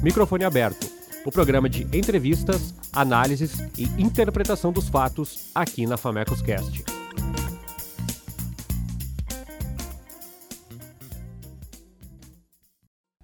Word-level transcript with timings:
Microfone 0.00 0.44
Aberto, 0.44 0.86
o 1.26 1.32
programa 1.32 1.68
de 1.68 1.82
entrevistas, 1.96 2.72
análises 2.92 3.58
e 3.76 3.82
interpretação 4.00 4.72
dos 4.72 4.88
fatos 4.88 5.50
aqui 5.52 5.88
na 5.88 5.96
Famecos 5.96 6.40
Cast. 6.40 6.84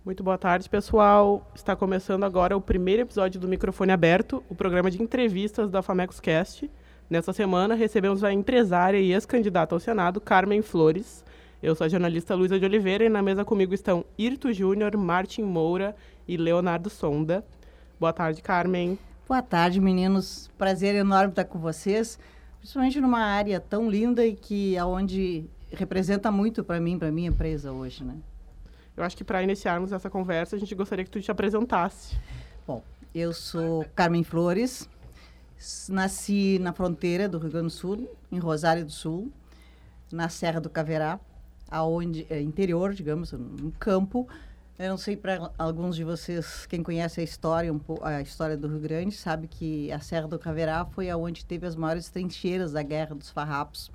Muito 0.04 0.24
boa 0.24 0.36
tarde, 0.36 0.68
pessoal. 0.68 1.48
Está 1.54 1.76
começando 1.76 2.24
agora 2.24 2.56
o 2.56 2.60
primeiro 2.60 3.02
episódio 3.02 3.40
do 3.40 3.46
Microfone 3.46 3.92
Aberto, 3.92 4.42
o 4.48 4.54
programa 4.56 4.90
de 4.90 5.00
entrevistas 5.00 5.70
da 5.70 5.80
Famecos 5.80 6.18
Cast. 6.18 6.68
Nessa 7.08 7.32
semana, 7.32 7.76
recebemos 7.76 8.24
a 8.24 8.32
empresária 8.32 8.98
e 8.98 9.12
ex-candidata 9.12 9.76
ao 9.76 9.80
Senado, 9.80 10.20
Carmen 10.20 10.60
Flores. 10.60 11.24
Eu 11.62 11.74
sou 11.74 11.86
a 11.86 11.88
jornalista 11.88 12.34
Luísa 12.34 12.58
de 12.58 12.64
Oliveira 12.66 13.04
e 13.04 13.08
na 13.08 13.22
mesa 13.22 13.42
comigo 13.42 13.72
estão 13.72 14.04
Irto 14.18 14.52
Júnior, 14.52 14.94
Martin 14.98 15.42
Moura 15.42 15.96
e 16.26 16.36
Leonardo 16.36 16.90
Sonda. 16.90 17.44
Boa 17.98 18.12
tarde, 18.12 18.42
Carmen. 18.42 18.98
Boa 19.26 19.42
tarde, 19.42 19.80
meninos. 19.80 20.50
Prazer 20.58 20.94
enorme 20.94 21.30
estar 21.30 21.44
com 21.44 21.58
vocês, 21.58 22.18
principalmente 22.58 23.00
numa 23.00 23.20
área 23.20 23.58
tão 23.60 23.90
linda 23.90 24.24
e 24.26 24.34
que 24.34 24.76
aonde 24.76 25.48
representa 25.70 26.30
muito 26.30 26.62
para 26.62 26.80
mim, 26.80 26.98
para 26.98 27.10
minha 27.10 27.28
empresa 27.28 27.72
hoje, 27.72 28.04
né? 28.04 28.16
Eu 28.96 29.02
acho 29.02 29.16
que 29.16 29.24
para 29.24 29.42
iniciarmos 29.42 29.92
essa 29.92 30.08
conversa, 30.08 30.54
a 30.54 30.58
gente 30.58 30.74
gostaria 30.74 31.04
que 31.04 31.10
tu 31.10 31.20
te 31.20 31.30
apresentasse. 31.30 32.16
Bom, 32.66 32.82
eu 33.14 33.32
sou 33.32 33.84
Carmen 33.94 34.22
Flores, 34.22 34.88
nasci 35.88 36.58
na 36.60 36.72
fronteira 36.72 37.28
do 37.28 37.38
Rio 37.38 37.50
Grande 37.50 37.66
do 37.66 37.72
Sul, 37.72 38.08
em 38.30 38.38
Rosário 38.38 38.84
do 38.84 38.92
Sul, 38.92 39.32
na 40.12 40.28
Serra 40.28 40.60
do 40.60 40.70
Caverá, 40.70 41.18
aonde 41.68 42.26
é 42.30 42.40
interior, 42.40 42.92
digamos, 42.92 43.32
no 43.32 43.72
campo. 43.72 44.28
Eu 44.76 44.90
não 44.90 44.96
sei 44.96 45.16
para 45.16 45.52
alguns 45.56 45.94
de 45.94 46.02
vocês 46.02 46.66
quem 46.66 46.82
conhece 46.82 47.20
a 47.20 47.24
história 47.24 47.72
um 47.72 47.80
a 48.02 48.20
história 48.20 48.56
do 48.56 48.66
Rio 48.66 48.80
Grande 48.80 49.14
sabe 49.14 49.46
que 49.46 49.92
a 49.92 50.00
Serra 50.00 50.26
do 50.26 50.38
Caverá 50.38 50.84
foi 50.84 51.08
aonde 51.08 51.44
teve 51.44 51.64
as 51.64 51.76
maiores 51.76 52.10
trincheiras 52.10 52.72
da 52.72 52.82
Guerra 52.82 53.14
dos 53.14 53.30
Farrapos, 53.30 53.88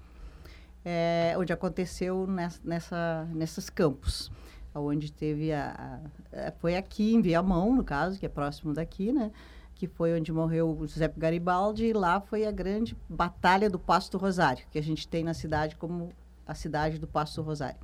é, 0.86 1.36
onde 1.38 1.52
aconteceu 1.52 2.26
nessa, 2.26 2.62
nessa 2.64 3.28
nesses 3.34 3.70
campos 3.70 4.32
onde 4.74 5.12
teve 5.12 5.52
a, 5.52 6.00
a, 6.32 6.52
foi 6.60 6.76
aqui 6.76 7.14
em 7.14 7.22
Viamão, 7.22 7.76
no 7.76 7.84
caso, 7.84 8.20
que 8.20 8.26
é 8.26 8.30
próximo 8.30 8.74
daqui, 8.74 9.12
né? 9.12 9.32
Que 9.76 9.88
foi 9.88 10.18
onde 10.18 10.32
morreu 10.32 10.70
o 10.70 10.88
Giuseppe 10.88 11.20
Garibaldi 11.20 11.86
e 11.86 11.94
lá 11.94 12.20
foi 12.20 12.46
a 12.46 12.52
grande 12.52 12.96
batalha 13.08 13.70
do 13.70 13.80
Pasto 13.80 14.18
Rosário, 14.18 14.66
que 14.72 14.78
a 14.78 14.84
gente 14.84 15.08
tem 15.08 15.24
na 15.24 15.34
cidade 15.34 15.76
como 15.76 16.12
a 16.46 16.54
cidade 16.54 17.00
do 17.00 17.08
Pasto 17.08 17.42
Rosário. 17.42 17.80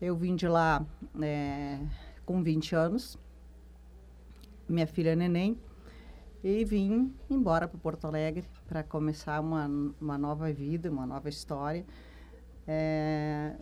Eu 0.00 0.14
vim 0.14 0.36
de 0.36 0.46
lá 0.46 0.86
é, 1.20 1.80
com 2.24 2.40
20 2.40 2.76
anos, 2.76 3.18
minha 4.68 4.86
filha 4.86 5.16
neném, 5.16 5.58
e 6.44 6.64
vim 6.64 7.12
embora 7.28 7.66
para 7.66 7.80
Porto 7.80 8.06
Alegre 8.06 8.44
para 8.68 8.84
começar 8.84 9.40
uma, 9.40 9.66
uma 10.00 10.16
nova 10.16 10.52
vida, 10.52 10.88
uma 10.88 11.04
nova 11.04 11.28
história. 11.28 11.84
É, 12.64 13.56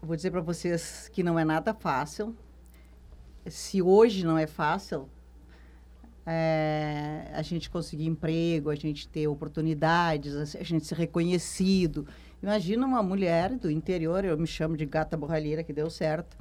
vou 0.00 0.16
dizer 0.16 0.30
para 0.30 0.40
vocês 0.40 1.10
que 1.12 1.22
não 1.22 1.38
é 1.38 1.44
nada 1.44 1.74
fácil. 1.74 2.34
Se 3.46 3.82
hoje 3.82 4.24
não 4.24 4.38
é 4.38 4.46
fácil, 4.46 5.06
é, 6.24 7.30
a 7.34 7.42
gente 7.42 7.68
conseguir 7.68 8.06
emprego, 8.06 8.70
a 8.70 8.74
gente 8.74 9.06
ter 9.06 9.26
oportunidades, 9.28 10.56
a 10.56 10.62
gente 10.62 10.86
ser 10.86 10.94
reconhecido. 10.94 12.06
Imagina 12.42 12.86
uma 12.86 13.02
mulher 13.02 13.54
do 13.54 13.70
interior, 13.70 14.24
eu 14.24 14.36
me 14.36 14.46
chamo 14.46 14.76
de 14.76 14.84
gata 14.84 15.16
borralheira, 15.16 15.62
que 15.62 15.72
deu 15.72 15.88
certo. 15.88 16.36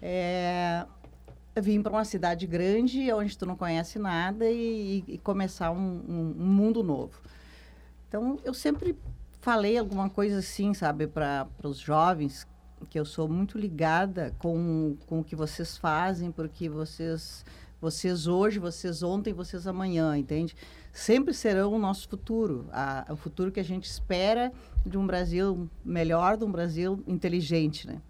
É, 0.00 0.86
vim 1.60 1.82
para 1.82 1.92
uma 1.92 2.04
cidade 2.04 2.46
grande, 2.46 3.12
onde 3.12 3.36
tu 3.36 3.44
não 3.44 3.56
conhece 3.56 3.98
nada, 3.98 4.48
e, 4.50 5.04
e 5.06 5.18
começar 5.18 5.70
um, 5.72 6.02
um, 6.08 6.34
um 6.38 6.46
mundo 6.46 6.82
novo. 6.82 7.20
Então, 8.08 8.38
eu 8.44 8.54
sempre 8.54 8.96
falei 9.40 9.76
alguma 9.76 10.08
coisa 10.08 10.38
assim, 10.38 10.72
sabe, 10.72 11.06
para 11.06 11.46
os 11.62 11.78
jovens 11.78 12.46
que 12.88 12.98
eu 12.98 13.04
sou 13.04 13.28
muito 13.28 13.58
ligada 13.58 14.34
com, 14.38 14.96
com 15.06 15.20
o 15.20 15.24
que 15.24 15.36
vocês 15.36 15.76
fazem, 15.76 16.32
porque 16.32 16.68
vocês, 16.68 17.44
vocês 17.80 18.26
hoje, 18.26 18.58
vocês 18.58 19.02
ontem, 19.02 19.32
vocês 19.32 19.66
amanhã, 19.66 20.16
entende? 20.16 20.54
Sempre 20.92 21.32
serão 21.32 21.72
o 21.72 21.78
nosso 21.78 22.08
futuro, 22.08 22.68
a, 22.72 23.06
o 23.10 23.16
futuro 23.16 23.50
que 23.50 23.60
a 23.60 23.64
gente 23.64 23.84
espera 23.84 24.52
de 24.84 24.98
um 24.98 25.06
Brasil 25.06 25.68
melhor, 25.84 26.36
de 26.36 26.44
um 26.44 26.52
Brasil 26.52 27.02
inteligente, 27.06 27.86
né? 27.86 28.02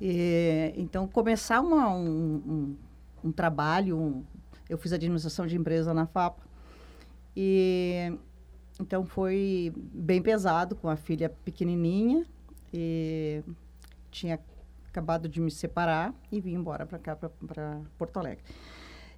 E, 0.00 0.72
então, 0.76 1.06
começar 1.06 1.60
uma, 1.60 1.88
um, 1.94 2.34
um, 2.34 2.76
um 3.24 3.32
trabalho, 3.32 3.98
um, 3.98 4.24
eu 4.68 4.78
fiz 4.78 4.92
administração 4.92 5.46
de 5.46 5.56
empresa 5.56 5.94
na 5.94 6.06
FAPA, 6.06 6.42
e 7.36 8.12
então 8.80 9.04
foi 9.04 9.72
bem 9.76 10.22
pesado 10.22 10.74
com 10.74 10.88
a 10.88 10.96
filha 10.96 11.28
pequenininha, 11.28 12.26
e 12.72 13.42
tinha 14.10 14.40
acabado 14.90 15.28
de 15.28 15.40
me 15.40 15.50
separar 15.50 16.12
e 16.30 16.40
vim 16.40 16.54
embora 16.54 16.84
para 16.84 16.98
cá, 16.98 17.16
para 17.16 17.80
Porto 17.96 18.18
Alegre. 18.18 18.44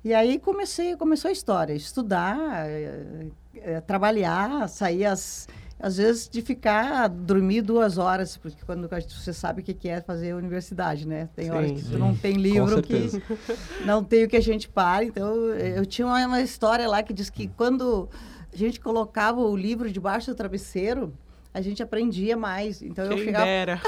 E 0.04 0.12
aí 0.12 0.38
comecei, 0.38 0.96
começou 0.96 1.28
a 1.28 1.32
história, 1.32 1.72
estudar, 1.72 2.36
é, 2.66 3.28
é, 3.54 3.80
trabalhar, 3.80 4.68
sair 4.68 5.04
às, 5.04 5.46
às 5.78 5.96
vezes 5.96 6.28
de 6.28 6.42
ficar 6.42 7.08
dormir 7.08 7.62
duas 7.62 7.98
horas, 7.98 8.36
porque 8.36 8.64
quando 8.66 8.88
você 8.88 9.32
sabe 9.32 9.62
o 9.62 9.64
que 9.64 9.88
é 9.88 10.00
fazer 10.00 10.34
universidade, 10.34 11.06
né? 11.06 11.28
Tem 11.36 11.44
sim, 11.44 11.50
horas 11.52 11.72
que 11.72 11.82
sim. 11.82 11.90
tu 11.92 11.98
não 11.98 12.16
tem 12.16 12.34
livro, 12.34 12.82
que 12.82 13.22
não 13.86 14.02
tem 14.02 14.24
o 14.24 14.28
que 14.28 14.36
a 14.36 14.42
gente 14.42 14.68
para. 14.68 15.04
Então, 15.04 15.34
eu 15.54 15.86
tinha 15.86 16.06
uma, 16.06 16.26
uma 16.26 16.40
história 16.40 16.88
lá 16.88 17.00
que 17.02 17.12
diz 17.12 17.30
que 17.30 17.46
quando 17.46 18.08
a 18.52 18.56
gente 18.56 18.80
colocava 18.80 19.40
o 19.40 19.56
livro 19.56 19.90
debaixo 19.90 20.32
do 20.32 20.34
travesseiro, 20.34 21.16
a 21.54 21.60
gente 21.60 21.82
aprendia 21.82 22.36
mais. 22.36 22.82
Então 22.82 23.08
Quem 23.08 23.18
eu 23.18 23.24
chegava. 23.24 23.44
Dera. 23.44 23.80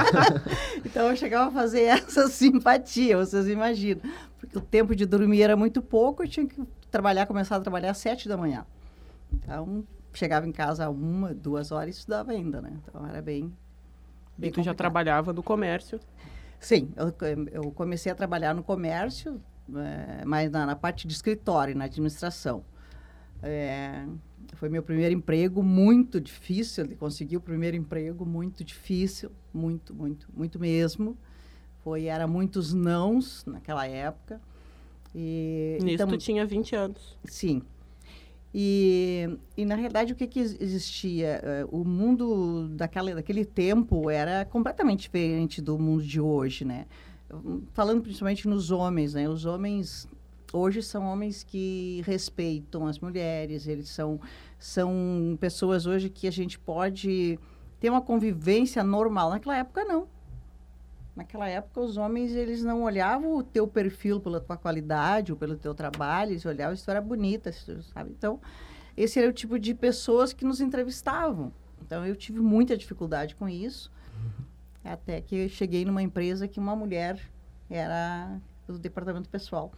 então 0.84 1.08
eu 1.08 1.16
chegava 1.16 1.48
a 1.48 1.52
fazer 1.52 1.82
essa 1.82 2.28
simpatia, 2.28 3.16
vocês 3.16 3.48
imaginam. 3.48 4.02
Porque 4.38 4.58
o 4.58 4.60
tempo 4.60 4.94
de 4.94 5.06
dormir 5.06 5.42
era 5.42 5.56
muito 5.56 5.80
pouco, 5.80 6.22
eu 6.22 6.28
tinha 6.28 6.46
que 6.46 6.62
trabalhar, 6.90 7.26
começar 7.26 7.56
a 7.56 7.60
trabalhar 7.60 7.92
às 7.92 7.98
sete 7.98 8.28
da 8.28 8.36
manhã. 8.36 8.66
Então, 9.32 9.84
chegava 10.12 10.46
em 10.46 10.52
casa 10.52 10.88
uma, 10.90 11.32
duas 11.32 11.72
horas 11.72 11.96
e 11.96 11.98
estudava 11.98 12.32
ainda, 12.32 12.60
né? 12.60 12.72
Então 12.86 13.06
era 13.06 13.22
bem. 13.22 13.44
bem 14.36 14.48
e 14.48 14.50
tu 14.50 14.56
complicado. 14.56 14.64
já 14.64 14.74
trabalhava 14.74 15.32
no 15.32 15.42
comércio? 15.42 15.98
Sim, 16.60 16.92
eu, 16.96 17.12
eu 17.50 17.70
comecei 17.72 18.12
a 18.12 18.14
trabalhar 18.14 18.54
no 18.54 18.62
comércio, 18.62 19.40
é, 19.74 20.24
mas 20.24 20.50
na, 20.50 20.66
na, 20.66 20.76
parte 20.76 21.06
de 21.08 21.12
escritório, 21.14 21.76
na 21.76 21.84
administração. 21.84 22.64
É, 23.42 24.04
foi 24.54 24.68
meu 24.68 24.82
primeiro 24.82 25.14
emprego, 25.14 25.62
muito 25.62 26.20
difícil 26.20 26.86
de 26.86 26.94
conseguir 26.94 27.36
o 27.36 27.40
primeiro 27.40 27.76
emprego, 27.76 28.24
muito 28.24 28.62
difícil, 28.62 29.30
muito, 29.52 29.94
muito, 29.94 30.28
muito 30.34 30.58
mesmo. 30.58 31.16
Foi, 31.82 32.04
era 32.04 32.26
muitos 32.26 32.72
nãos 32.72 33.44
naquela 33.46 33.86
época. 33.86 34.40
E, 35.14 35.78
Nisso 35.80 35.94
então, 35.94 36.08
tu 36.08 36.16
tinha 36.16 36.46
20 36.46 36.76
anos. 36.76 37.18
Sim. 37.24 37.62
E, 38.54 39.38
e 39.56 39.64
na 39.64 39.74
realidade, 39.74 40.12
o 40.12 40.16
que, 40.16 40.26
que 40.26 40.40
existia? 40.40 41.66
Uh, 41.70 41.80
o 41.80 41.84
mundo 41.84 42.68
daquela, 42.68 43.14
daquele 43.14 43.44
tempo 43.44 44.10
era 44.10 44.44
completamente 44.44 45.00
diferente 45.00 45.62
do 45.62 45.78
mundo 45.78 46.02
de 46.02 46.20
hoje, 46.20 46.64
né? 46.64 46.86
Falando 47.72 48.02
principalmente 48.02 48.46
nos 48.46 48.70
homens, 48.70 49.14
né? 49.14 49.26
Os 49.28 49.46
homens 49.46 50.06
hoje 50.52 50.82
são 50.82 51.04
homens 51.04 51.42
que 51.42 52.02
respeitam 52.04 52.86
as 52.86 52.98
mulheres, 52.98 53.66
eles 53.66 53.88
são, 53.88 54.20
são 54.58 55.36
pessoas 55.40 55.86
hoje 55.86 56.08
que 56.08 56.26
a 56.26 56.30
gente 56.30 56.58
pode 56.58 57.38
ter 57.80 57.90
uma 57.90 58.00
convivência 58.00 58.82
normal. 58.84 59.30
Naquela 59.30 59.56
época, 59.56 59.84
não. 59.84 60.06
Naquela 61.14 61.48
época, 61.48 61.80
os 61.80 61.96
homens 61.96 62.32
eles 62.32 62.62
não 62.62 62.84
olhavam 62.84 63.36
o 63.36 63.42
teu 63.42 63.66
perfil 63.66 64.18
pela 64.18 64.40
tua 64.40 64.56
qualidade 64.56 65.30
ou 65.30 65.36
pelo 65.36 65.56
teu 65.56 65.74
trabalho, 65.74 66.32
eles 66.32 66.46
olhavam 66.46 66.74
se 66.74 66.84
tu 66.84 66.90
era 66.90 67.00
bonita, 67.00 67.52
sabe? 67.52 68.10
Então, 68.10 68.40
esse 68.96 69.18
era 69.18 69.28
o 69.28 69.32
tipo 69.32 69.58
de 69.58 69.74
pessoas 69.74 70.32
que 70.32 70.44
nos 70.44 70.60
entrevistavam. 70.60 71.52
Então, 71.84 72.06
eu 72.06 72.16
tive 72.16 72.40
muita 72.40 72.76
dificuldade 72.76 73.34
com 73.36 73.46
isso, 73.48 73.92
até 74.82 75.20
que 75.20 75.48
cheguei 75.48 75.84
numa 75.84 76.02
empresa 76.02 76.48
que 76.48 76.58
uma 76.58 76.74
mulher 76.74 77.20
era 77.68 78.40
do 78.66 78.78
departamento 78.78 79.28
pessoal. 79.28 79.72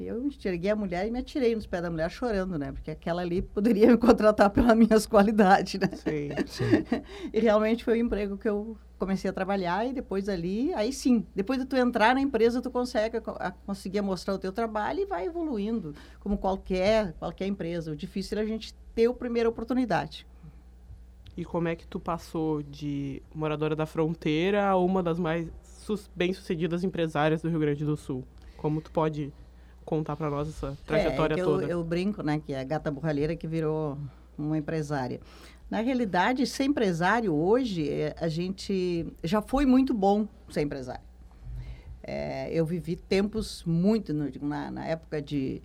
Eu 0.00 0.26
enxerguei 0.26 0.70
a 0.70 0.76
mulher 0.76 1.06
e 1.06 1.10
me 1.10 1.18
atirei 1.18 1.54
nos 1.54 1.66
pés 1.66 1.82
da 1.82 1.90
mulher 1.90 2.10
chorando, 2.10 2.58
né? 2.58 2.72
Porque 2.72 2.90
aquela 2.90 3.22
ali 3.22 3.40
poderia 3.40 3.88
me 3.88 3.96
contratar 3.96 4.50
pelas 4.50 4.76
minhas 4.76 5.06
qualidades, 5.06 5.78
né? 5.78 5.88
Sim, 5.94 6.30
sim. 6.46 7.00
e 7.32 7.38
realmente 7.38 7.84
foi 7.84 7.94
o 7.94 8.04
emprego 8.04 8.36
que 8.36 8.48
eu 8.48 8.76
comecei 8.98 9.28
a 9.28 9.32
trabalhar 9.32 9.86
e 9.86 9.92
depois 9.92 10.28
ali, 10.28 10.72
aí 10.74 10.92
sim, 10.92 11.26
depois 11.34 11.58
de 11.58 11.66
tu 11.66 11.76
entrar 11.76 12.14
na 12.14 12.20
empresa, 12.20 12.62
tu 12.62 12.70
consegue 12.70 13.16
a, 13.16 13.50
conseguir 13.50 14.00
mostrar 14.00 14.34
o 14.34 14.38
teu 14.38 14.52
trabalho 14.52 15.00
e 15.00 15.06
vai 15.06 15.26
evoluindo, 15.26 15.94
como 16.20 16.38
qualquer, 16.38 17.12
qualquer 17.14 17.46
empresa. 17.46 17.92
O 17.92 17.96
difícil 17.96 18.38
é 18.38 18.42
a 18.42 18.46
gente 18.46 18.74
ter 18.94 19.08
a 19.08 19.12
primeira 19.14 19.48
oportunidade. 19.48 20.26
E 21.36 21.44
como 21.44 21.68
é 21.68 21.74
que 21.74 21.86
tu 21.86 21.98
passou 21.98 22.62
de 22.62 23.22
moradora 23.34 23.74
da 23.74 23.86
fronteira 23.86 24.66
a 24.66 24.76
uma 24.76 25.02
das 25.02 25.18
mais 25.18 25.48
bem-sucedidas 26.14 26.84
empresárias 26.84 27.42
do 27.42 27.48
Rio 27.48 27.58
Grande 27.58 27.84
do 27.84 27.96
Sul? 27.96 28.24
Como 28.56 28.80
tu 28.80 28.92
pode 28.92 29.32
contar 29.84 30.16
para 30.16 30.30
nós 30.30 30.48
essa 30.48 30.76
trajetória 30.86 31.34
é, 31.34 31.40
eu, 31.40 31.44
toda? 31.44 31.64
Eu 31.64 31.84
brinco, 31.84 32.22
né, 32.22 32.40
que 32.44 32.52
é 32.52 32.60
a 32.60 32.64
gata 32.64 32.90
borralheira 32.90 33.36
que 33.36 33.46
virou 33.46 33.98
uma 34.36 34.56
empresária. 34.58 35.20
Na 35.70 35.80
realidade, 35.80 36.46
ser 36.46 36.64
empresário 36.64 37.32
hoje, 37.34 37.88
é, 37.88 38.14
a 38.20 38.28
gente 38.28 39.06
já 39.24 39.40
foi 39.40 39.64
muito 39.64 39.94
bom 39.94 40.28
ser 40.50 40.60
empresário. 40.60 41.04
É, 42.02 42.50
eu 42.52 42.66
vivi 42.66 42.96
tempos 42.96 43.62
muito, 43.64 44.12
na, 44.12 44.70
na 44.70 44.86
época 44.86 45.22
de 45.22 45.62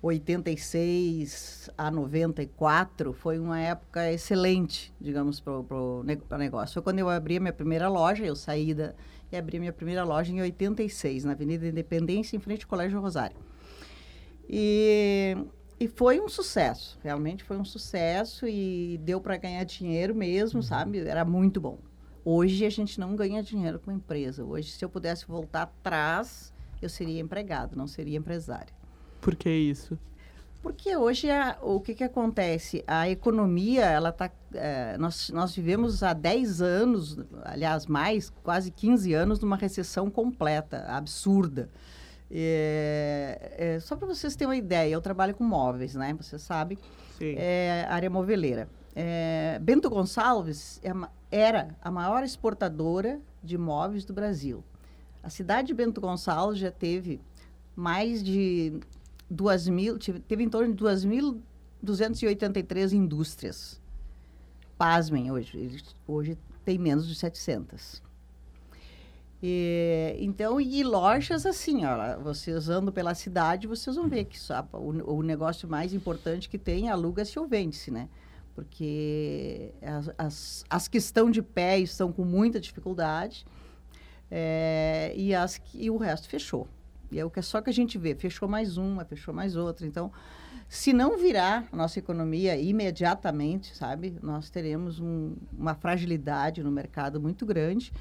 86 0.00 1.70
a 1.76 1.90
94 1.90 3.12
foi 3.12 3.38
uma 3.38 3.58
época 3.58 4.12
excelente, 4.12 4.92
digamos, 5.00 5.40
para 5.40 5.52
o 5.54 6.04
negócio. 6.38 6.74
Foi 6.74 6.82
quando 6.82 6.98
eu 6.98 7.08
abri 7.08 7.36
a 7.36 7.40
minha 7.40 7.52
primeira 7.52 7.88
loja, 7.88 8.24
eu 8.24 8.36
saí 8.36 8.74
da, 8.74 8.94
e 9.30 9.36
abri 9.36 9.56
a 9.56 9.60
minha 9.60 9.72
primeira 9.72 10.04
loja 10.04 10.32
em 10.32 10.40
86, 10.40 11.24
na 11.24 11.32
Avenida 11.32 11.66
Independência, 11.66 12.36
em 12.36 12.40
frente 12.40 12.64
ao 12.64 12.68
Colégio 12.68 13.00
Rosário. 13.00 13.36
E, 14.48 15.36
e 15.78 15.86
foi 15.86 16.20
um 16.20 16.28
sucesso, 16.28 16.98
realmente 17.02 17.44
foi 17.44 17.58
um 17.58 17.64
sucesso 17.64 18.46
e 18.48 18.98
deu 19.04 19.20
para 19.20 19.36
ganhar 19.36 19.64
dinheiro 19.64 20.14
mesmo, 20.14 20.58
uhum. 20.58 20.62
sabe? 20.62 20.98
Era 21.00 21.24
muito 21.24 21.60
bom. 21.60 21.78
Hoje 22.24 22.64
a 22.64 22.70
gente 22.70 22.98
não 22.98 23.14
ganha 23.14 23.42
dinheiro 23.42 23.78
com 23.78 23.90
a 23.90 23.94
empresa. 23.94 24.44
Hoje, 24.44 24.70
se 24.70 24.84
eu 24.84 24.88
pudesse 24.88 25.26
voltar 25.26 25.62
atrás, 25.62 26.52
eu 26.80 26.88
seria 26.88 27.20
empregado, 27.20 27.76
não 27.76 27.86
seria 27.86 28.18
empresário. 28.18 28.72
Por 29.20 29.34
que 29.34 29.50
isso? 29.50 29.98
Porque 30.62 30.96
hoje 30.96 31.30
a, 31.30 31.56
o 31.62 31.80
que, 31.80 31.94
que 31.94 32.04
acontece? 32.04 32.82
A 32.86 33.08
economia, 33.08 33.84
ela 33.84 34.10
tá, 34.10 34.30
é, 34.52 34.98
nós, 34.98 35.30
nós 35.30 35.54
vivemos 35.54 36.02
há 36.02 36.12
10 36.12 36.60
anos, 36.60 37.18
aliás, 37.44 37.86
mais, 37.86 38.30
quase 38.42 38.70
15 38.70 39.14
anos, 39.14 39.40
numa 39.40 39.56
recessão 39.56 40.10
completa, 40.10 40.84
absurda. 40.88 41.70
É, 42.30 43.54
é, 43.56 43.80
só 43.80 43.96
para 43.96 44.06
vocês 44.06 44.36
terem 44.36 44.50
uma 44.50 44.56
ideia, 44.56 44.92
eu 44.92 45.00
trabalho 45.00 45.34
com 45.34 45.44
móveis, 45.44 45.94
né? 45.94 46.14
Você 46.20 46.38
sabe, 46.38 46.78
Sim. 47.18 47.34
É, 47.36 47.86
área 47.88 48.10
moveleira. 48.10 48.68
É, 48.94 49.58
Bento 49.62 49.88
Gonçalves 49.88 50.78
é 50.82 50.92
era 51.30 51.76
a 51.82 51.90
maior 51.90 52.22
exportadora 52.22 53.20
de 53.42 53.58
móveis 53.58 54.04
do 54.04 54.14
Brasil. 54.14 54.62
A 55.22 55.30
cidade 55.30 55.68
de 55.68 55.74
Bento 55.74 56.00
Gonçalves 56.00 56.58
já 56.58 56.70
teve 56.70 57.20
mais 57.76 58.24
de 58.24 58.80
2 59.30 59.68
mil, 59.68 59.98
teve 59.98 60.42
em 60.42 60.48
torno 60.48 60.74
de 60.74 60.82
2.283 60.82 62.92
indústrias. 62.92 63.78
Pasmem, 64.76 65.30
hoje, 65.30 65.84
hoje 66.06 66.38
tem 66.64 66.78
menos 66.78 67.06
de 67.06 67.14
700. 67.14 68.02
E, 69.42 70.16
então, 70.18 70.60
e 70.60 70.82
lojas 70.82 71.46
assim, 71.46 71.84
ó, 71.84 72.18
vocês 72.18 72.68
andam 72.68 72.92
pela 72.92 73.14
cidade, 73.14 73.68
vocês 73.68 73.94
vão 73.94 74.08
ver 74.08 74.24
que 74.24 74.36
o, 74.72 75.18
o 75.18 75.22
negócio 75.22 75.68
mais 75.68 75.94
importante 75.94 76.48
que 76.48 76.58
tem 76.58 76.88
aluga-se 76.88 77.38
ou 77.38 77.46
vende-se, 77.46 77.90
né? 77.90 78.08
Porque 78.54 79.72
as, 79.80 80.10
as, 80.18 80.64
as, 80.68 80.88
que 80.88 80.98
estão 80.98 81.30
de 81.30 81.40
pé 81.40 81.78
estão 81.78 82.10
com 82.10 82.24
muita 82.24 82.58
dificuldade 82.58 83.46
é, 84.28 85.12
e, 85.14 85.32
as, 85.32 85.60
e 85.72 85.88
o 85.88 85.96
resto 85.96 86.28
fechou. 86.28 86.66
E 87.10 87.20
é 87.20 87.24
o 87.24 87.30
que 87.30 87.38
é 87.38 87.42
só 87.42 87.60
que 87.62 87.70
a 87.70 87.72
gente 87.72 87.96
vê. 87.96 88.16
Fechou 88.16 88.48
mais 88.48 88.76
uma, 88.76 89.04
fechou 89.04 89.32
mais 89.32 89.54
outra. 89.54 89.86
Então, 89.86 90.10
se 90.68 90.92
não 90.92 91.16
virar 91.16 91.68
a 91.72 91.76
nossa 91.76 92.00
economia 92.00 92.56
imediatamente, 92.56 93.76
sabe, 93.76 94.18
nós 94.20 94.50
teremos 94.50 94.98
um, 94.98 95.36
uma 95.56 95.76
fragilidade 95.76 96.60
no 96.62 96.70
mercado 96.72 97.20
muito 97.20 97.46
grande. 97.46 97.92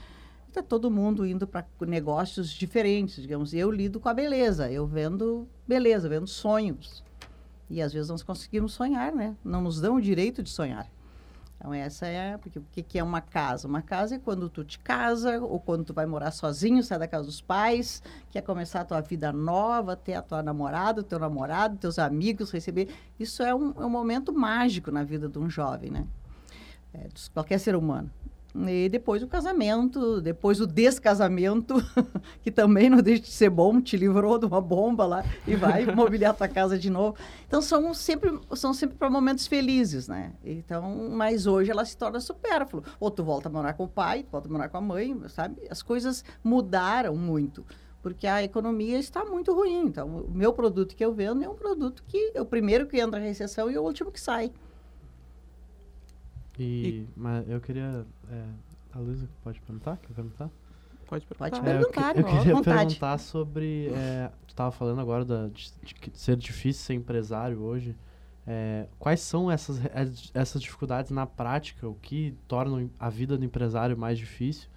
Está 0.47 0.63
todo 0.63 0.89
mundo 0.89 1.25
indo 1.25 1.45
para 1.45 1.65
negócios 1.81 2.49
diferentes, 2.49 3.21
digamos. 3.21 3.53
Eu 3.53 3.69
lido 3.69 3.99
com 3.99 4.09
a 4.09 4.13
beleza, 4.13 4.71
eu 4.71 4.87
vendo 4.87 5.47
beleza, 5.67 6.09
vendo 6.09 6.27
sonhos. 6.27 7.03
E 7.69 7.81
às 7.81 7.91
vezes 7.91 8.09
nós 8.09 8.23
conseguimos 8.23 8.73
sonhar, 8.73 9.11
né? 9.11 9.35
Não 9.43 9.61
nos 9.61 9.81
dão 9.81 9.95
o 9.95 10.01
direito 10.01 10.41
de 10.41 10.49
sonhar. 10.49 10.89
Então, 11.57 11.73
essa 11.73 12.05
é... 12.07 12.37
Porque 12.37 12.59
o 12.59 12.83
que 12.83 12.97
é 12.97 13.03
uma 13.03 13.19
casa? 13.19 13.67
Uma 13.67 13.81
casa 13.81 14.15
é 14.15 14.19
quando 14.19 14.49
tu 14.49 14.63
te 14.63 14.79
casa 14.79 15.39
ou 15.41 15.59
quando 15.59 15.83
tu 15.83 15.93
vai 15.93 16.05
morar 16.05 16.31
sozinho, 16.31 16.81
sai 16.83 16.99
da 16.99 17.07
casa 17.07 17.25
dos 17.25 17.41
pais, 17.41 18.01
quer 18.29 18.41
começar 18.41 18.81
a 18.81 18.85
tua 18.85 19.01
vida 19.01 19.33
nova, 19.33 19.95
ter 19.95 20.13
a 20.13 20.21
tua 20.21 20.41
namorada, 20.41 21.01
o 21.01 21.03
teu 21.03 21.19
namorado, 21.19 21.77
teus 21.77 21.99
amigos, 21.99 22.51
receber... 22.51 22.89
Isso 23.19 23.43
é 23.43 23.53
um, 23.53 23.71
é 23.71 23.85
um 23.85 23.89
momento 23.89 24.31
mágico 24.31 24.91
na 24.91 25.03
vida 25.03 25.27
de 25.27 25.37
um 25.37 25.49
jovem, 25.49 25.89
né? 25.89 26.05
É, 26.93 27.07
de 27.07 27.29
qualquer 27.31 27.59
ser 27.59 27.75
humano. 27.75 28.09
E 28.55 28.89
depois 28.89 29.21
o 29.21 29.27
casamento, 29.27 30.19
depois 30.21 30.59
o 30.59 30.65
descasamento, 30.65 31.75
que 32.41 32.49
também 32.49 32.89
não 32.89 33.01
deixa 33.01 33.23
de 33.23 33.29
ser 33.29 33.49
bom, 33.49 33.79
te 33.79 33.95
livrou 33.97 34.39
de 34.39 34.45
uma 34.45 34.61
bomba 34.61 35.05
lá 35.05 35.23
e 35.45 35.55
vai 35.55 35.85
mobiliar 35.93 36.35
tua 36.35 36.47
casa 36.47 36.77
de 36.77 36.89
novo. 36.89 37.15
Então 37.47 37.61
são 37.61 37.93
sempre 37.93 38.39
são 38.55 38.73
sempre 38.73 38.97
para 38.97 39.09
momentos 39.09 39.45
felizes, 39.45 40.07
né? 40.07 40.33
Então, 40.43 41.09
mas 41.11 41.45
hoje 41.45 41.69
ela 41.69 41.85
se 41.85 41.95
torna 41.95 42.19
supérfluo. 42.19 42.83
Ou 42.99 43.11
tu 43.11 43.23
volta 43.23 43.47
a 43.47 43.51
morar 43.51 43.73
com 43.73 43.83
o 43.83 43.87
pai, 43.87 44.23
tu 44.23 44.31
volta 44.31 44.47
a 44.47 44.51
morar 44.51 44.69
com 44.69 44.77
a 44.77 44.81
mãe, 44.81 45.15
sabe? 45.27 45.61
As 45.69 45.83
coisas 45.83 46.23
mudaram 46.43 47.15
muito 47.15 47.63
porque 48.01 48.25
a 48.25 48.41
economia 48.41 48.97
está 48.97 49.25
muito 49.25 49.53
ruim. 49.53 49.85
Então, 49.85 50.07
o 50.07 50.31
meu 50.31 50.53
produto 50.53 50.95
que 50.95 51.03
eu 51.03 51.13
vendo 51.13 51.43
é 51.43 51.49
um 51.49 51.55
produto 51.55 52.03
que 52.07 52.31
é 52.33 52.41
o 52.41 52.45
primeiro 52.45 52.87
que 52.87 52.97
entra 52.97 53.19
na 53.19 53.25
recessão 53.25 53.69
e 53.69 53.77
o 53.77 53.83
último 53.83 54.11
que 54.11 54.21
sai. 54.21 54.51
E, 56.57 56.63
e, 56.63 57.07
mas 57.15 57.47
eu 57.49 57.61
queria. 57.61 58.05
É, 58.29 58.45
a 58.93 58.99
Luísa 58.99 59.27
pode 59.43 59.59
perguntar? 59.61 59.97
Quer 59.97 60.13
perguntar? 60.13 60.49
Pode 61.07 61.25
perguntar. 61.25 61.49
Pode 61.49 61.63
perguntar, 61.63 62.15
é, 62.15 62.19
eu, 62.19 62.23
que, 62.23 62.31
eu 62.31 62.37
queria 62.37 62.61
perguntar 62.61 63.17
sobre. 63.17 63.89
É, 63.93 64.29
tu 64.45 64.49
estava 64.49 64.71
falando 64.71 64.99
agora 64.99 65.23
da, 65.23 65.47
de, 65.47 65.71
de, 65.83 65.95
ser 66.13 66.35
difícil 66.35 66.83
ser 66.83 66.93
empresário 66.93 67.59
hoje. 67.61 67.95
É, 68.45 68.87
quais 68.97 69.19
são 69.19 69.51
essas, 69.51 69.79
essas 70.33 70.61
dificuldades 70.61 71.11
na 71.11 71.25
prática? 71.25 71.87
O 71.87 71.95
que 71.95 72.33
torna 72.47 72.89
a 72.97 73.09
vida 73.09 73.37
do 73.37 73.43
empresário 73.43 73.97
mais 73.97 74.17
difícil? 74.17 74.69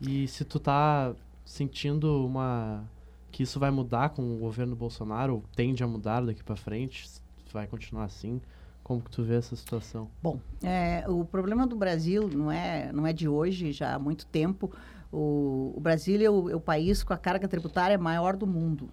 E 0.00 0.26
se 0.26 0.44
tu 0.44 0.58
tá 0.58 1.14
sentindo 1.44 2.26
uma 2.26 2.84
que 3.30 3.42
isso 3.42 3.58
vai 3.58 3.70
mudar 3.70 4.10
com 4.10 4.36
o 4.36 4.38
governo 4.38 4.76
Bolsonaro, 4.76 5.34
ou 5.34 5.44
tende 5.56 5.82
a 5.82 5.86
mudar 5.88 6.20
daqui 6.20 6.42
para 6.42 6.54
frente, 6.54 7.04
vai 7.52 7.66
continuar 7.66 8.04
assim? 8.04 8.40
Como 8.84 9.00
que 9.00 9.10
tu 9.10 9.22
vê 9.22 9.36
essa 9.36 9.56
situação? 9.56 10.10
Bom, 10.22 10.38
é, 10.62 11.04
o 11.08 11.24
problema 11.24 11.66
do 11.66 11.74
Brasil 11.74 12.28
não 12.28 12.52
é, 12.52 12.92
não 12.92 13.06
é 13.06 13.14
de 13.14 13.26
hoje, 13.26 13.72
já 13.72 13.94
há 13.94 13.98
muito 13.98 14.26
tempo. 14.26 14.70
O, 15.10 15.72
o 15.74 15.80
Brasil 15.80 16.20
é 16.20 16.28
o, 16.28 16.50
é 16.50 16.54
o 16.54 16.60
país 16.60 17.02
com 17.02 17.14
a 17.14 17.16
carga 17.16 17.48
tributária 17.48 17.96
maior 17.96 18.36
do 18.36 18.46
mundo. 18.46 18.90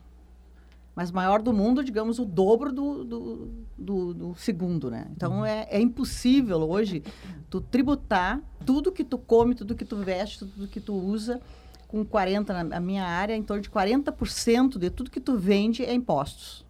Mas 0.95 1.11
maior 1.11 1.41
do 1.41 1.51
mundo, 1.51 1.83
digamos, 1.83 2.19
o 2.19 2.25
dobro 2.25 2.71
do, 2.71 3.03
do, 3.03 3.51
do, 3.77 4.13
do 4.13 4.35
segundo, 4.35 4.89
né? 4.89 5.07
Então, 5.11 5.39
uhum. 5.39 5.45
é, 5.45 5.67
é 5.69 5.81
impossível 5.81 6.59
hoje 6.69 7.03
tu 7.49 7.59
tributar 7.59 8.41
tudo 8.65 8.93
que 8.93 9.03
tu 9.03 9.17
come, 9.17 9.55
tudo 9.55 9.75
que 9.75 9.85
tu 9.85 9.97
veste, 9.97 10.39
tudo 10.39 10.67
que 10.67 10.79
tu 10.79 10.93
usa, 10.93 11.41
com 11.87 12.05
40%, 12.05 12.63
na 12.63 12.79
minha 12.79 13.05
área, 13.05 13.35
em 13.35 13.43
torno 13.43 13.61
de 13.61 13.69
40% 13.69 14.77
de 14.77 14.89
tudo 14.89 15.11
que 15.11 15.19
tu 15.19 15.37
vende 15.37 15.83
é 15.83 15.93
impostos. 15.93 16.65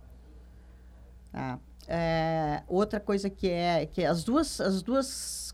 Tá? 1.31 1.59
É, 1.93 2.63
outra 2.69 3.01
coisa 3.01 3.29
que 3.29 3.49
é 3.49 3.85
que 3.85 4.05
as 4.05 4.23
duas 4.23 4.61
as 4.61 4.81
duas 4.81 5.53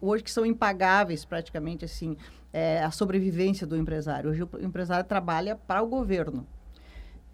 hoje 0.00 0.22
que 0.22 0.30
são 0.30 0.46
impagáveis 0.46 1.24
praticamente 1.24 1.84
assim 1.84 2.16
é 2.52 2.80
a 2.84 2.92
sobrevivência 2.92 3.66
do 3.66 3.76
empresário. 3.76 4.30
Hoje 4.30 4.44
o 4.44 4.64
empresário 4.64 5.04
trabalha 5.04 5.56
para 5.56 5.82
o 5.82 5.88
governo 5.88 6.46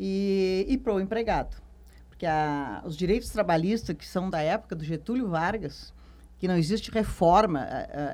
e, 0.01 0.65
e 0.67 0.79
para 0.79 0.95
o 0.95 1.01
empregado, 1.01 1.61
porque 2.09 2.25
a, 2.25 2.83
os 2.87 2.97
direitos 2.97 3.29
trabalhistas 3.29 3.95
que 3.95 4.07
são 4.07 4.31
da 4.31 4.41
época 4.41 4.75
do 4.75 4.83
Getúlio 4.83 5.29
Vargas 5.29 5.93
que 6.39 6.49
não 6.49 6.57
existe 6.57 6.91
reforma. 6.91 7.67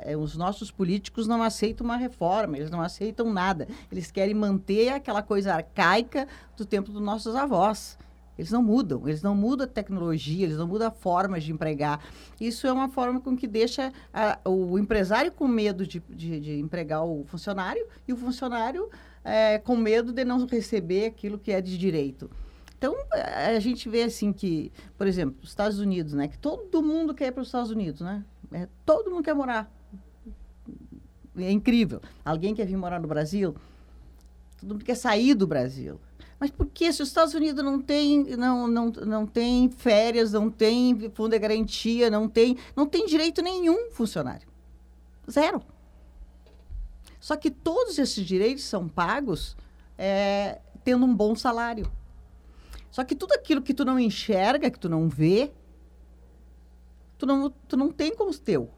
É, 0.02 0.16
os 0.16 0.36
nossos 0.36 0.70
políticos 0.70 1.28
não 1.28 1.42
aceitam 1.42 1.84
uma 1.84 1.96
reforma, 1.96 2.56
eles 2.56 2.70
não 2.70 2.80
aceitam 2.80 3.32
nada. 3.32 3.68
Eles 3.92 4.10
querem 4.10 4.34
manter 4.34 4.88
aquela 4.88 5.22
coisa 5.22 5.54
arcaica 5.54 6.26
do 6.56 6.64
tempo 6.64 6.90
dos 6.90 7.02
nossos 7.02 7.36
avós. 7.36 7.98
Eles 8.38 8.50
não 8.50 8.62
mudam, 8.62 9.06
eles 9.06 9.22
não 9.22 9.34
mudam 9.34 9.64
a 9.64 9.68
tecnologia, 9.68 10.44
eles 10.44 10.56
não 10.56 10.66
mudam 10.66 10.88
a 10.88 10.90
forma 10.90 11.38
de 11.38 11.52
empregar. 11.52 12.04
Isso 12.40 12.66
é 12.66 12.72
uma 12.72 12.88
forma 12.88 13.20
com 13.20 13.36
que 13.36 13.46
deixa 13.46 13.92
a, 14.12 14.38
o 14.44 14.78
empresário 14.78 15.30
com 15.30 15.46
medo 15.46 15.86
de, 15.86 16.02
de, 16.10 16.40
de, 16.40 16.58
empregar 16.58 17.04
o 17.04 17.24
funcionário 17.24 17.86
e 18.08 18.12
o 18.12 18.16
funcionário 18.16 18.90
é, 19.24 19.58
com 19.58 19.76
medo 19.76 20.12
de 20.12 20.24
não 20.24 20.46
receber 20.46 21.06
aquilo 21.06 21.38
que 21.38 21.52
é 21.52 21.60
de 21.60 21.78
direito. 21.78 22.30
Então, 22.76 22.94
a 23.12 23.58
gente 23.60 23.88
vê 23.88 24.02
assim 24.02 24.32
que, 24.32 24.70
por 24.98 25.06
exemplo, 25.06 25.36
os 25.42 25.48
Estados 25.48 25.78
Unidos, 25.78 26.12
né? 26.12 26.28
Que 26.28 26.38
todo 26.38 26.82
mundo 26.82 27.14
quer 27.14 27.28
ir 27.28 27.32
para 27.32 27.40
os 27.40 27.48
Estados 27.48 27.70
Unidos, 27.70 28.00
né? 28.02 28.22
É, 28.52 28.68
todo 28.84 29.10
mundo 29.10 29.22
quer 29.22 29.34
morar. 29.34 29.72
É 31.36 31.50
incrível. 31.50 32.02
Alguém 32.24 32.54
quer 32.54 32.66
vir 32.66 32.76
morar 32.76 33.00
no 33.00 33.08
Brasil? 33.08 33.54
Todo 34.60 34.72
mundo 34.74 34.84
quer 34.84 34.96
sair 34.96 35.34
do 35.34 35.46
Brasil. 35.46 35.98
Mas 36.44 36.50
por 36.50 36.66
que 36.66 36.92
se 36.92 37.00
os 37.00 37.08
Estados 37.08 37.32
Unidos 37.32 37.64
não 37.64 37.80
tem, 37.80 38.22
não, 38.36 38.68
não, 38.68 38.90
não 38.90 39.26
tem 39.26 39.70
férias, 39.70 40.32
não 40.32 40.50
tem 40.50 41.10
fundo 41.14 41.30
de 41.30 41.38
garantia, 41.38 42.10
não 42.10 42.28
tem, 42.28 42.58
não 42.76 42.84
tem 42.84 43.06
direito 43.06 43.40
nenhum 43.40 43.90
funcionário? 43.90 44.46
Zero. 45.30 45.62
Só 47.18 47.34
que 47.34 47.50
todos 47.50 47.98
esses 47.98 48.22
direitos 48.26 48.62
são 48.64 48.86
pagos 48.86 49.56
é, 49.96 50.60
tendo 50.84 51.06
um 51.06 51.16
bom 51.16 51.34
salário. 51.34 51.90
Só 52.90 53.02
que 53.04 53.14
tudo 53.14 53.32
aquilo 53.32 53.62
que 53.62 53.72
tu 53.72 53.82
não 53.82 53.98
enxerga, 53.98 54.70
que 54.70 54.78
tu 54.78 54.90
não 54.90 55.08
vê, 55.08 55.50
tu 57.16 57.24
não, 57.24 57.48
tu 57.48 57.74
não 57.74 57.90
tem 57.90 58.14
como 58.14 58.36
teu. 58.36 58.68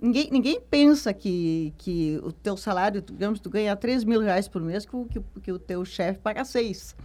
Ninguém, 0.00 0.28
ninguém 0.28 0.60
pensa 0.60 1.14
que, 1.14 1.72
que 1.78 2.18
o 2.24 2.32
teu 2.32 2.56
salário, 2.56 3.00
digamos, 3.00 3.38
tu 3.38 3.48
ganha 3.48 3.76
3 3.76 4.02
mil 4.02 4.20
reais 4.20 4.48
por 4.48 4.60
mês, 4.60 4.84
que, 4.84 5.04
que, 5.04 5.20
que 5.40 5.52
o 5.52 5.58
teu 5.60 5.84
chefe 5.84 6.18
paga 6.18 6.44
6 6.44 6.96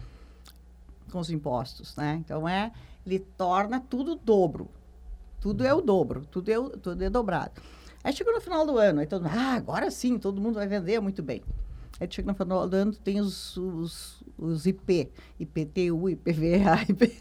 com 1.11 1.19
os 1.19 1.29
impostos, 1.29 1.95
né? 1.95 2.17
Então, 2.23 2.47
é, 2.47 2.71
ele 3.05 3.19
torna 3.19 3.79
tudo 3.79 4.15
dobro. 4.15 4.69
Tudo 5.39 5.65
é 5.65 5.73
o 5.73 5.81
dobro, 5.81 6.25
tudo 6.25 6.49
é, 6.49 6.77
tudo 6.79 7.03
é 7.03 7.09
dobrado. 7.09 7.61
Aí 8.03 8.13
chegou 8.13 8.33
no 8.33 8.41
final 8.41 8.65
do 8.65 8.77
ano, 8.77 8.99
aí 8.99 9.07
todo 9.07 9.25
ah, 9.25 9.53
agora 9.53 9.91
sim, 9.91 10.17
todo 10.17 10.41
mundo 10.41 10.55
vai 10.55 10.67
vender 10.67 10.99
muito 10.99 11.21
bem. 11.21 11.41
Aí 11.99 12.07
chega 12.09 12.31
no 12.31 12.37
final 12.37 12.67
do 12.67 12.75
ano, 12.75 12.93
tem 12.93 13.19
os, 13.19 13.57
os, 13.57 14.23
os 14.37 14.65
IP, 14.65 15.11
IPTU, 15.39 16.09
IPVA, 16.09 16.83
IP, 16.89 17.17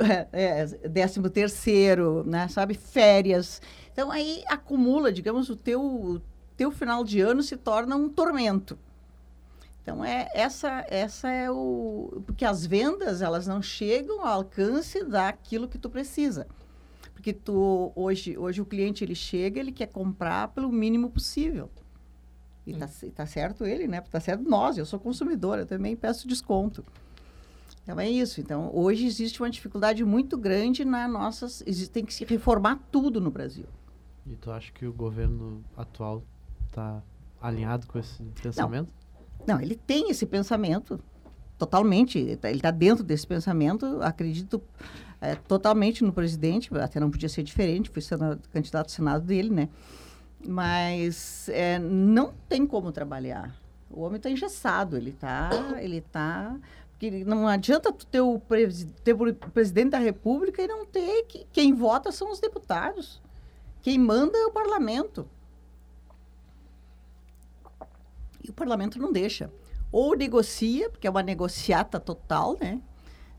é, 0.00 0.28
é, 0.32 0.66
décimo 0.88 1.30
terceiro, 1.30 2.24
né, 2.26 2.48
sabe, 2.48 2.74
férias. 2.74 3.62
Então, 3.92 4.10
aí 4.10 4.42
acumula, 4.48 5.12
digamos, 5.12 5.48
o 5.50 5.56
teu, 5.56 6.20
teu 6.56 6.72
final 6.72 7.04
de 7.04 7.20
ano 7.20 7.42
se 7.42 7.56
torna 7.56 7.94
um 7.94 8.08
tormento. 8.08 8.76
Então, 9.84 10.02
é, 10.02 10.30
essa, 10.32 10.82
essa 10.88 11.28
é 11.30 11.50
o... 11.50 12.22
Porque 12.24 12.42
as 12.42 12.64
vendas, 12.64 13.20
elas 13.20 13.46
não 13.46 13.60
chegam 13.60 14.22
ao 14.22 14.28
alcance 14.38 15.04
daquilo 15.04 15.68
que 15.68 15.76
tu 15.76 15.90
precisa. 15.90 16.46
Porque 17.12 17.34
tu, 17.34 17.92
hoje, 17.94 18.38
hoje 18.38 18.62
o 18.62 18.64
cliente, 18.64 19.04
ele 19.04 19.14
chega, 19.14 19.60
ele 19.60 19.70
quer 19.70 19.88
comprar 19.88 20.48
pelo 20.48 20.72
mínimo 20.72 21.10
possível. 21.10 21.68
E 22.66 22.72
tá, 22.72 22.88
ce- 22.88 23.10
tá 23.10 23.26
certo 23.26 23.66
ele, 23.66 23.86
né? 23.86 24.00
Tá 24.00 24.18
certo 24.20 24.42
nós, 24.48 24.78
eu 24.78 24.86
sou 24.86 24.98
consumidora, 24.98 25.60
eu 25.60 25.66
também 25.66 25.94
peço 25.94 26.26
desconto. 26.26 26.82
Então, 27.82 28.00
é 28.00 28.08
isso. 28.08 28.40
Então, 28.40 28.70
hoje 28.74 29.04
existe 29.04 29.42
uma 29.42 29.50
dificuldade 29.50 30.02
muito 30.02 30.38
grande 30.38 30.82
na 30.82 31.06
nossas... 31.06 31.62
Tem 31.92 32.06
que 32.06 32.14
se 32.14 32.24
reformar 32.24 32.80
tudo 32.90 33.20
no 33.20 33.30
Brasil. 33.30 33.66
E 34.26 34.34
tu 34.34 34.50
acha 34.50 34.72
que 34.72 34.86
o 34.86 34.94
governo 34.94 35.62
atual 35.76 36.22
está 36.68 37.02
alinhado 37.38 37.86
com 37.86 37.98
esse 37.98 38.22
pensamento? 38.42 38.88
Não, 38.88 39.03
ele 39.60 39.74
tem 39.74 40.10
esse 40.10 40.26
pensamento 40.26 40.98
totalmente. 41.58 42.18
Ele 42.18 42.38
está 42.56 42.70
dentro 42.70 43.04
desse 43.04 43.26
pensamento. 43.26 44.00
Acredito 44.02 44.62
é, 45.20 45.34
totalmente 45.34 46.02
no 46.04 46.12
presidente. 46.12 46.70
Até 46.76 46.98
não 47.00 47.10
podia 47.10 47.28
ser 47.28 47.42
diferente. 47.42 47.90
Fui 47.90 48.02
sena- 48.02 48.38
candidato 48.52 48.86
ao 48.86 48.90
Senado 48.90 49.24
dele, 49.24 49.50
né? 49.50 49.68
Mas 50.46 51.48
é, 51.48 51.78
não 51.78 52.32
tem 52.48 52.66
como 52.66 52.92
trabalhar. 52.92 53.54
O 53.90 54.02
homem 54.02 54.16
está 54.16 54.30
engessado. 54.30 54.96
Ele 54.96 55.10
está, 55.10 55.50
ele 55.80 56.00
tá. 56.00 56.56
Porque 56.90 57.24
não 57.24 57.46
adianta 57.48 57.92
tu 57.92 58.06
ter 58.06 58.20
o, 58.20 58.40
ter 59.02 59.12
o 59.14 59.34
presidente 59.34 59.90
da 59.90 59.98
República 59.98 60.62
e 60.62 60.66
não 60.66 60.86
ter 60.86 61.24
que, 61.24 61.46
quem 61.52 61.74
vota 61.74 62.12
são 62.12 62.30
os 62.30 62.40
deputados. 62.40 63.20
Quem 63.82 63.98
manda 63.98 64.38
é 64.38 64.46
o 64.46 64.52
parlamento. 64.52 65.26
E 68.44 68.50
o 68.50 68.52
parlamento 68.52 68.98
não 68.98 69.10
deixa. 69.10 69.50
Ou 69.90 70.14
negocia, 70.16 70.90
porque 70.90 71.06
é 71.06 71.10
uma 71.10 71.22
negociata 71.22 71.98
total, 71.98 72.56
né? 72.60 72.80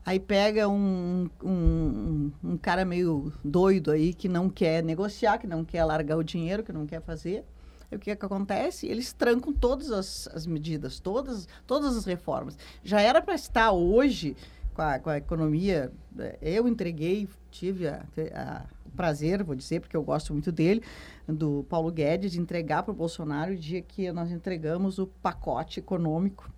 Aí 0.04 0.18
pega 0.20 0.68
um, 0.68 1.28
um, 1.42 2.32
um 2.42 2.56
cara 2.56 2.84
meio 2.84 3.32
doido 3.44 3.90
aí 3.90 4.14
que 4.14 4.28
não 4.28 4.48
quer 4.48 4.82
negociar, 4.82 5.38
que 5.38 5.46
não 5.46 5.64
quer 5.64 5.84
largar 5.84 6.16
o 6.16 6.22
dinheiro, 6.24 6.62
que 6.62 6.72
não 6.72 6.86
quer 6.86 7.00
fazer. 7.02 7.44
O 7.90 7.98
que, 7.98 8.10
é 8.10 8.16
que 8.16 8.24
acontece? 8.26 8.86
Eles 8.86 9.12
trancam 9.12 9.52
todas 9.52 9.90
as, 9.92 10.28
as 10.28 10.46
medidas, 10.46 10.98
todas, 10.98 11.48
todas 11.66 11.96
as 11.96 12.04
reformas. 12.04 12.58
Já 12.82 13.00
era 13.00 13.22
para 13.22 13.34
estar 13.34 13.70
hoje 13.72 14.36
com 14.74 14.82
a, 14.82 14.98
com 14.98 15.10
a 15.10 15.16
economia. 15.18 15.92
eh, 16.18 16.36
Eu 16.40 16.66
entreguei, 16.68 17.28
tive 17.50 17.86
a- 17.88 18.04
o 18.84 18.90
prazer, 18.90 19.42
vou 19.44 19.54
dizer, 19.54 19.80
porque 19.80 19.96
eu 19.96 20.02
gosto 20.02 20.32
muito 20.32 20.50
dele, 20.52 20.82
do 21.28 21.64
Paulo 21.68 21.90
Guedes, 21.90 22.32
de 22.32 22.40
entregar 22.40 22.82
para 22.82 22.92
o 22.92 22.94
Bolsonaro 22.94 23.52
o 23.52 23.56
dia 23.56 23.82
que 23.82 24.10
nós 24.12 24.30
entregamos 24.30 24.98
o 24.98 25.06
pacote 25.06 25.80
econômico. 25.80 26.50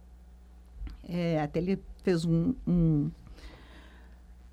É, 1.09 1.41
até 1.41 1.59
ele 1.59 1.83
fez 2.03 2.25
um, 2.25 2.55
um 2.67 3.11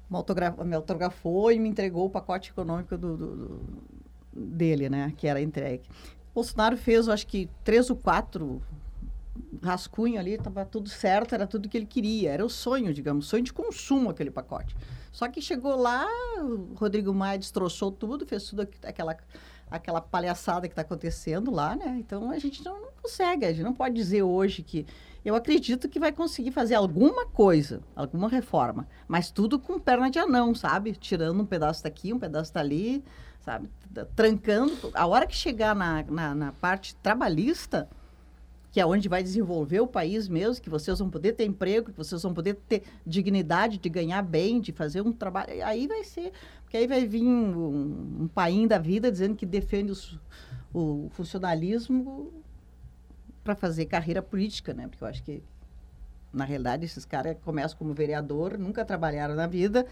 uma 0.10 0.24
me 0.64 0.76
autografou 0.76 1.52
e 1.52 1.60
me 1.60 1.68
entregou 1.68 2.06
o 2.06 2.10
pacote 2.10 2.52
econômico 2.52 2.98
do, 2.98 3.18
do- 3.18 3.36
do- 3.36 3.60
dele, 4.34 4.88
né? 4.90 5.12
Que 5.18 5.28
era 5.28 5.42
entregue. 5.42 5.84
Bolsonaro 6.34 6.78
fez, 6.78 7.10
acho 7.10 7.26
que 7.28 7.50
três 7.64 7.90
ou 7.90 7.96
quatro 7.96 8.62
rascunho 9.62 10.20
ali, 10.20 10.34
estava 10.36 10.64
tudo 10.66 10.88
certo, 10.90 11.34
era 11.36 11.48
tudo 11.48 11.68
que 11.68 11.76
ele 11.78 11.86
queria, 11.86 12.32
era 12.32 12.46
o 12.46 12.50
sonho, 12.50 12.94
digamos, 12.94 13.26
sonho 13.28 13.44
de 13.44 13.52
consumo 13.52 14.10
aquele 14.10 14.32
pacote. 14.32 14.76
Só 15.12 15.28
que 15.28 15.42
chegou 15.42 15.76
lá, 15.76 16.06
o 16.40 16.74
Rodrigo 16.76 17.14
Maia 17.14 17.38
destroçou 17.40 17.92
tudo, 17.92 18.26
fez 18.26 18.44
tudo 18.46 18.62
aqu- 18.62 18.78
aquela 18.86 19.18
aquela 19.70 20.02
palhaçada 20.02 20.68
que 20.68 20.74
está 20.74 20.82
acontecendo 20.82 21.52
lá, 21.52 21.76
né? 21.76 21.98
Então 22.00 22.30
a 22.32 22.40
gente 22.40 22.64
não, 22.64 22.82
não 22.82 22.90
consegue, 23.02 23.46
a 23.46 23.52
gente 23.52 23.64
não 23.64 23.74
pode 23.74 23.96
dizer 23.96 24.24
hoje 24.24 24.62
que 24.64 24.86
eu 25.24 25.34
acredito 25.36 25.90
que 25.90 26.00
vai 26.00 26.12
conseguir 26.12 26.52
fazer 26.52 26.76
alguma 26.76 27.26
coisa, 27.26 27.82
alguma 27.96 28.30
reforma, 28.30 28.88
mas 29.08 29.32
tudo 29.32 29.58
com 29.58 29.80
perna 29.80 30.10
de 30.10 30.20
anão, 30.20 30.54
sabe? 30.54 30.94
Tirando 30.94 31.42
um 31.42 31.46
pedaço 31.46 31.84
daqui, 31.84 32.14
um 32.14 32.20
pedaço 32.20 32.54
dali, 32.54 33.04
sabe? 33.42 33.70
Trancando. 34.16 34.92
A 34.94 35.08
hora 35.08 35.26
que 35.26 35.36
chegar 35.36 35.76
na, 35.76 36.04
na, 36.04 36.36
na 36.36 36.52
parte 36.52 36.96
trabalhista, 36.96 37.90
que 38.72 38.82
é 38.82 38.86
onde 38.86 39.08
vai 39.08 39.24
desenvolver 39.24 39.80
o 39.80 39.88
país 39.88 40.28
mesmo, 40.28 40.62
que 40.62 40.70
vocês 40.70 41.00
vão 41.00 41.10
poder 41.10 41.32
ter 41.32 41.46
emprego, 41.46 41.92
que 41.92 41.98
vocês 41.98 42.22
vão 42.22 42.34
poder 42.34 42.56
ter 42.68 42.84
dignidade 43.08 43.78
de 43.78 43.88
ganhar 43.88 44.22
bem, 44.22 44.60
de 44.60 44.74
fazer 44.74 45.02
um 45.02 45.14
trabalho. 45.14 45.66
Aí 45.66 45.88
vai 45.88 46.04
ser. 46.04 46.34
Porque 46.66 46.78
aí 46.78 46.88
vai 46.88 47.06
vir 47.08 47.24
um, 47.24 48.28
um 48.28 48.68
da 48.68 48.78
vida 48.78 49.10
dizendo 49.12 49.36
que 49.36 49.46
defende 49.46 49.92
os- 49.92 50.20
o 50.74 51.08
funcionalismo 51.12 52.34
para 53.44 53.56
fazer 53.56 53.86
carreira 53.86 54.22
política, 54.22 54.74
né? 54.74 54.88
Porque 54.88 55.04
eu 55.04 55.08
acho 55.08 55.24
que, 55.24 55.42
na 56.34 56.44
realidade, 56.44 56.84
esses 56.84 57.06
caras 57.06 57.38
começam 57.46 57.78
como 57.78 57.94
vereador, 57.94 58.58
nunca 58.58 58.84
trabalharam 58.84 59.36
na 59.36 59.48
vida 59.48 59.86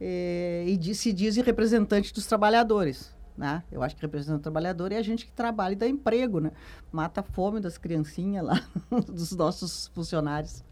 eh, 0.00 0.64
e 0.66 0.76
diz- 0.76 0.98
se 0.98 1.12
dizem 1.12 1.42
representante 1.42 2.12
dos 2.14 2.26
trabalhadores. 2.26 3.14
Né? 3.36 3.62
Eu 3.72 3.82
acho 3.82 3.96
que 3.96 4.02
representante 4.02 4.40
do 4.40 4.42
trabalhador 4.42 4.92
é 4.92 4.98
a 4.98 5.02
gente 5.02 5.24
que 5.24 5.32
trabalha 5.32 5.72
e 5.72 5.76
dá 5.76 5.88
emprego, 5.88 6.40
né? 6.40 6.52
Mata 6.92 7.20
a 7.20 7.24
fome 7.24 7.58
das 7.60 7.78
criancinhas 7.78 8.44
lá, 8.44 8.62
dos 9.08 9.32
nossos 9.32 9.86
funcionários. 9.88 10.62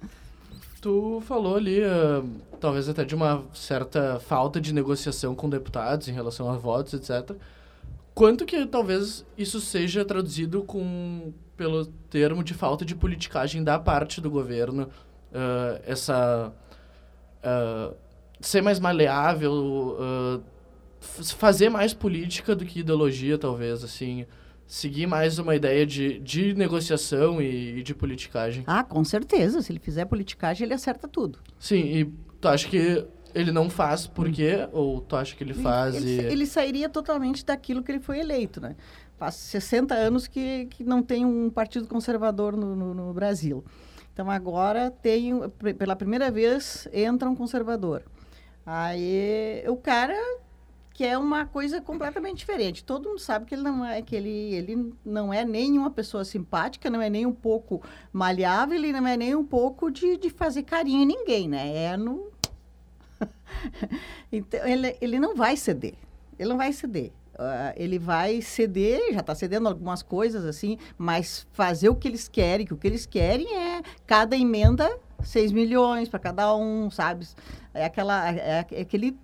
Tu 0.80 1.20
falou 1.26 1.56
ali, 1.56 1.82
ah, 1.82 2.22
talvez 2.60 2.88
até 2.88 3.04
de 3.04 3.14
uma 3.14 3.44
certa 3.52 4.20
falta 4.20 4.60
de 4.60 4.72
negociação 4.72 5.34
com 5.34 5.48
deputados 5.48 6.08
em 6.08 6.12
relação 6.12 6.50
a 6.50 6.56
votos, 6.56 6.94
etc. 6.94 7.36
Quanto 8.14 8.44
que 8.44 8.66
talvez 8.66 9.24
isso 9.36 9.60
seja 9.60 10.04
traduzido 10.04 10.62
com 10.62 11.32
pelo 11.56 11.86
termo 11.86 12.44
de 12.44 12.54
falta 12.54 12.84
de 12.84 12.94
politicagem 12.94 13.64
da 13.64 13.78
parte 13.78 14.20
do 14.20 14.30
governo, 14.30 14.88
ah, 15.32 15.80
essa 15.84 16.52
ah, 17.42 17.92
ser 18.40 18.62
mais 18.62 18.78
maleável, 18.78 19.96
fazer 21.00 21.68
mais 21.68 21.92
política 21.92 22.54
do 22.54 22.64
que 22.64 22.80
ideologia, 22.80 23.36
talvez, 23.36 23.82
assim, 23.82 24.26
seguir 24.68 25.06
mais 25.06 25.38
uma 25.38 25.56
ideia 25.56 25.86
de, 25.86 26.20
de 26.20 26.54
negociação 26.54 27.40
e, 27.40 27.78
e 27.78 27.82
de 27.82 27.94
politicagem. 27.94 28.62
Ah, 28.66 28.84
com 28.84 29.02
certeza. 29.02 29.62
Se 29.62 29.72
ele 29.72 29.78
fizer 29.78 30.04
politicagem, 30.04 30.66
ele 30.66 30.74
acerta 30.74 31.08
tudo. 31.08 31.38
Sim, 31.58 31.80
e 31.80 32.04
tu 32.38 32.46
acha 32.46 32.68
que 32.68 33.04
ele 33.34 33.50
não 33.50 33.70
faz 33.70 34.06
por 34.06 34.30
quê? 34.30 34.68
Ou 34.70 35.00
tu 35.00 35.16
acha 35.16 35.34
que 35.34 35.42
ele 35.42 35.54
faz 35.54 35.96
ele, 35.96 36.20
e... 36.20 36.24
ele 36.26 36.46
sairia 36.46 36.88
totalmente 36.88 37.44
daquilo 37.44 37.82
que 37.82 37.90
ele 37.90 38.00
foi 38.00 38.20
eleito, 38.20 38.60
né? 38.60 38.76
Faz 39.16 39.34
60 39.36 39.94
anos 39.94 40.28
que, 40.28 40.66
que 40.66 40.84
não 40.84 41.02
tem 41.02 41.24
um 41.24 41.48
partido 41.50 41.88
conservador 41.88 42.54
no, 42.54 42.76
no, 42.76 42.94
no 42.94 43.12
Brasil. 43.12 43.64
Então, 44.12 44.30
agora 44.30 44.90
tem, 44.90 45.32
pela 45.78 45.96
primeira 45.96 46.30
vez, 46.30 46.86
entra 46.92 47.28
um 47.28 47.34
conservador. 47.34 48.02
Aí, 48.66 49.64
o 49.66 49.76
cara 49.76 50.14
quer 50.98 51.16
uma 51.16 51.46
coisa 51.46 51.80
completamente 51.80 52.38
diferente. 52.38 52.82
Todo 52.82 53.10
mundo 53.10 53.20
sabe 53.20 53.46
que 53.46 53.54
ele 53.54 53.62
não 53.62 53.84
é, 53.84 54.02
que 54.02 54.16
ele, 54.16 54.28
ele 54.28 54.92
não 55.04 55.32
é 55.32 55.44
nem 55.44 55.78
uma 55.78 55.92
pessoa 55.92 56.24
simpática, 56.24 56.90
não 56.90 57.00
é 57.00 57.08
nem 57.08 57.24
um 57.24 57.32
pouco 57.32 57.80
maleável, 58.12 58.76
ele 58.76 58.90
não 58.90 59.06
é 59.06 59.16
nem 59.16 59.32
um 59.32 59.44
pouco 59.44 59.92
de, 59.92 60.16
de 60.16 60.28
fazer 60.28 60.64
carinho 60.64 61.04
em 61.04 61.06
ninguém, 61.06 61.48
né? 61.48 61.84
É 61.84 61.96
no, 61.96 62.32
então, 64.32 64.66
ele, 64.66 64.96
ele 65.00 65.20
não 65.20 65.36
vai 65.36 65.56
ceder. 65.56 65.94
Ele 66.36 66.48
não 66.48 66.56
vai 66.56 66.72
ceder. 66.72 67.12
Ah, 67.38 67.72
ele 67.76 67.96
vai 67.96 68.42
ceder, 68.42 69.12
já 69.12 69.20
está 69.20 69.36
cedendo 69.36 69.68
algumas 69.68 70.02
coisas 70.02 70.44
assim, 70.44 70.78
mas 70.98 71.46
fazer 71.52 71.88
o 71.88 71.94
que 71.94 72.08
eles 72.08 72.26
querem, 72.26 72.66
que 72.66 72.74
o 72.74 72.76
que 72.76 72.88
eles 72.88 73.06
querem 73.06 73.46
é 73.54 73.82
cada 74.04 74.36
emenda 74.36 74.98
6 75.22 75.52
milhões 75.52 76.08
para 76.08 76.18
cada 76.18 76.54
um, 76.56 76.90
sabe? 76.90 77.28
É, 77.74 77.84
aquela, 77.84 78.30
é, 78.32 78.66
é 78.70 78.80
aquele. 78.80 79.16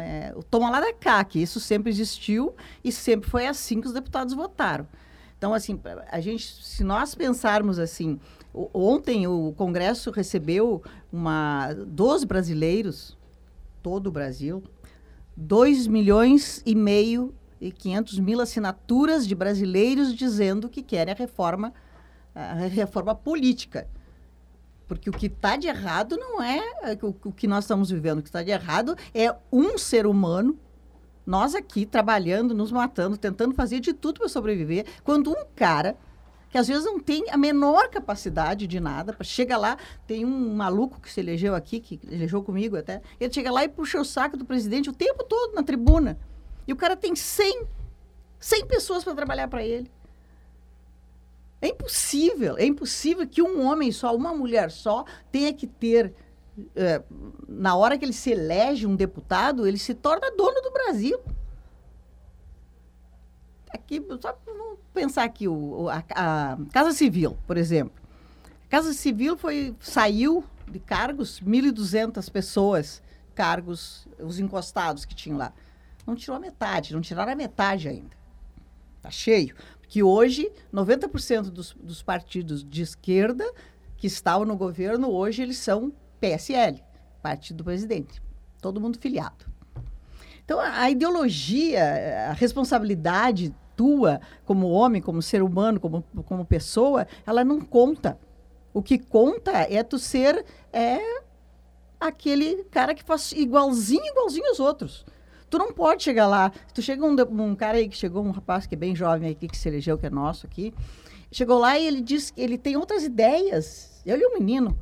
É, 0.00 0.32
o 0.36 0.42
toma 0.42 0.70
lá 0.70 0.80
da 0.80 0.92
cá, 0.92 1.22
que 1.24 1.40
isso 1.40 1.60
sempre 1.60 1.90
existiu 1.90 2.54
e 2.82 2.92
sempre 2.92 3.28
foi 3.28 3.46
assim 3.46 3.80
que 3.80 3.86
os 3.86 3.92
deputados 3.92 4.34
votaram. 4.34 4.86
Então, 5.36 5.54
assim, 5.54 5.80
a 6.10 6.20
gente, 6.20 6.64
se 6.64 6.82
nós 6.82 7.14
pensarmos 7.14 7.78
assim, 7.78 8.18
ontem 8.74 9.26
o 9.26 9.54
Congresso 9.56 10.10
recebeu 10.10 10.82
uma, 11.12 11.72
dos 11.72 12.24
brasileiros, 12.24 13.16
todo 13.82 14.08
o 14.08 14.10
Brasil, 14.10 14.62
2 15.36 15.86
milhões 15.86 16.60
e 16.66 16.74
meio 16.74 17.32
e 17.60 17.70
500 17.70 18.18
mil 18.18 18.40
assinaturas 18.40 19.26
de 19.26 19.34
brasileiros 19.34 20.14
dizendo 20.14 20.68
que 20.68 20.82
querem 20.82 21.14
a 21.14 21.16
reforma, 21.16 21.72
a 22.34 22.54
reforma 22.54 23.14
política. 23.14 23.88
Porque 24.88 25.10
o 25.10 25.12
que 25.12 25.26
está 25.26 25.56
de 25.56 25.68
errado 25.68 26.16
não 26.16 26.42
é 26.42 26.58
é, 26.82 26.98
o, 27.02 27.12
que 27.12 27.46
nós 27.46 27.64
estamos 27.64 27.90
vivendo. 27.90 28.18
O 28.18 28.22
que 28.22 28.30
está 28.30 28.42
de 28.42 28.50
errado 28.50 28.96
é 29.14 29.32
um 29.52 29.76
ser 29.76 30.06
humano, 30.06 30.58
nós 31.26 31.54
aqui 31.54 31.84
trabalhando, 31.84 32.54
nos 32.54 32.72
matando, 32.72 33.18
tentando 33.18 33.54
fazer 33.54 33.80
de 33.80 33.92
tudo 33.92 34.20
para 34.20 34.28
sobreviver, 34.28 34.86
quando 35.04 35.30
um 35.30 35.44
cara 35.54 35.94
que 36.50 36.56
às 36.56 36.66
vezes 36.66 36.84
não 36.86 36.98
tem 36.98 37.26
a 37.30 37.36
menor 37.36 37.90
capacidade 37.90 38.66
de 38.66 38.80
nada, 38.80 39.14
chega 39.22 39.58
lá, 39.58 39.76
tem 40.06 40.24
um 40.24 40.54
maluco 40.54 40.98
que 40.98 41.12
se 41.12 41.20
elegeu 41.20 41.54
aqui, 41.54 41.78
que 41.78 42.00
elegeu 42.10 42.42
comigo 42.42 42.74
até, 42.74 43.02
ele 43.20 43.30
chega 43.30 43.50
lá 43.52 43.64
e 43.64 43.68
puxa 43.68 44.00
o 44.00 44.04
saco 44.04 44.38
do 44.38 44.46
presidente 44.46 44.88
o 44.88 44.94
tempo 44.94 45.22
todo 45.24 45.54
na 45.54 45.62
tribuna. 45.62 46.18
E 46.66 46.72
o 46.72 46.76
cara 46.76 46.96
tem 46.96 47.14
100, 47.14 47.66
100 48.40 48.66
pessoas 48.66 49.04
para 49.04 49.14
trabalhar 49.14 49.48
para 49.48 49.62
ele. 49.62 49.90
É 51.60 51.68
impossível, 51.68 52.56
é 52.56 52.64
impossível 52.64 53.26
que 53.26 53.42
um 53.42 53.66
homem 53.66 53.90
só, 53.90 54.14
uma 54.14 54.32
mulher 54.32 54.70
só, 54.70 55.04
tenha 55.32 55.52
que 55.52 55.66
ter. 55.66 56.14
eh, 56.76 57.02
na 57.48 57.74
hora 57.76 57.98
que 57.98 58.04
ele 58.04 58.12
se 58.12 58.30
elege 58.30 58.86
um 58.86 58.94
deputado, 58.94 59.66
ele 59.66 59.78
se 59.78 59.94
torna 59.94 60.30
dono 60.36 60.60
do 60.62 60.70
Brasil. 60.70 61.18
Aqui, 63.70 64.02
só 64.20 64.36
vamos 64.46 64.78
pensar 64.94 65.24
aqui, 65.24 65.46
o, 65.48 65.88
a, 65.88 66.02
a 66.14 66.58
Casa 66.72 66.92
Civil, 66.92 67.36
por 67.46 67.56
exemplo. 67.56 67.94
A 68.66 68.68
Casa 68.68 68.92
Civil 68.92 69.36
foi, 69.36 69.74
saiu 69.80 70.44
de 70.70 70.78
cargos, 70.78 71.40
1.200 71.40 72.30
pessoas, 72.30 73.02
cargos, 73.34 74.06
os 74.18 74.38
encostados 74.38 75.04
que 75.04 75.14
tinham 75.14 75.38
lá. 75.38 75.52
Não 76.06 76.14
tirou 76.14 76.36
a 76.36 76.40
metade, 76.40 76.94
não 76.94 77.00
tiraram 77.00 77.32
a 77.32 77.36
metade 77.36 77.88
ainda. 77.88 78.16
Está 78.96 79.10
cheio. 79.10 79.54
Porque 79.88 80.02
hoje, 80.02 80.52
90% 80.72 81.44
dos, 81.44 81.74
dos 81.80 82.02
partidos 82.02 82.62
de 82.62 82.82
esquerda 82.82 83.50
que 83.96 84.06
estavam 84.06 84.44
no 84.44 84.54
governo, 84.54 85.10
hoje 85.10 85.40
eles 85.40 85.56
são 85.56 85.90
PSL, 86.20 86.84
Partido 87.22 87.56
do 87.56 87.64
Presidente. 87.64 88.20
Todo 88.60 88.82
mundo 88.82 88.98
filiado. 88.98 89.46
Então, 90.44 90.60
a, 90.60 90.90
ideologia, 90.90 92.28
a 92.28 92.32
responsabilidade 92.34 93.54
tua 93.74 94.20
como 94.44 94.68
homem, 94.68 95.00
como 95.00 95.22
ser 95.22 95.42
humano, 95.42 95.80
como, 95.80 96.04
como 96.26 96.44
pessoa, 96.44 97.06
ela 97.26 97.42
não 97.42 97.58
conta. 97.58 98.18
O 98.74 98.82
que 98.82 98.98
conta 98.98 99.52
é 99.52 99.82
tu 99.82 99.98
ser 99.98 100.44
é, 100.70 101.00
aquele 101.98 102.62
cara 102.64 102.94
que 102.94 103.02
faz 103.02 103.32
igualzinho, 103.32 104.04
igualzinho 104.04 104.48
aos 104.48 104.60
outros. 104.60 105.06
Tu 105.50 105.58
não 105.58 105.72
pode 105.72 106.02
chegar 106.02 106.26
lá. 106.26 106.52
Tu 106.74 106.82
chega 106.82 107.04
um, 107.04 107.16
um 107.42 107.54
cara 107.54 107.78
aí 107.78 107.88
que 107.88 107.96
chegou, 107.96 108.22
um 108.22 108.30
rapaz 108.30 108.66
que 108.66 108.74
é 108.74 108.78
bem 108.78 108.94
jovem 108.94 109.30
aqui, 109.30 109.48
que 109.48 109.56
se 109.56 109.68
elegeu, 109.68 109.96
que 109.96 110.06
é 110.06 110.10
nosso 110.10 110.46
aqui. 110.46 110.74
Chegou 111.30 111.58
lá 111.58 111.78
e 111.78 111.86
ele 111.86 112.00
diz 112.00 112.30
que 112.30 112.40
ele 112.40 112.58
tem 112.58 112.76
outras 112.76 113.04
ideias. 113.04 114.02
Ele 114.04 114.24
é 114.24 114.28
um 114.28 114.34
menino. 114.34 114.78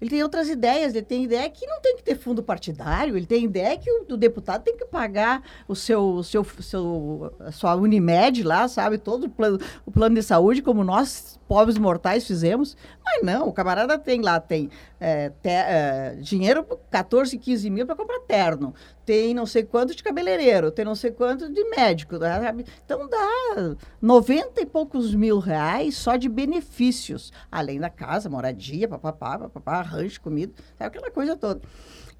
Ele 0.00 0.10
tem 0.10 0.22
outras 0.22 0.48
ideias. 0.48 0.94
Ele 0.94 1.04
tem 1.04 1.24
ideia 1.24 1.48
que 1.50 1.66
não 1.66 1.80
tem 1.80 1.96
que 1.96 2.02
ter 2.02 2.16
fundo 2.16 2.42
partidário. 2.42 3.16
Ele 3.16 3.26
tem 3.26 3.44
ideia 3.44 3.76
que 3.76 3.90
o, 3.90 4.06
o 4.08 4.16
deputado 4.16 4.62
tem 4.62 4.76
que 4.76 4.84
pagar 4.84 5.42
o 5.66 5.74
seu, 5.74 6.02
o 6.16 6.24
seu, 6.24 6.44
seu, 6.44 7.34
a 7.40 7.52
sua 7.52 7.74
Unimed 7.74 8.42
lá, 8.42 8.68
sabe? 8.68 8.98
Todo 8.98 9.24
o 9.24 9.30
plano, 9.30 9.58
o 9.84 9.90
plano 9.90 10.14
de 10.14 10.22
saúde, 10.22 10.62
como 10.62 10.84
nós, 10.84 11.38
pobres 11.48 11.78
mortais, 11.78 12.26
fizemos. 12.26 12.76
Mas 13.04 13.22
não, 13.22 13.48
o 13.48 13.52
camarada 13.52 13.98
tem 13.98 14.20
lá, 14.20 14.38
tem 14.38 14.70
é, 15.00 15.30
te- 15.30 15.48
é, 15.48 16.16
dinheiro, 16.20 16.64
14, 16.90 17.38
15 17.38 17.70
mil 17.70 17.86
para 17.86 17.94
comprar 17.96 18.20
terno. 18.20 18.74
Tem 19.04 19.32
não 19.32 19.46
sei 19.46 19.62
quanto 19.62 19.94
de 19.94 20.02
cabeleireiro, 20.02 20.70
tem 20.70 20.84
não 20.84 20.94
sei 20.94 21.10
quanto 21.10 21.52
de 21.52 21.64
médico. 21.70 22.18
né? 22.18 22.54
Então 22.84 23.08
dá 23.08 23.76
90 24.00 24.60
e 24.60 24.66
poucos 24.66 25.14
mil 25.14 25.38
reais 25.38 25.96
só 25.96 26.16
de 26.16 26.28
benefícios. 26.28 27.32
Além 27.50 27.78
da 27.80 27.90
casa, 27.90 28.28
moradia, 28.28 28.88
papapá, 28.88 29.38
papapá, 29.38 29.82
rancho, 29.82 30.20
comida, 30.20 30.52
sabe? 30.76 30.96
aquela 30.96 31.10
coisa 31.10 31.36
toda. 31.36 31.60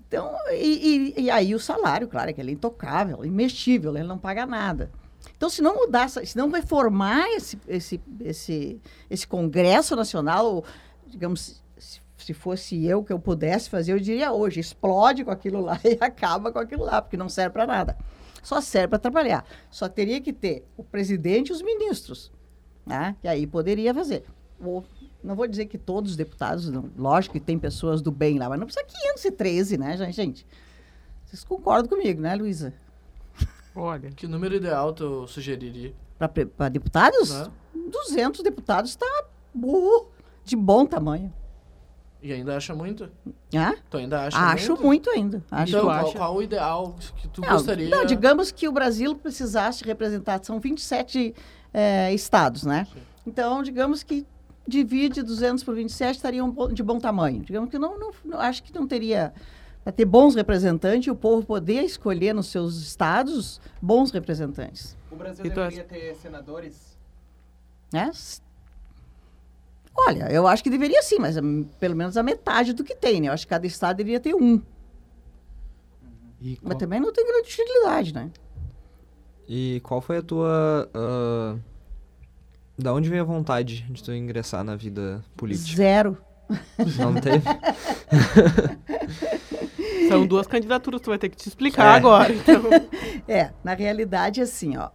Então, 0.06 0.34
e, 0.52 1.12
e- 1.18 1.22
e 1.24 1.30
aí 1.30 1.54
o 1.54 1.60
salário, 1.60 2.08
claro, 2.08 2.30
é 2.30 2.32
que 2.32 2.40
ele 2.40 2.50
é 2.52 2.54
intocável, 2.54 3.24
imexível, 3.24 3.94
ele 3.96 4.06
não 4.08 4.16
paga 4.18 4.46
nada. 4.46 4.90
Então, 5.36 5.50
se 5.50 5.60
não 5.60 5.74
mudar, 5.74 6.08
se 6.08 6.36
não 6.36 6.50
reformar 6.50 7.28
esse, 7.32 7.58
esse, 7.68 8.00
esse, 8.20 8.80
esse 9.10 9.26
Congresso 9.26 9.94
Nacional, 9.94 10.64
digamos, 11.06 11.62
se, 12.28 12.34
se 12.34 12.34
fosse 12.34 12.84
eu 12.84 13.02
que 13.02 13.12
eu 13.12 13.18
pudesse 13.18 13.70
fazer, 13.70 13.92
eu 13.92 14.00
diria 14.00 14.32
hoje, 14.32 14.60
explode 14.60 15.24
com 15.24 15.30
aquilo 15.30 15.60
lá 15.60 15.80
e 15.84 15.96
acaba 16.00 16.52
com 16.52 16.58
aquilo 16.58 16.84
lá, 16.84 17.00
porque 17.00 17.16
não 17.16 17.28
serve 17.28 17.52
para 17.52 17.66
nada. 17.66 17.96
Só 18.42 18.60
serve 18.60 18.88
para 18.88 18.98
trabalhar. 18.98 19.44
Só 19.70 19.88
teria 19.88 20.20
que 20.20 20.32
ter 20.32 20.66
o 20.76 20.84
presidente 20.84 21.48
e 21.48 21.52
os 21.52 21.62
ministros, 21.62 22.32
né? 22.86 23.16
que 23.20 23.28
aí 23.28 23.46
poderia 23.46 23.94
fazer. 23.94 24.24
Ou, 24.60 24.84
não 25.22 25.34
vou 25.34 25.46
dizer 25.46 25.66
que 25.66 25.78
todos 25.78 26.12
os 26.12 26.16
deputados, 26.16 26.68
não, 26.70 26.90
lógico 26.96 27.34
que 27.34 27.40
tem 27.40 27.58
pessoas 27.58 28.00
do 28.00 28.10
bem 28.10 28.38
lá, 28.38 28.48
mas 28.48 28.58
não 28.58 28.66
precisa 28.66 28.86
513, 28.86 29.78
né, 29.78 29.96
gente? 30.12 30.46
Vocês 31.24 31.44
concordam 31.44 31.88
comigo, 31.88 32.20
né, 32.20 32.34
Luísa? 32.34 32.72
Olha, 33.74 34.10
Que 34.10 34.26
número 34.26 34.54
ideal 34.54 34.92
tu 34.92 35.26
sugeriria? 35.26 35.94
Para 36.18 36.68
deputados, 36.68 37.30
Né? 37.30 37.50
200 37.74 38.42
deputados 38.42 38.90
está 38.90 39.06
de 40.44 40.56
bom 40.56 40.84
tamanho. 40.86 41.32
E 42.20 42.32
ainda 42.32 42.56
acha 42.56 42.74
muito? 42.74 43.08
Ah? 43.56 43.74
Tu 43.88 43.96
ainda 43.96 44.26
acha 44.26 44.36
Acho 44.38 44.68
muito? 44.72 44.82
muito 44.84 45.10
ainda. 45.10 45.42
Acho 45.50 45.76
Então, 45.76 45.84
qual, 45.86 46.12
qual 46.12 46.36
o 46.36 46.42
ideal 46.42 46.96
que 47.16 47.28
tu 47.28 47.40
Não, 47.42 47.48
gostaria? 47.50 47.88
não, 47.88 48.04
digamos 48.04 48.50
que 48.50 48.66
o 48.68 48.72
Brasil 48.72 49.14
precisasse 49.14 49.84
representar, 49.84 50.40
são 50.42 50.58
27 50.58 51.32
eh, 51.72 52.12
estados, 52.12 52.64
né? 52.64 52.86
Sim. 52.92 53.00
Então, 53.26 53.62
digamos 53.62 54.02
que 54.02 54.26
divide 54.66 55.22
200 55.22 55.62
por 55.62 55.74
27, 55.76 56.16
estariam 56.16 56.50
bo- 56.50 56.72
de 56.72 56.82
bom 56.82 56.98
tamanho. 56.98 57.40
Digamos 57.42 57.70
que 57.70 57.78
não, 57.78 57.98
não, 57.98 58.10
não- 58.24 58.40
acho 58.40 58.62
que 58.64 58.74
não 58.74 58.86
teria 58.86 59.32
para 59.84 59.92
ter 59.92 60.04
bons 60.04 60.34
representantes 60.34 61.06
e 61.06 61.10
o 61.10 61.14
povo 61.14 61.46
poder 61.46 61.82
escolher 61.84 62.34
nos 62.34 62.48
seus 62.48 62.76
estados 62.78 63.60
bons 63.80 64.10
representantes. 64.10 64.96
O 65.10 65.14
Brasil 65.16 65.46
E 65.46 65.50
tu 65.50 65.54
deveria 65.54 65.84
ter 65.84 66.14
senadores? 66.16 66.98
Né? 67.92 68.10
Olha, 69.96 70.30
eu 70.30 70.46
acho 70.46 70.62
que 70.62 70.70
deveria 70.70 71.02
sim, 71.02 71.18
mas 71.18 71.36
hum, 71.36 71.64
pelo 71.80 71.96
menos 71.96 72.16
a 72.16 72.22
metade 72.22 72.72
do 72.72 72.84
que 72.84 72.94
tem, 72.94 73.20
né? 73.20 73.28
Eu 73.28 73.32
acho 73.32 73.46
que 73.46 73.50
cada 73.50 73.66
estado 73.66 73.96
deveria 73.96 74.20
ter 74.20 74.34
um. 74.34 74.60
E 76.40 76.58
Mas 76.62 76.72
qual- 76.72 76.78
também 76.78 77.00
não 77.00 77.12
tem 77.12 77.26
grande 77.26 77.48
utilidade, 77.48 78.14
né? 78.14 78.30
E 79.48 79.80
qual 79.82 80.00
foi 80.00 80.18
a 80.18 80.22
tua. 80.22 80.88
ah, 80.94 81.56
da 82.78 82.92
onde 82.94 83.08
veio 83.08 83.22
a 83.22 83.24
vontade 83.24 83.82
de 83.90 84.02
tu 84.02 84.12
ingressar 84.12 84.62
na 84.62 84.76
vida 84.76 85.24
política? 85.36 85.76
Zero. 85.76 86.18
Não 86.98 87.14
teve? 87.14 87.44
são 90.08 90.26
duas 90.26 90.46
candidaturas, 90.46 91.00
tu 91.00 91.10
vai 91.10 91.18
ter 91.18 91.28
que 91.28 91.36
te 91.36 91.48
explicar 91.48 91.94
É. 91.94 91.98
agora. 91.98 92.32
Então, 92.32 92.62
É, 93.26 93.50
na 93.64 93.74
realidade, 93.74 94.40
assim, 94.40 94.76
ó. 94.76 94.90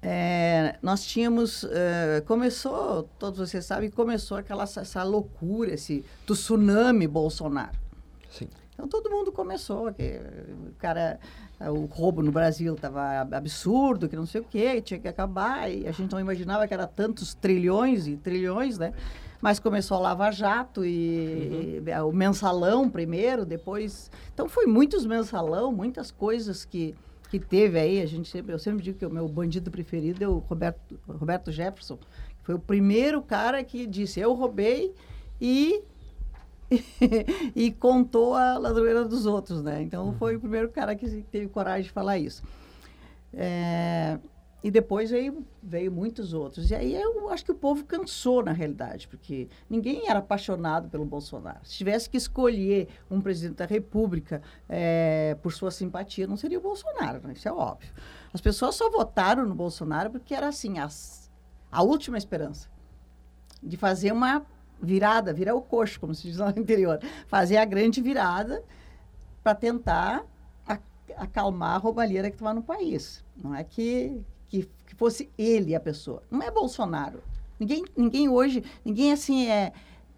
É, 0.00 0.76
nós 0.80 1.04
tínhamos. 1.04 1.64
eh, 1.64 2.22
começou, 2.26 3.04
todos 3.18 3.38
vocês 3.40 3.64
sabem, 3.64 3.90
começou 3.90 4.36
aquela 4.36 4.62
essa, 4.62 5.02
loucura, 5.02 5.74
esse 5.74 6.04
tsunami 6.24 7.06
Bolsonaro. 7.08 7.76
Sim. 8.30 8.48
Então 8.72 8.86
todo 8.86 9.10
mundo 9.10 9.32
começou, 9.32 9.92
que 9.92 10.20
o 10.68 10.72
cara, 10.78 11.18
o 11.60 11.86
roubo 11.86 12.22
no 12.22 12.30
Brasil 12.30 12.74
estava 12.74 13.22
absurdo, 13.32 14.08
que 14.08 14.14
não 14.14 14.24
sei 14.24 14.40
o 14.40 14.44
quê, 14.44 14.80
tinha 14.80 15.00
que 15.00 15.08
acabar, 15.08 15.68
e 15.68 15.84
a 15.88 15.90
gente 15.90 16.12
não 16.12 16.20
imaginava 16.20 16.68
que 16.68 16.72
era 16.72 16.86
tantos 16.86 17.34
trilhões 17.34 18.06
e 18.06 18.16
trilhões, 18.16 18.78
né? 18.78 18.92
Mas 19.40 19.58
começou 19.58 19.96
a 19.96 20.00
Lava 20.00 20.30
Jato 20.30 20.84
e, 20.84 21.82
e 21.84 22.00
o 22.02 22.12
mensalão 22.12 22.88
primeiro, 22.88 23.44
depois. 23.44 24.12
Então 24.32 24.48
foi 24.48 24.66
muitos 24.66 25.04
mensalão, 25.04 25.72
muitas 25.72 26.12
coisas 26.12 26.64
que, 26.64 26.94
que 27.30 27.38
teve 27.38 27.78
aí. 27.78 28.00
A 28.00 28.06
gente 28.06 28.28
sempre, 28.28 28.52
eu 28.52 28.58
sempre 28.58 28.82
digo 28.82 28.98
que 28.98 29.06
o 29.06 29.10
meu 29.10 29.28
bandido 29.28 29.70
preferido 29.70 30.22
é 30.22 30.28
o 30.28 30.38
Roberto, 30.38 30.98
Roberto 31.08 31.52
Jefferson. 31.52 31.96
que 31.96 32.44
Foi 32.44 32.54
o 32.54 32.58
primeiro 32.58 33.22
cara 33.22 33.62
que 33.62 33.86
disse, 33.86 34.20
eu 34.20 34.34
roubei 34.34 34.94
e 35.40 35.82
e 37.56 37.70
contou 37.72 38.34
a 38.34 38.58
ladroeira 38.58 39.04
dos 39.04 39.24
outros, 39.24 39.62
né? 39.62 39.80
Então 39.82 40.14
foi 40.18 40.36
o 40.36 40.40
primeiro 40.40 40.68
cara 40.68 40.94
que 40.94 41.22
teve 41.30 41.48
coragem 41.48 41.84
de 41.84 41.90
falar 41.90 42.18
isso. 42.18 42.42
É, 43.32 44.18
e 44.62 44.70
depois 44.70 45.10
veio, 45.10 45.46
veio 45.62 45.92
muitos 45.92 46.32
outros. 46.32 46.70
E 46.70 46.74
aí 46.74 46.94
eu 46.94 47.28
acho 47.30 47.44
que 47.44 47.52
o 47.52 47.54
povo 47.54 47.84
cansou, 47.84 48.42
na 48.42 48.52
realidade, 48.52 49.06
porque 49.06 49.48
ninguém 49.70 50.08
era 50.08 50.18
apaixonado 50.18 50.88
pelo 50.88 51.04
Bolsonaro. 51.04 51.60
Se 51.62 51.76
tivesse 51.76 52.10
que 52.10 52.16
escolher 52.16 52.88
um 53.10 53.20
presidente 53.20 53.58
da 53.58 53.66
República 53.66 54.42
é, 54.68 55.36
por 55.42 55.52
sua 55.52 55.70
simpatia, 55.70 56.26
não 56.26 56.36
seria 56.36 56.58
o 56.58 56.62
Bolsonaro, 56.62 57.20
né? 57.26 57.34
isso 57.34 57.48
é 57.48 57.52
óbvio. 57.52 57.90
As 58.32 58.40
pessoas 58.40 58.74
só 58.74 58.90
votaram 58.90 59.46
no 59.46 59.54
Bolsonaro 59.54 60.10
porque 60.10 60.34
era 60.34 60.48
assim, 60.48 60.78
as, 60.78 61.30
a 61.70 61.82
última 61.82 62.18
esperança 62.18 62.68
de 63.62 63.76
fazer 63.76 64.12
uma 64.12 64.44
virada, 64.80 65.32
virar 65.32 65.54
o 65.54 65.62
coxo, 65.62 66.00
como 66.00 66.14
se 66.14 66.28
diz 66.28 66.36
lá 66.36 66.52
no 66.52 66.58
interior, 66.60 67.00
fazer 67.26 67.56
a 67.58 67.64
grande 67.64 68.00
virada 68.00 68.62
para 69.42 69.54
tentar 69.54 70.24
acalmar 71.16 71.74
a 71.74 71.78
roubalheira 71.78 72.30
que 72.30 72.36
estava 72.36 72.54
no 72.54 72.62
país. 72.62 73.24
Não 73.36 73.54
é 73.54 73.64
que 73.64 74.20
que, 74.48 74.68
que 74.86 74.94
fosse 74.94 75.30
ele 75.36 75.74
a 75.74 75.80
pessoa. 75.80 76.22
Não 76.30 76.42
é 76.42 76.50
Bolsonaro. 76.50 77.22
Ninguém, 77.58 77.84
ninguém 77.96 78.28
hoje, 78.28 78.62
ninguém 78.84 79.12
assim 79.12 79.48
é, 79.48 79.72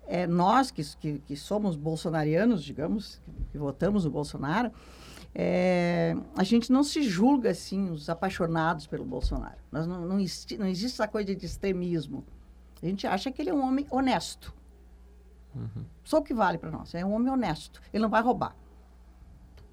é 0.07 0.27
nós 0.27 0.71
que, 0.71 0.83
que, 0.97 1.19
que 1.21 1.37
somos 1.37 1.77
bolsonarianos, 1.77 2.63
digamos, 2.63 3.21
que, 3.51 3.59
votamos 3.59 4.05
o 4.05 4.11
Bolsonaro, 4.11 4.71
é, 5.35 6.17
a 6.37 6.45
gente 6.45 6.71
não 6.71 6.83
se 6.83 7.03
julga 7.03 7.51
assim 7.51 7.91
os 7.91 8.11
apaixonados 8.11 8.87
pelo 8.87 9.05
Bolsonaro. 9.05 9.59
Nós 9.71 9.87
não, 9.87 10.05
não, 10.07 10.21
existe, 10.21 10.59
não 10.59 10.67
existe 10.67 11.01
essa 11.01 11.09
coisa 11.09 11.35
de 11.35 11.47
extremismo. 11.47 12.25
A 12.83 12.87
gente 12.87 13.07
acha 13.07 13.31
que 13.31 13.41
ele 13.41 13.51
é 13.51 13.55
um 13.55 13.63
homem 13.63 13.87
honesto. 13.91 14.53
Uhum. 15.55 15.85
Só 16.05 16.19
o 16.19 16.23
que 16.23 16.35
vale 16.35 16.59
para 16.59 16.71
nós. 16.71 16.95
É 16.95 17.05
um 17.05 17.13
homem 17.13 17.33
honesto. 17.33 17.81
Ele 17.93 18.03
não 18.03 18.11
vai 18.11 18.23
roubar. 18.23 18.57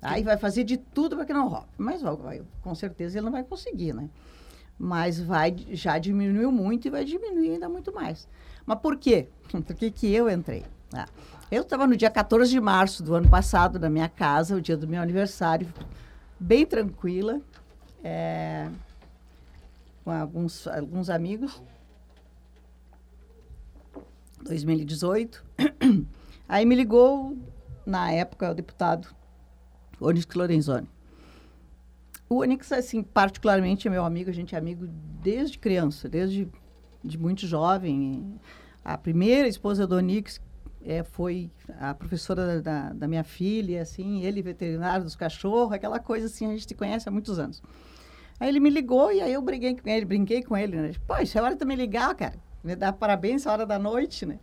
Aí 0.02 0.24
vai 0.24 0.38
fazer 0.38 0.64
de 0.64 0.78
tudo 0.78 1.16
para 1.16 1.26
que 1.26 1.34
não 1.34 1.48
roube. 1.48 1.68
Mas 1.78 2.02
vai, 2.02 2.44
com 2.62 2.76
certeza 2.76 3.18
ele 3.18 3.26
não 3.26 3.32
vai 3.32 3.44
conseguir, 3.44 3.94
né? 3.94 4.10
Mas 4.78 5.20
vai 5.20 5.56
já 5.72 5.98
diminuiu 5.98 6.52
muito 6.52 6.88
e 6.88 6.92
vai 6.92 7.04
diminuir 7.04 7.54
ainda 7.54 7.68
muito 7.68 7.94
mais. 7.94 8.28
Mas 8.66 8.80
por 8.80 8.98
quê? 8.98 9.28
Por 9.50 9.76
que, 9.76 9.90
que 9.90 10.14
eu 10.14 10.30
entrei? 10.30 10.66
Ah, 10.94 11.08
eu 11.50 11.62
estava 11.62 11.88
no 11.88 11.96
dia 11.96 12.10
14 12.10 12.52
de 12.52 12.60
março 12.60 13.02
do 13.02 13.16
ano 13.16 13.30
passado 13.30 13.80
na 13.80 13.90
minha 13.90 14.10
casa, 14.10 14.56
o 14.56 14.62
dia 14.62 14.76
do 14.76 14.88
meu 14.88 15.02
aniversário, 15.02 15.68
bem 16.40 16.66
tranquila, 16.66 17.42
é, 18.04 18.70
com 20.04 20.12
alguns, 20.12 20.68
alguns 20.68 21.10
amigos. 21.10 21.62
2018. 24.44 25.44
Aí 26.48 26.66
me 26.66 26.76
ligou, 26.76 27.38
na 27.86 28.12
época, 28.12 28.52
o 28.52 28.54
deputado 28.54 29.08
Onis 30.00 30.28
Lorenzoni. 30.34 30.90
O 32.30 32.40
Onix, 32.40 32.72
assim, 32.72 33.02
particularmente 33.02 33.88
é 33.88 33.92
meu 33.92 34.04
amigo, 34.04 34.30
a 34.30 34.34
gente 34.34 34.54
é 34.54 34.58
amigo 34.58 34.86
desde 35.22 35.58
criança, 35.58 36.10
desde 36.10 36.48
de 37.04 37.18
muito 37.18 37.48
jovem. 37.48 38.40
A 38.84 38.98
primeira 38.98 39.48
esposa 39.48 39.88
do 39.88 39.96
Onix 39.96 40.42
é, 40.84 41.04
foi 41.04 41.52
a 41.80 41.94
professora 41.94 42.62
da, 42.62 42.94
da, 42.94 43.08
minha 43.08 43.24
filha, 43.24 43.82
assim, 43.82 44.24
ele 44.24 44.42
veterinário 44.42 45.04
dos 45.04 45.16
cachorros, 45.16 45.74
aquela 45.74 46.00
coisa 46.00 46.28
assim, 46.28 46.46
a 46.46 46.50
gente 46.50 46.68
se 46.68 46.76
conhece 46.76 47.08
há 47.08 47.12
muitos 47.12 47.40
anos. 47.40 47.62
Aí 48.40 48.50
ele 48.50 48.60
me 48.60 48.70
ligou 48.70 49.12
e 49.12 49.22
aí 49.22 49.34
eu 49.34 49.42
briguei 49.42 49.76
com 49.76 49.90
ele, 49.90 50.06
brinquei 50.06 50.44
com 50.44 50.56
ele, 50.56 50.78
né? 50.78 50.92
Pô, 51.08 51.18
isso 51.18 51.38
é 51.38 51.42
hora 51.42 51.56
de 51.56 51.66
me 51.66 51.76
ligar, 51.76 52.14
cara. 52.14 52.36
Me 52.64 52.76
dá 52.76 52.94
parabéns, 52.94 53.46
é 53.46 53.50
hora 53.50 53.66
da 53.66 53.80
noite, 53.80 54.26
né? 54.26 54.40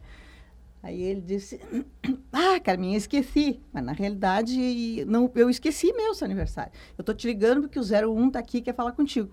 Aí 0.84 1.02
ele 1.02 1.22
disse, 1.22 1.58
ah, 2.30 2.60
Carminha, 2.60 2.98
esqueci. 2.98 3.58
Mas, 3.72 3.82
na 3.82 3.92
realidade, 3.92 5.02
não, 5.06 5.32
eu 5.34 5.48
esqueci 5.48 5.94
meu 5.94 6.14
seu 6.14 6.26
aniversário. 6.26 6.72
Eu 6.98 7.00
estou 7.00 7.14
te 7.14 7.26
ligando 7.26 7.62
porque 7.62 7.78
o 7.78 7.82
01 7.82 8.26
está 8.26 8.38
aqui 8.38 8.58
e 8.58 8.60
quer 8.60 8.74
falar 8.74 8.92
contigo. 8.92 9.30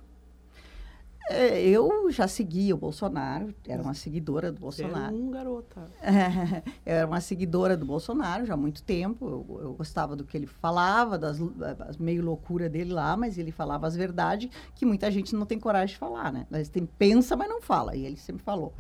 É, 1.30 1.62
eu 1.62 2.10
já 2.10 2.26
seguia 2.26 2.74
o 2.74 2.78
Bolsonaro, 2.78 3.54
era 3.68 3.82
uma 3.82 3.94
seguidora 3.94 4.50
do 4.50 4.62
Bolsonaro. 4.62 5.14
um 5.14 5.30
garota. 5.30 5.82
É, 6.02 6.64
era 6.86 7.08
uma 7.08 7.20
seguidora 7.20 7.76
do 7.76 7.86
Bolsonaro 7.86 8.46
já 8.46 8.54
há 8.54 8.58
muito 8.58 8.82
tempo. 8.82 9.28
Eu, 9.28 9.60
eu 9.62 9.74
gostava 9.74 10.16
do 10.16 10.24
que 10.24 10.38
ele 10.38 10.48
falava, 10.48 11.18
das, 11.18 11.38
das, 11.38 11.98
meio 11.98 12.24
loucura 12.24 12.70
dele 12.70 12.94
lá, 12.94 13.18
mas 13.18 13.38
ele 13.38 13.52
falava 13.52 13.88
as 13.88 13.96
verdades 13.96 14.50
que 14.74 14.86
muita 14.86 15.12
gente 15.12 15.36
não 15.36 15.46
tem 15.46 15.60
coragem 15.60 15.94
de 15.94 16.00
falar, 16.00 16.32
né? 16.32 16.48
Mas 16.50 16.70
tem, 16.70 16.86
pensa, 16.86 17.36
mas 17.36 17.50
não 17.50 17.62
fala. 17.62 17.94
E 17.94 18.06
ele 18.06 18.18
sempre 18.18 18.42
falou. 18.42 18.74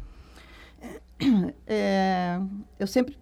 É, 1.67 2.39
eu 2.79 2.87
sempre 2.87 3.17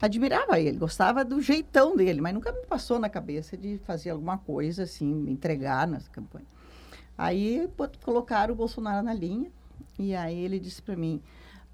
admirava 0.00 0.60
ele, 0.60 0.78
gostava 0.78 1.24
do 1.24 1.40
jeitão 1.40 1.96
dele, 1.96 2.20
mas 2.20 2.34
nunca 2.34 2.52
me 2.52 2.64
passou 2.66 2.98
na 2.98 3.08
cabeça 3.08 3.56
de 3.56 3.78
fazer 3.78 4.10
alguma 4.10 4.38
coisa 4.38 4.84
assim, 4.84 5.12
me 5.12 5.32
entregar 5.32 5.86
nessa 5.86 6.08
campanha. 6.10 6.46
Aí 7.16 7.68
colocaram 8.04 8.54
o 8.54 8.56
Bolsonaro 8.56 9.04
na 9.04 9.12
linha 9.12 9.50
e 9.98 10.14
aí 10.14 10.38
ele 10.38 10.60
disse 10.60 10.80
para 10.80 10.94
mim: 10.94 11.20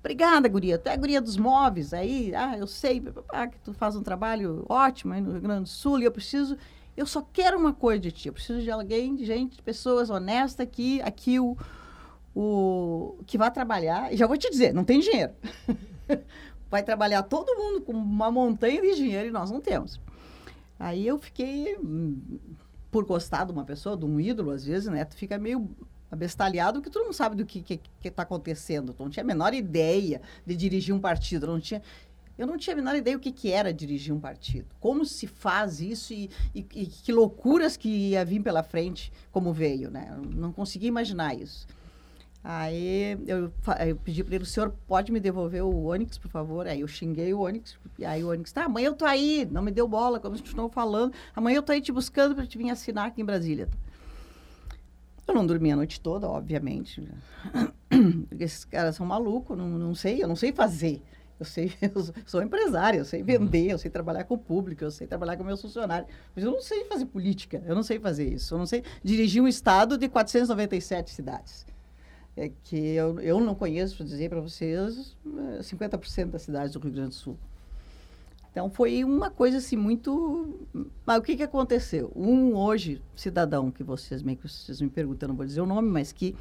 Obrigada, 0.05 0.49
guria. 0.49 0.79
Tu 0.79 0.88
é 0.88 0.92
a 0.92 0.97
guria 0.97 1.20
dos 1.20 1.38
móveis. 1.38 1.94
Aí, 1.94 2.35
ah, 2.35 2.59
eu 2.59 2.66
sei 2.66 3.01
que 3.01 3.59
tu 3.62 3.73
faz 3.73 3.97
um 3.97 4.03
trabalho 4.03 4.64
ótimo 4.68 5.14
aí 5.14 5.20
no 5.20 5.33
Rio 5.33 5.40
Grande 5.40 5.62
do 5.62 5.68
Sul 5.68 5.99
e 5.99 6.05
eu 6.05 6.12
preciso. 6.12 6.59
Eu 6.97 7.07
só 7.07 7.23
quero 7.33 7.59
uma 7.59 7.73
coisa 7.73 8.01
de 8.01 8.12
ti. 8.12 8.29
Eu 8.29 8.35
preciso 8.35 8.61
de 8.61 8.70
alguém, 8.70 9.16
de 9.16 9.25
gente, 9.25 9.57
de 9.57 9.62
pessoas 9.62 10.11
honestas 10.11 10.61
aqui. 10.61 11.01
Aqui 11.01 11.40
o, 11.40 11.57
o 12.35 13.16
que 13.27 13.38
vai 13.38 13.51
trabalhar, 13.51 14.12
e 14.12 14.16
já 14.16 14.27
vou 14.27 14.37
te 14.37 14.51
dizer, 14.51 14.75
não 14.75 14.85
tem 14.85 15.01
dinheiro. 15.01 15.33
vai 16.70 16.83
trabalhar 16.83 17.23
todo 17.23 17.57
mundo 17.57 17.81
com 17.83 17.92
uma 17.92 18.31
montanha 18.31 18.83
de 18.83 18.97
dinheiro 18.97 19.29
e 19.29 19.31
nós 19.31 19.51
não 19.51 19.61
temos. 19.61 20.01
Aí 20.79 21.07
eu 21.07 21.18
fiquei, 21.18 21.77
hum, 21.79 22.20
por 22.90 23.05
gostar 23.05 23.44
de 23.44 23.53
uma 23.53 23.64
pessoa, 23.64 23.97
de 23.97 24.05
um 24.05 24.18
ídolo, 24.18 24.51
às 24.51 24.64
vezes, 24.64 24.88
né? 24.88 25.05
Tu 25.05 25.16
fica 25.16 25.38
meio 25.38 25.70
abestalhado 26.11 26.83
que 26.83 26.90
tu 26.90 26.99
não 26.99 27.12
sabe 27.12 27.37
do 27.37 27.47
que 27.47 27.81
está 28.05 28.23
acontecendo. 28.23 28.92
Tu 28.92 29.03
não 29.03 29.11
tinha 29.11 29.23
a 29.23 29.27
menor 29.27 29.55
ideia 29.55 30.20
de 30.44 30.57
dirigir 30.57 30.94
um 30.94 31.01
partido. 31.01 31.47
Não 31.47 31.61
tinha, 31.61 31.81
eu 32.37 32.47
não 32.47 32.59
tinha 32.59 32.75
a 32.75 32.77
menor 32.77 32.97
ideia 32.97 33.16
o 33.16 33.20
que, 33.20 33.31
que 33.31 33.53
era 33.53 33.73
dirigir 33.73 34.12
um 34.12 34.18
partido. 34.18 34.66
Como 34.81 35.05
se 35.05 35.27
faz 35.27 35.81
isso 35.81 36.12
e, 36.12 36.29
e, 36.55 36.66
e 36.75 36.87
que 36.87 37.12
loucuras 37.12 37.77
que 37.77 37.88
ia 37.88 38.25
vir 38.25 38.42
pela 38.42 38.62
frente, 38.62 39.12
como 39.31 39.53
veio, 39.53 39.90
né? 39.90 40.09
Eu 40.11 40.31
não 40.31 40.53
conseguia 40.53 40.88
imaginar 40.88 41.35
isso. 41.35 41.66
Aí 42.46 43.18
eu, 43.26 43.50
eu 43.87 43.96
pedi 43.96 44.22
para 44.22 44.35
ele, 44.35 44.44
o 44.44 44.46
senhor 44.46 44.70
pode 44.87 45.11
me 45.11 45.18
devolver 45.18 45.64
o 45.64 45.85
Onix, 45.87 46.18
por 46.18 46.30
favor? 46.30 46.66
Aí 46.66 46.83
eu 46.83 46.87
xinguei 46.87 47.33
o 47.33 47.40
Onix, 47.40 47.78
e 47.98 48.04
aí 48.04 48.22
o 48.22 48.28
Onix, 48.28 48.52
tá, 48.52 48.66
amanhã 48.66 48.88
eu 48.88 48.94
tô 48.94 49.07
aí, 49.07 49.48
não 49.50 49.62
me 49.62 49.70
deu 49.70 49.88
bola, 49.88 50.20
como 50.20 50.37
continuou 50.37 50.68
falando, 50.68 51.14
amanhã 51.35 51.57
eu 51.57 51.62
tô 51.62 51.72
aí 51.72 51.80
te 51.80 51.90
buscando 51.90 52.35
para 52.35 52.46
te 52.46 52.59
vir 52.59 52.68
assinar 52.68 53.07
aqui 53.07 53.22
em 53.22 53.24
Brasília. 53.24 53.66
Eu 55.26 55.35
não 55.35 55.46
dormi 55.46 55.72
a 55.72 55.76
noite 55.76 55.98
toda, 55.98 56.28
obviamente. 56.28 57.09
Esses 58.38 58.66
caras 58.66 58.94
são 58.94 59.07
malucos, 59.07 59.57
não, 59.57 59.66
não 59.66 59.94
sei, 59.94 60.22
eu 60.22 60.28
não 60.28 60.37
sei 60.37 60.52
fazer. 60.52 61.00
Eu 61.40 61.46
sei, 61.46 61.72
eu 61.80 62.12
sou 62.26 62.42
empresária, 62.42 62.98
eu 62.98 63.07
sei 63.07 63.22
vender, 63.22 63.70
eu 63.70 63.78
sei 63.78 63.90
trabalhar 63.90 64.24
com 64.24 64.35
o 64.35 64.38
público, 64.38 64.85
eu 64.85 64.90
sei 64.90 65.07
trabalhar 65.07 65.38
com 65.38 65.44
meus 65.44 65.62
funcionários. 65.62 66.11
Mas 66.37 66.44
eu 66.44 66.50
não 66.50 66.61
sei 66.61 66.85
fazer 66.85 67.07
política, 67.07 67.62
eu 67.64 67.74
não 67.74 67.83
sei 67.83 67.98
fazer 67.98 68.28
isso. 68.28 68.52
Eu 68.54 68.59
não 68.59 68.66
sei 68.66 68.85
dirigir 69.02 69.42
um 69.42 69.48
estado 69.48 69.96
de 69.96 70.11
497 70.11 71.11
cidades 71.11 71.64
é 72.37 72.51
que 72.64 72.77
eu, 72.77 73.20
eu 73.20 73.40
não 73.40 73.55
conheço, 73.55 73.97
para 73.97 74.07
dizer 74.07 74.29
para 74.29 74.40
vocês, 74.40 75.16
50% 75.61 76.18
eh, 76.18 76.25
das 76.27 76.42
cidades 76.42 76.73
do 76.73 76.81
Rio 76.81 76.92
Grande 76.92 77.11
do 77.11 77.14
Sul. 77.14 77.38
Então, 78.51 78.70
foi 78.70 79.03
uma 79.05 79.31
coisa 79.31 79.59
assim 79.59 79.77
muito... 79.77 80.68
Mas 81.05 81.18
o 81.18 81.23
que, 81.23 81.37
que 81.37 81.42
aconteceu? 81.42 82.12
Um, 82.14 82.55
hoje, 82.55 83.03
cidadão, 83.16 83.70
que 83.70 83.83
vocês, 83.83 84.23
meio 84.23 84.38
que 84.38 84.49
vocês 84.49 84.81
me 84.81 84.88
perguntam, 84.88 85.29
não 85.29 85.37
vou 85.37 85.44
dizer 85.44 85.61
o 85.61 85.66
nome, 85.66 85.88
mas 85.88 86.12
que 86.12 86.37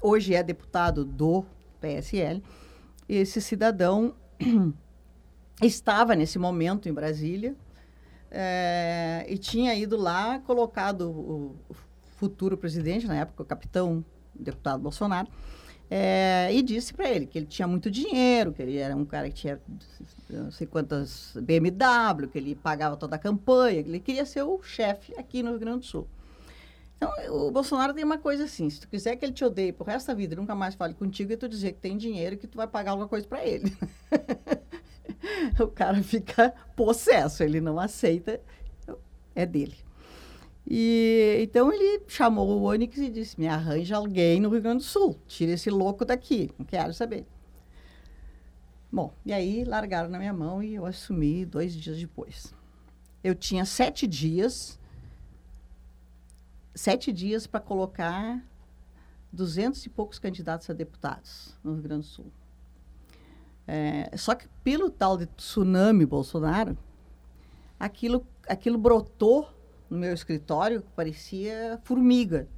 hoje 0.00 0.34
é 0.34 0.42
deputado 0.42 1.04
do 1.04 1.44
PSL, 1.80 2.42
esse 3.08 3.40
cidadão 3.40 4.14
estava 5.62 6.14
nesse 6.14 6.38
momento 6.38 6.88
em 6.88 6.92
Brasília 6.92 7.54
é, 8.30 9.24
e 9.28 9.38
tinha 9.38 9.74
ido 9.74 9.96
lá, 9.96 10.38
colocado 10.40 11.10
o, 11.10 11.56
futuro 12.16 12.56
presidente, 12.56 13.06
na 13.06 13.14
época, 13.16 13.42
o 13.42 13.46
capitão 13.46 14.04
deputado 14.38 14.80
Bolsonaro, 14.80 15.28
é, 15.88 16.48
e 16.52 16.62
disse 16.62 16.92
para 16.92 17.08
ele 17.08 17.26
que 17.26 17.38
ele 17.38 17.46
tinha 17.46 17.68
muito 17.68 17.90
dinheiro, 17.90 18.52
que 18.52 18.60
ele 18.60 18.76
era 18.76 18.96
um 18.96 19.04
cara 19.04 19.28
que 19.28 19.34
tinha 19.34 19.60
não 20.28 20.50
sei 20.50 20.66
quantas 20.66 21.32
BMW, 21.40 22.28
que 22.28 22.38
ele 22.38 22.54
pagava 22.54 22.96
toda 22.96 23.16
a 23.16 23.18
campanha, 23.18 23.82
que 23.82 23.88
ele 23.88 24.00
queria 24.00 24.26
ser 24.26 24.42
o 24.42 24.60
chefe 24.62 25.14
aqui 25.16 25.42
no 25.42 25.50
Rio 25.50 25.60
Grande 25.60 25.78
do 25.80 25.84
Sul. 25.84 26.08
Então, 26.96 27.10
o 27.28 27.50
Bolsonaro 27.50 27.92
tem 27.92 28.02
uma 28.02 28.18
coisa 28.18 28.44
assim, 28.44 28.68
se 28.70 28.80
tu 28.80 28.88
quiser 28.88 29.16
que 29.16 29.24
ele 29.24 29.32
te 29.32 29.44
odeie 29.44 29.72
pro 29.72 29.84
resto 29.84 30.08
da 30.08 30.14
vida 30.14 30.34
e 30.34 30.36
nunca 30.36 30.54
mais 30.54 30.74
fale 30.74 30.94
contigo, 30.94 31.32
é 31.32 31.36
tu 31.36 31.48
dizer 31.48 31.72
que 31.72 31.80
tem 31.80 31.96
dinheiro 31.96 32.34
e 32.34 32.38
que 32.38 32.46
tu 32.46 32.56
vai 32.56 32.66
pagar 32.66 32.92
alguma 32.92 33.08
coisa 33.08 33.26
para 33.26 33.44
ele. 33.44 33.76
o 35.60 35.68
cara 35.68 36.02
fica 36.02 36.54
possesso, 36.74 37.42
ele 37.42 37.60
não 37.60 37.78
aceita, 37.78 38.40
é 39.34 39.44
dele. 39.44 39.85
E 40.68 41.38
então 41.42 41.72
ele 41.72 42.02
chamou 42.08 42.48
o 42.48 42.62
Onix 42.64 42.98
e 42.98 43.08
disse: 43.08 43.38
Me 43.38 43.46
arranja 43.46 43.96
alguém 43.96 44.40
no 44.40 44.48
Rio 44.48 44.60
Grande 44.60 44.78
do 44.78 44.84
Sul, 44.84 45.16
tira 45.26 45.52
esse 45.52 45.70
louco 45.70 46.04
daqui, 46.04 46.50
não 46.58 46.66
quero 46.66 46.92
saber. 46.92 47.24
Bom, 48.90 49.12
e 49.24 49.32
aí 49.32 49.64
largaram 49.64 50.08
na 50.08 50.18
minha 50.18 50.32
mão 50.32 50.62
e 50.62 50.74
eu 50.74 50.86
assumi 50.86 51.44
dois 51.44 51.74
dias 51.74 51.98
depois. 51.98 52.52
Eu 53.22 53.34
tinha 53.34 53.64
sete 53.64 54.06
dias, 54.06 54.78
sete 56.74 57.12
dias 57.12 57.46
para 57.46 57.60
colocar 57.60 58.42
200 59.32 59.84
e 59.84 59.88
poucos 59.88 60.18
candidatos 60.18 60.70
a 60.70 60.72
deputados 60.72 61.54
no 61.62 61.74
Rio 61.74 61.82
Grande 61.82 62.06
do 62.06 62.06
Sul. 62.06 62.32
É, 63.68 64.16
só 64.16 64.34
que 64.34 64.48
pelo 64.62 64.88
tal 64.88 65.16
de 65.16 65.26
tsunami 65.26 66.06
Bolsonaro, 66.06 66.78
aquilo, 67.78 68.26
aquilo 68.48 68.78
brotou 68.78 69.55
no 69.88 69.98
meu 69.98 70.12
escritório, 70.12 70.82
parecia 70.94 71.80
formiga. 71.84 72.48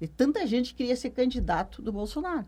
E 0.00 0.08
tanta 0.08 0.46
gente 0.46 0.74
queria 0.74 0.96
ser 0.96 1.10
candidato 1.10 1.82
do 1.82 1.92
Bolsonaro. 1.92 2.46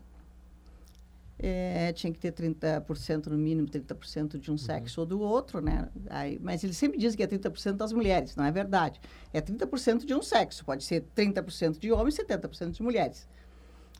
É, 1.37 1.91
tinha 1.93 2.11
que 2.13 2.19
ter 2.19 2.31
30% 2.31 3.27
no 3.27 3.37
mínimo, 3.37 3.67
30% 3.67 4.39
de 4.39 4.51
um 4.51 4.57
sexo 4.57 5.01
ou 5.01 5.05
do 5.05 5.19
outro, 5.19 5.59
né? 5.59 5.89
Aí, 6.09 6.39
mas 6.41 6.63
ele 6.63 6.73
sempre 6.73 6.97
diz 6.97 7.15
que 7.15 7.23
é 7.23 7.27
30% 7.27 7.73
das 7.73 7.91
mulheres, 7.91 8.35
não 8.35 8.45
é 8.45 8.51
verdade. 8.51 8.99
É 9.33 9.41
30% 9.41 10.05
de 10.05 10.13
um 10.13 10.21
sexo, 10.21 10.63
pode 10.63 10.83
ser 10.83 11.03
30% 11.15 11.79
de 11.79 11.91
homens 11.91 12.17
e 12.17 12.23
70% 12.23 12.71
de 12.71 12.81
mulheres. 12.81 13.27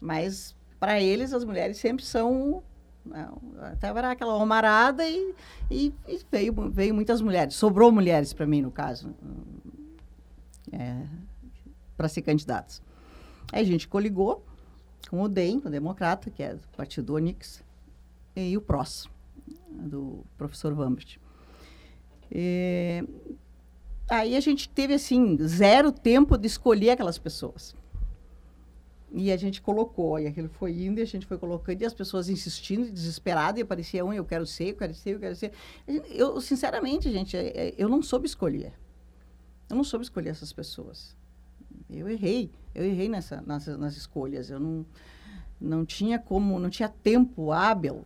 Mas, 0.02 0.56
para 0.80 1.02
eles, 1.02 1.34
as 1.34 1.44
mulheres 1.44 1.78
sempre 1.78 2.06
são... 2.06 2.64
Não, 3.06 3.42
até 3.60 3.88
era 3.88 4.12
aquela 4.12 4.36
homarada 4.36 5.06
e, 5.06 5.36
e, 5.70 5.94
e, 6.08 6.20
veio, 6.32 6.54
veio 6.72 6.96
muitas 6.96 7.20
mulheres. 7.20 7.56
Sobrou 7.56 7.92
mulheres 7.92 8.32
para 8.32 8.46
mim, 8.46 8.62
no 8.62 8.72
caso, 8.72 9.14
é, 10.74 11.06
para 11.96 12.10
ser 12.10 12.22
candidatos. 12.22 12.82
Aí 13.52 13.62
a 13.62 13.66
gente 13.66 13.88
coligou 13.88 14.44
com 15.10 15.22
o 15.22 15.30
DEM, 15.30 15.62
o 15.64 15.70
Democrata, 15.70 16.30
que 16.30 16.42
é 16.42 16.56
do 16.56 16.68
partido 16.76 17.14
Onix, 17.14 17.64
e 18.36 18.58
o 18.58 18.62
PROS, 18.62 19.08
do 19.70 20.26
professor 20.38 20.74
Vambert. 20.74 21.20
E, 22.32 23.04
aí 24.10 24.36
a 24.36 24.40
gente 24.40 24.68
teve, 24.70 24.94
assim, 24.94 25.38
zero 25.46 25.92
tempo 25.92 26.38
de 26.38 26.48
escolher 26.48 26.92
aquelas 26.92 27.20
pessoas. 27.20 27.76
E 29.12 29.32
a 29.32 29.38
gente 29.38 29.62
colocou, 29.62 30.20
e 30.20 30.26
aquilo 30.26 30.50
foi 30.50 30.72
indo, 30.72 31.00
e 31.00 31.04
a 31.04 31.06
gente 31.06 31.28
foi 31.28 31.38
colocando, 31.38 31.80
e 31.80 31.86
as 31.86 31.94
pessoas 31.94 32.30
insistindo, 32.30 32.92
desesperadas, 32.92 33.60
e 33.60 33.62
aparecia 33.62 34.04
um, 34.04 34.12
eu 34.12 34.26
quero 34.26 34.48
ser, 34.48 34.70
eu 34.70 34.76
quero 34.76 34.96
ser, 34.96 35.12
eu 35.12 35.20
quero 35.20 35.36
ser. 35.36 35.52
Eu, 36.10 36.42
sinceramente, 36.42 37.12
gente, 37.12 37.38
é, 37.38 37.68
é, 37.68 37.74
eu 37.78 37.88
não 37.88 38.02
soube 38.02 38.26
escolher. 38.26 38.74
Eu 39.70 39.76
não 39.76 39.84
soube 39.84 40.04
escolher 40.04 40.30
essas 40.30 40.54
pessoas. 40.54 41.16
Eu 41.90 42.10
errei. 42.10 42.52
Eu 42.74 42.84
errei 42.86 43.10
nessa, 43.10 43.42
nas, 43.42 43.68
nas 43.68 43.96
escolhas. 43.96 44.50
Eu 44.50 44.60
não, 44.60 44.86
não 45.60 45.86
tinha 45.86 46.20
como, 46.20 46.60
não 46.60 46.70
tinha 46.70 46.90
tempo 46.90 47.52
hábil 47.52 48.06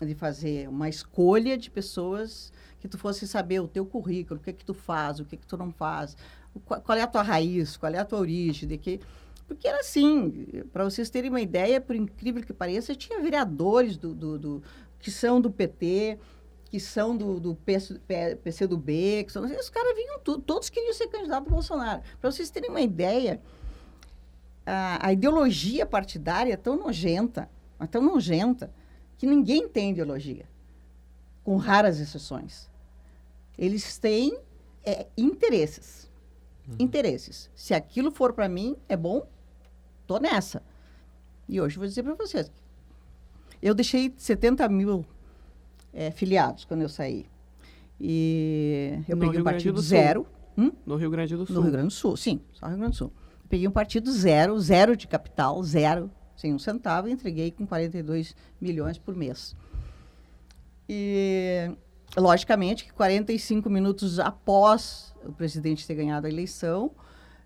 de 0.00 0.14
fazer 0.14 0.68
uma 0.68 0.88
escolha 0.88 1.56
de 1.56 1.70
pessoas 1.70 2.52
que 2.80 2.88
tu 2.88 2.98
fosse 2.98 3.26
saber 3.26 3.60
o 3.60 3.68
teu 3.68 3.86
currículo, 3.86 4.38
o 4.38 4.42
que 4.42 4.50
é 4.50 4.52
que 4.52 4.64
tu 4.64 4.74
faz, 4.74 5.20
o 5.20 5.24
que 5.24 5.36
é 5.36 5.38
que 5.38 5.46
tu 5.46 5.56
não 5.56 5.70
faz, 5.70 6.16
qual, 6.64 6.80
qual 6.80 6.98
é 6.98 7.02
a 7.02 7.06
tua 7.06 7.22
raiz, 7.22 7.76
qual 7.76 7.92
é 7.92 7.98
a 7.98 8.04
tua 8.04 8.18
origem, 8.18 8.68
de 8.68 8.76
que 8.76 9.00
porque 9.46 9.68
era 9.68 9.80
assim, 9.80 10.64
para 10.72 10.84
vocês 10.84 11.10
terem 11.10 11.30
uma 11.30 11.40
ideia, 11.40 11.80
por 11.80 11.94
incrível 11.94 12.42
que 12.42 12.52
pareça, 12.52 12.94
tinha 12.94 13.20
vereadores 13.20 13.96
do, 13.96 14.14
do, 14.14 14.38
do 14.38 14.62
que 14.98 15.10
são 15.10 15.40
do 15.40 15.50
PT, 15.50 16.18
que 16.74 16.80
são 16.80 17.16
do, 17.16 17.38
do 17.38 17.54
PC, 17.54 18.00
PC 18.42 18.66
do 18.66 18.76
B, 18.76 19.22
que 19.24 19.32
são, 19.32 19.44
os 19.44 19.70
caras 19.70 19.94
vinham 19.94 20.18
tudo, 20.18 20.42
todos 20.42 20.68
queriam 20.68 20.92
ser 20.92 21.06
candidato 21.06 21.44
ao 21.44 21.52
Bolsonaro. 21.52 22.02
Para 22.20 22.32
vocês 22.32 22.50
terem 22.50 22.68
uma 22.68 22.80
ideia, 22.80 23.40
a, 24.66 25.06
a, 25.06 25.12
ideologia 25.12 25.86
partidária 25.86 26.52
é 26.52 26.56
tão 26.56 26.76
nojenta, 26.76 27.48
é 27.78 27.86
tão 27.86 28.02
nojenta, 28.02 28.74
que 29.16 29.24
ninguém 29.24 29.68
tem 29.68 29.92
ideologia, 29.92 30.48
com 31.44 31.56
raras 31.58 32.00
exceções. 32.00 32.68
Eles 33.56 33.96
têm 33.96 34.36
é, 34.82 35.06
interesses. 35.16 36.10
Uhum. 36.66 36.74
Interesses. 36.80 37.48
Se 37.54 37.72
aquilo 37.72 38.10
for 38.10 38.32
para 38.32 38.48
mim, 38.48 38.76
é 38.88 38.96
bom, 38.96 39.28
tô 40.08 40.18
nessa. 40.18 40.60
E 41.48 41.60
hoje 41.60 41.78
vou 41.78 41.86
dizer 41.86 42.02
para 42.02 42.14
vocês. 42.14 42.50
Eu 43.62 43.76
deixei 43.76 44.12
70 44.18 44.68
mil 44.68 45.06
é, 45.94 46.10
filiados 46.10 46.64
quando 46.64 46.82
eu 46.82 46.88
saí. 46.88 47.26
E 48.00 48.98
eu 49.08 49.16
no 49.16 49.20
peguei 49.20 49.36
Rio 49.36 49.40
um 49.40 49.44
partido 49.44 49.80
zero. 49.80 50.26
Hum? 50.58 50.72
No 50.84 50.96
Rio 50.96 51.10
Grande 51.10 51.36
do 51.36 51.46
Sul. 51.46 51.54
No 51.54 51.62
Rio 51.62 51.72
Grande 51.72 51.88
do 51.88 51.92
Sul, 51.92 52.16
sim, 52.16 52.40
só 52.52 52.66
Rio 52.66 52.76
Grande 52.76 52.92
do 52.92 52.96
Sul. 52.96 53.12
peguei 53.48 53.66
um 53.66 53.72
partido 53.72 54.10
zero, 54.12 54.58
zero 54.60 54.96
de 54.96 55.06
capital, 55.06 55.62
zero, 55.62 56.10
sem 56.36 56.52
um 56.52 56.58
centavo, 56.58 57.08
e 57.08 57.12
entreguei 57.12 57.50
com 57.50 57.66
42 57.66 58.34
milhões 58.60 58.98
por 58.98 59.14
mês. 59.14 59.56
E, 60.88 61.70
logicamente, 62.16 62.84
que 62.84 62.92
45 62.92 63.70
minutos 63.70 64.18
após 64.18 65.14
o 65.24 65.32
presidente 65.32 65.86
ter 65.86 65.94
ganhado 65.94 66.26
a 66.26 66.30
eleição, 66.30 66.90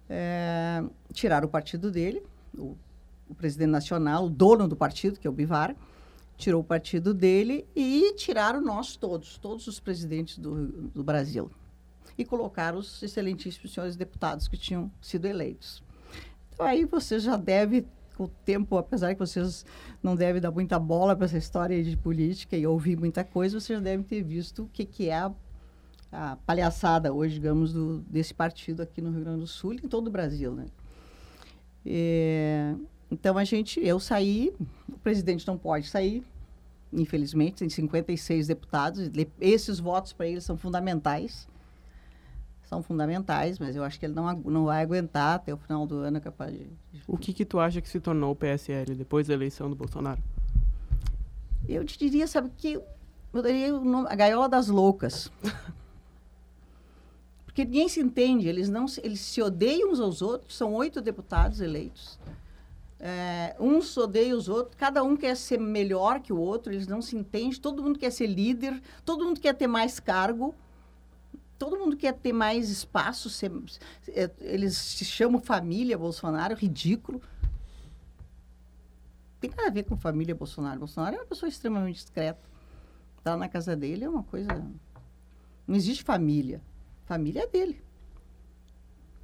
é, 0.09 0.83
tiraram 1.13 1.47
o 1.47 1.51
partido 1.51 1.91
dele, 1.91 2.23
o, 2.57 2.77
o 3.29 3.35
presidente 3.35 3.71
nacional, 3.71 4.27
o 4.27 4.31
dono 4.31 4.67
do 4.67 4.77
partido, 4.77 5.21
que 5.21 5.27
é 5.27 5.31
o 5.31 5.33
Bivar, 5.33 5.77
tirou 6.39 6.61
o 6.61 6.65
partido 6.65 7.13
dele 7.13 7.67
e 7.75 8.15
tiraram 8.15 8.63
nós 8.63 8.97
todos, 8.97 9.37
todos 9.39 9.67
os 9.67 9.81
presidentes 9.81 10.39
do, 10.39 10.69
do 10.89 11.03
Brasil. 11.03 11.51
E 12.17 12.25
colocaram 12.25 12.79
os 12.79 13.03
excelentíssimos 13.03 13.73
senhores 13.73 13.97
deputados 13.97 14.47
que 14.47 14.57
tinham 14.57 14.91
sido 15.03 15.27
eleitos. 15.27 15.83
Então 16.55 16.65
aí 16.65 16.85
você 16.85 17.19
já 17.19 17.37
deve, 17.37 17.87
com 18.17 18.25
o 18.25 18.29
tempo, 18.29 18.77
apesar 18.79 19.15
que 19.15 19.21
vocês 19.21 19.67
não 20.03 20.15
devem 20.15 20.41
dar 20.41 20.53
muita 20.53 20.79
bola 20.79 21.15
para 21.15 21.27
essa 21.27 21.39
história 21.39 21.83
de 21.83 21.97
política 21.97 22.57
e 22.57 22.67
ouvir 22.67 22.97
muita 22.97 23.25
coisa, 23.25 23.59
vocês 23.61 23.79
já 23.79 23.83
devem 23.83 24.05
ter 24.05 24.23
visto 24.23 24.63
o 24.63 24.69
que, 24.69 24.85
que 24.85 25.09
é 25.09 25.19
a, 25.19 25.33
a 26.13 26.37
palhaçada 26.37 27.13
hoje, 27.13 27.35
digamos, 27.35 27.73
do, 27.73 27.99
desse 28.03 28.33
partido 28.33 28.81
aqui 28.81 29.01
no 29.01 29.11
Rio 29.11 29.21
Grande 29.21 29.41
do 29.41 29.47
Sul 29.47 29.75
e 29.75 29.77
em 29.77 29.89
todo 29.89 30.07
o 30.07 30.11
Brasil, 30.11 30.53
né? 30.53 30.67
É, 31.85 32.75
então 33.11 33.39
a 33.39 33.45
gente, 33.45 33.81
eu 33.81 33.99
saí, 33.99 34.53
o 34.89 34.99
presidente 34.99 35.47
não 35.47 35.57
pode 35.57 35.87
sair, 35.89 36.23
infelizmente, 36.93 37.57
tem 37.57 37.69
56 37.69 38.47
deputados, 38.47 39.11
esses 39.41 39.79
votos 39.79 40.13
para 40.13 40.27
ele 40.27 40.41
são 40.41 40.57
fundamentais. 40.57 41.49
São 42.63 42.83
fundamentais, 42.83 43.59
mas 43.59 43.75
eu 43.75 43.83
acho 43.83 43.99
que 43.99 44.05
ele 44.05 44.15
não, 44.15 44.31
não 44.41 44.65
vai 44.67 44.83
aguentar 44.83 45.37
até 45.37 45.55
o 45.55 45.57
final 45.57 45.87
do 45.87 45.97
ano 46.01 46.21
capaz 46.21 46.53
de... 46.53 46.67
O 47.07 47.17
que 47.17 47.33
que 47.33 47.47
tu 47.47 47.59
acha 47.59 47.81
que 47.81 47.89
se 47.89 47.99
tornou 47.99 48.33
o 48.33 48.37
PSL 48.37 48.95
depois 48.95 49.27
da 49.27 49.33
eleição 49.33 49.71
do 49.71 49.77
Bolsonaro? 49.77 50.23
Eu 51.67 51.83
te 51.83 51.99
diria, 51.99 52.27
sabe, 52.27 52.51
que 52.59 52.75
eu 53.33 53.43
daria 53.43 53.71
a 54.07 54.15
gaiola 54.15 54.49
das 54.51 54.69
loucas. 54.69 55.33
Porque 57.47 57.65
ninguém 57.65 57.89
se 57.89 58.01
entende, 58.01 58.49
eles 58.49 58.69
não 58.69 58.85
eles 59.03 59.21
se 59.21 59.41
odeiam 59.43 59.91
uns 59.91 59.99
aos 59.99 60.21
outros, 60.21 60.55
são 60.55 60.75
oito 60.75 61.01
deputados 61.01 61.61
eleitos. 61.61 62.19
É, 63.01 63.55
uns 63.61 63.97
odeiam 63.97 64.37
os 64.37 64.49
outros, 64.49 64.75
cada 64.77 65.05
um 65.05 65.17
quer 65.17 65.37
ser 65.37 65.59
melhor 65.61 66.21
que 66.21 66.33
o 66.33 66.39
outro, 66.39 66.73
eles 66.73 66.89
não 66.89 67.01
se 67.01 67.17
entendem, 67.17 67.53
todo 67.53 67.83
mundo 67.83 67.99
quer 67.99 68.11
ser 68.11 68.27
líder, 68.27 68.83
todo 69.05 69.25
mundo 69.25 69.41
quer 69.41 69.55
ter 69.55 69.69
mais 69.69 70.01
cargo, 70.01 70.53
todo 71.57 71.79
mundo 71.79 71.97
quer 71.97 72.13
ter 72.15 72.33
mais 72.33 72.71
espaço, 72.71 73.31
ser, 73.31 73.53
é, 74.09 74.31
eles 74.41 74.77
se 74.77 75.05
chamam 75.05 75.41
família 75.41 75.97
Bolsonaro, 75.97 76.57
ridículo. 76.57 77.23
Tem 79.41 79.51
nada 79.51 79.69
a 79.69 79.71
ver 79.71 79.85
com 79.85 79.97
família 79.97 80.35
Bolsonaro. 80.35 80.81
Bolsonaro 80.81 81.15
é 81.15 81.19
uma 81.21 81.27
pessoa 81.27 81.49
extremamente 81.49 82.03
discreta. 82.03 82.41
Tá 83.23 83.37
na 83.37 83.49
casa 83.49 83.77
dele 83.77 84.05
é 84.05 84.09
uma 84.09 84.25
coisa. 84.25 84.49
Não 85.67 85.77
existe 85.77 86.03
família. 86.03 86.61
Família 87.05 87.43
é 87.43 87.47
dele. 87.47 87.81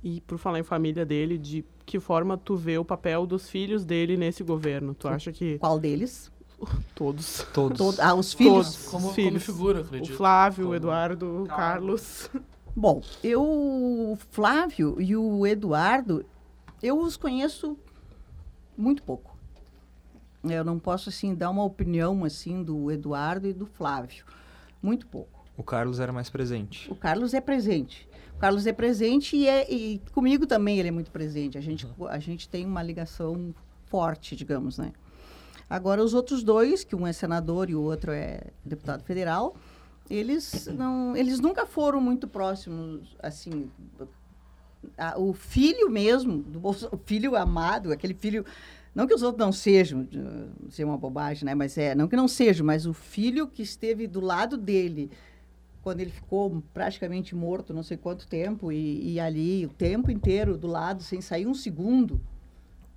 E 0.05 0.21
por 0.21 0.37
falar 0.37 0.59
em 0.59 0.63
família 0.63 1.07
dele, 1.07 1.39
de 1.39 1.65
que 1.87 1.99
forma 1.99 2.37
tu 2.37 2.55
vê 2.57 2.77
o 2.77 2.85
papel 2.85 3.27
dos 3.27 3.49
filhos 3.49 3.87
dele 3.87 4.19
nesse 4.19 4.45
governo? 4.45 4.95
Tu 4.95 5.09
acha 5.09 5.33
que. 5.33 5.59
Qual 5.59 5.81
deles? 5.81 6.31
Todos. 6.95 7.47
Todos. 7.55 7.79
Todo, 7.79 8.01
ah, 8.01 8.15
os 8.15 8.35
filhos. 8.35 8.67
Todos. 8.67 8.89
Como, 8.89 9.09
os 9.09 9.15
filhos. 9.15 9.47
como 9.47 9.57
figura, 9.57 9.81
acredito. 9.81 10.13
O 10.13 10.17
Flávio, 10.17 10.69
o 10.69 10.75
Eduardo, 10.75 11.45
o 11.45 11.47
Carlos. 11.47 12.31
Bom, 12.77 13.01
eu, 13.23 13.43
o 13.43 14.19
Flávio 14.31 15.01
e 15.01 15.17
o 15.17 15.47
Eduardo, 15.47 16.23
eu 16.83 17.01
os 17.01 17.17
conheço 17.17 17.79
muito 18.77 19.03
pouco. 19.03 19.35
Eu 20.45 20.65
não 20.65 20.79
posso, 20.79 21.09
assim, 21.09 21.35
dar 21.35 21.49
uma 21.49 21.65
opinião, 21.65 22.25
assim, 22.27 22.63
do 22.63 22.91
Eduardo 22.91 23.49
e 23.49 23.55
do 23.55 23.65
Flávio. 23.65 24.27
Muito 24.83 25.07
pouco. 25.07 25.47
O 25.57 25.63
Carlos 25.63 25.99
era 25.99 26.13
mais 26.13 26.29
presente. 26.29 26.91
O 26.93 26.95
Carlos 26.95 27.33
é 27.33 27.41
presente. 27.41 28.07
O 28.37 28.39
Carlos 28.39 28.67
é 28.67 28.73
presente 28.73 29.37
e, 29.37 29.47
é, 29.47 29.73
e 29.73 30.01
comigo 30.13 30.47
também 30.47 30.79
ele 30.79 30.89
é 30.89 30.91
muito 30.91 31.11
presente. 31.11 31.57
A 31.57 31.61
gente, 31.61 31.87
uhum. 31.87 32.07
a 32.09 32.19
gente 32.19 32.49
tem 32.49 32.67
uma 32.67 32.83
ligação 32.83 33.55
forte, 33.87 34.35
digamos, 34.35 34.77
né? 34.77 34.93
Agora, 35.69 36.03
os 36.03 36.13
outros 36.13 36.43
dois, 36.43 36.85
que 36.85 36.95
um 36.95 37.07
é 37.07 37.13
senador 37.13 37.71
e 37.71 37.75
o 37.75 37.81
outro 37.81 38.13
é 38.13 38.41
deputado 38.65 39.03
federal, 39.03 39.57
eles, 40.11 40.67
não, 40.67 41.17
eles 41.17 41.41
nunca 41.41 41.65
foram 41.65 42.01
muito 42.01 42.29
próximos, 42.29 43.17
assim... 43.23 43.71
A, 44.99 45.19
o 45.19 45.33
filho 45.33 45.89
mesmo, 45.89 46.43
do 46.43 46.61
Bolso, 46.61 46.89
o 46.93 46.99
filho 46.99 47.35
amado, 47.35 47.93
aquele 47.93 48.13
filho... 48.13 48.45
Não 48.95 49.07
que 49.07 49.15
os 49.15 49.23
outros 49.23 49.45
não 49.45 49.51
sejam, 49.51 50.07
ser 50.71 50.85
uma 50.85 50.99
bobagem, 50.99 51.45
né? 51.45 51.55
Mas 51.55 51.77
é, 51.79 51.95
não 51.95 52.07
que 52.07 52.15
não 52.15 52.29
sejam, 52.29 52.65
mas 52.65 52.87
o 52.87 52.93
filho 52.93 53.49
que 53.49 53.63
esteve 53.63 54.07
do 54.07 54.21
lado 54.21 54.57
dele 54.57 55.11
quando 55.85 56.01
ele 56.01 56.11
ficou 56.11 56.63
praticamente 56.73 57.35
morto, 57.35 57.75
não 57.75 57.83
sei 57.83 57.99
quanto 57.99 58.27
tempo, 58.27 58.73
e, 58.73 59.13
e, 59.13 59.21
ali 59.21 59.67
o 59.67 59.69
tempo 59.69 60.11
inteiro 60.11 60.57
do 60.57 60.67
lado, 60.67 61.03
sem 61.03 61.21
sair 61.21 61.47
um 61.47 61.53
segundo, 61.53 62.19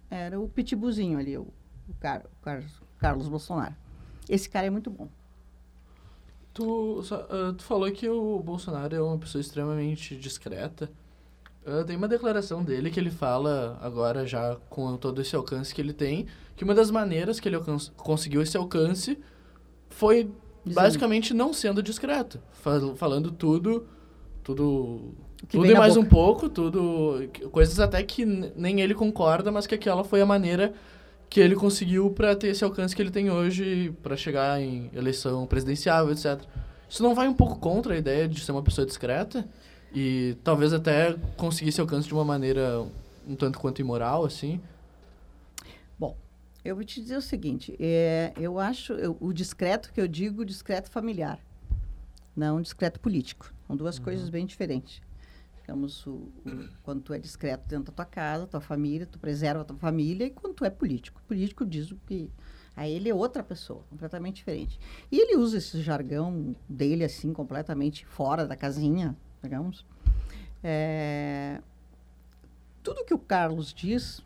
era 0.10 0.40
o 0.40 0.48
pitbullzinho 0.48 1.20
ali, 1.20 1.38
o, 1.38 1.42
o, 1.90 1.94
Car, 2.00 2.24
o 2.26 2.42
Car, 2.42 2.64
Carlos 2.98 3.28
Bolsonaro. 3.28 3.76
Esse 4.30 4.50
cara 4.50 4.68
é 4.68 4.70
muito 4.70 4.90
bom. 4.90 5.10
Tu, 6.54 7.04
ah, 7.12 7.54
tu 7.58 7.64
falou 7.66 7.92
que 7.92 8.08
o 8.08 8.40
Bolsonaro 8.40 8.96
é 8.96 9.02
uma 9.02 9.18
pessoa 9.18 9.42
extremamente 9.42 10.16
discreta. 10.16 10.90
Ah, 11.66 11.84
tem 11.84 11.98
uma 11.98 12.08
declaração 12.08 12.64
dele 12.64 12.90
que 12.90 12.98
ele 12.98 13.12
fala, 13.12 13.78
agora 13.82 14.26
já 14.26 14.56
com 14.70 14.96
todo 14.96 15.22
esse 15.22 15.36
alcance 15.36 15.76
que 15.76 15.82
ele 15.82 15.94
tem, 15.94 16.26
que 16.56 16.64
uma 16.64 16.74
das 16.74 16.90
maneiras 16.90 17.38
que 17.38 17.50
ele 17.50 17.58
conseguiu 17.98 18.42
esse 18.42 18.56
alcance 18.56 19.20
foi. 19.90 20.32
Basicamente 20.66 21.34
não 21.34 21.54
sendo 21.54 21.82
discreto. 21.82 22.40
Fal- 22.54 22.96
falando 22.96 23.32
tudo, 23.32 23.86
tudo, 24.44 25.14
tudo 25.50 25.66
e 25.66 25.76
mais 25.76 25.96
boca. 25.96 26.06
um 26.06 26.10
pouco, 26.10 26.50
tudo, 26.50 27.30
coisas 27.52 27.80
até 27.80 28.02
que 28.04 28.26
nem 28.26 28.82
ele 28.82 28.94
concorda, 28.94 29.52
mas 29.52 29.68
que 29.68 29.76
aquela 29.76 30.04
foi 30.04 30.22
a 30.22 30.26
maneira 30.26 30.74
que 31.30 31.40
ele 31.40 31.56
conseguiu 31.56 32.10
para 32.12 32.36
ter 32.36 32.48
esse 32.48 32.64
alcance 32.64 32.96
que 32.96 33.02
ele 33.02 33.12
tem 33.12 33.30
hoje, 33.30 33.94
para 34.02 34.16
chegar 34.16 34.62
em 34.62 34.90
eleição 34.94 35.46
presidencial, 35.46 36.10
etc. 36.12 36.40
Isso 36.90 37.04
não 37.04 37.14
vai 37.14 37.28
um 37.28 37.34
pouco 37.34 37.60
contra 37.60 37.94
a 37.94 37.98
ideia 37.98 38.28
de 38.28 38.40
ser 38.40 38.54
uma 38.54 38.64
pessoa 38.64 38.86
discreta 38.88 39.46
e 39.94 40.38
talvez 40.44 40.72
até 40.74 41.16
conseguir 41.36 41.70
esse 41.70 41.82
alcance 41.82 42.08
de 42.08 42.14
uma 42.14 42.24
maneira 42.24 42.86
um 43.28 43.36
tanto 43.36 43.60
quanto 43.60 43.80
imoral, 43.82 44.24
assim? 44.24 44.62
Eu 46.68 46.76
vou 46.76 46.84
te 46.84 47.00
dizer 47.00 47.16
o 47.16 47.22
seguinte, 47.22 47.78
é, 47.80 48.34
eu 48.36 48.60
acho, 48.60 48.92
eu- 48.92 49.16
o 49.22 49.32
discreto 49.32 49.90
que 49.94 50.02
eu 50.02 50.08
digo, 50.08 50.44
discreto 50.44 50.92
familiar, 50.92 51.40
não 52.36 52.62
discreto 52.62 53.00
político. 53.00 53.54
São 53.66 53.74
duas 53.78 53.98
coisas 53.98 54.30
bem 54.30 54.46
diferentes. 54.46 55.02
Digamos, 55.62 56.06
o, 56.06 56.12
o- 56.46 56.68
quando 56.84 57.00
tu 57.02 57.14
é 57.14 57.20
discreto 57.20 57.66
dentro 57.70 57.86
da 57.86 57.94
tua 57.94 58.04
casa, 58.04 58.46
tua 58.48 58.60
família, 58.60 59.06
tu 59.06 59.18
preserva 59.18 59.62
a 59.62 59.64
tua 59.64 59.78
família, 59.78 60.26
e 60.26 60.30
quando 60.30 60.56
tu 60.56 60.66
é 60.66 60.70
político. 60.70 61.22
Político 61.26 61.66
diz 61.66 61.90
o 61.90 61.96
que... 62.06 62.30
Aí 62.76 62.92
ele 62.92 63.08
é 63.10 63.16
outra 63.16 63.42
pessoa, 63.42 63.84
completamente 63.90 64.36
diferente. 64.36 64.78
E 65.10 65.18
ele 65.22 65.38
usa 65.38 65.60
esse 65.60 65.82
jargão 65.82 66.54
dele, 66.68 67.06
assim, 67.06 67.32
completamente 67.32 68.06
fora 68.06 68.46
da 68.46 68.58
casinha, 68.58 69.16
digamos. 69.42 69.86
É, 70.62 71.62
tudo 72.84 73.06
que 73.06 73.14
o 73.14 73.18
Carlos 73.20 73.74
diz, 73.74 74.22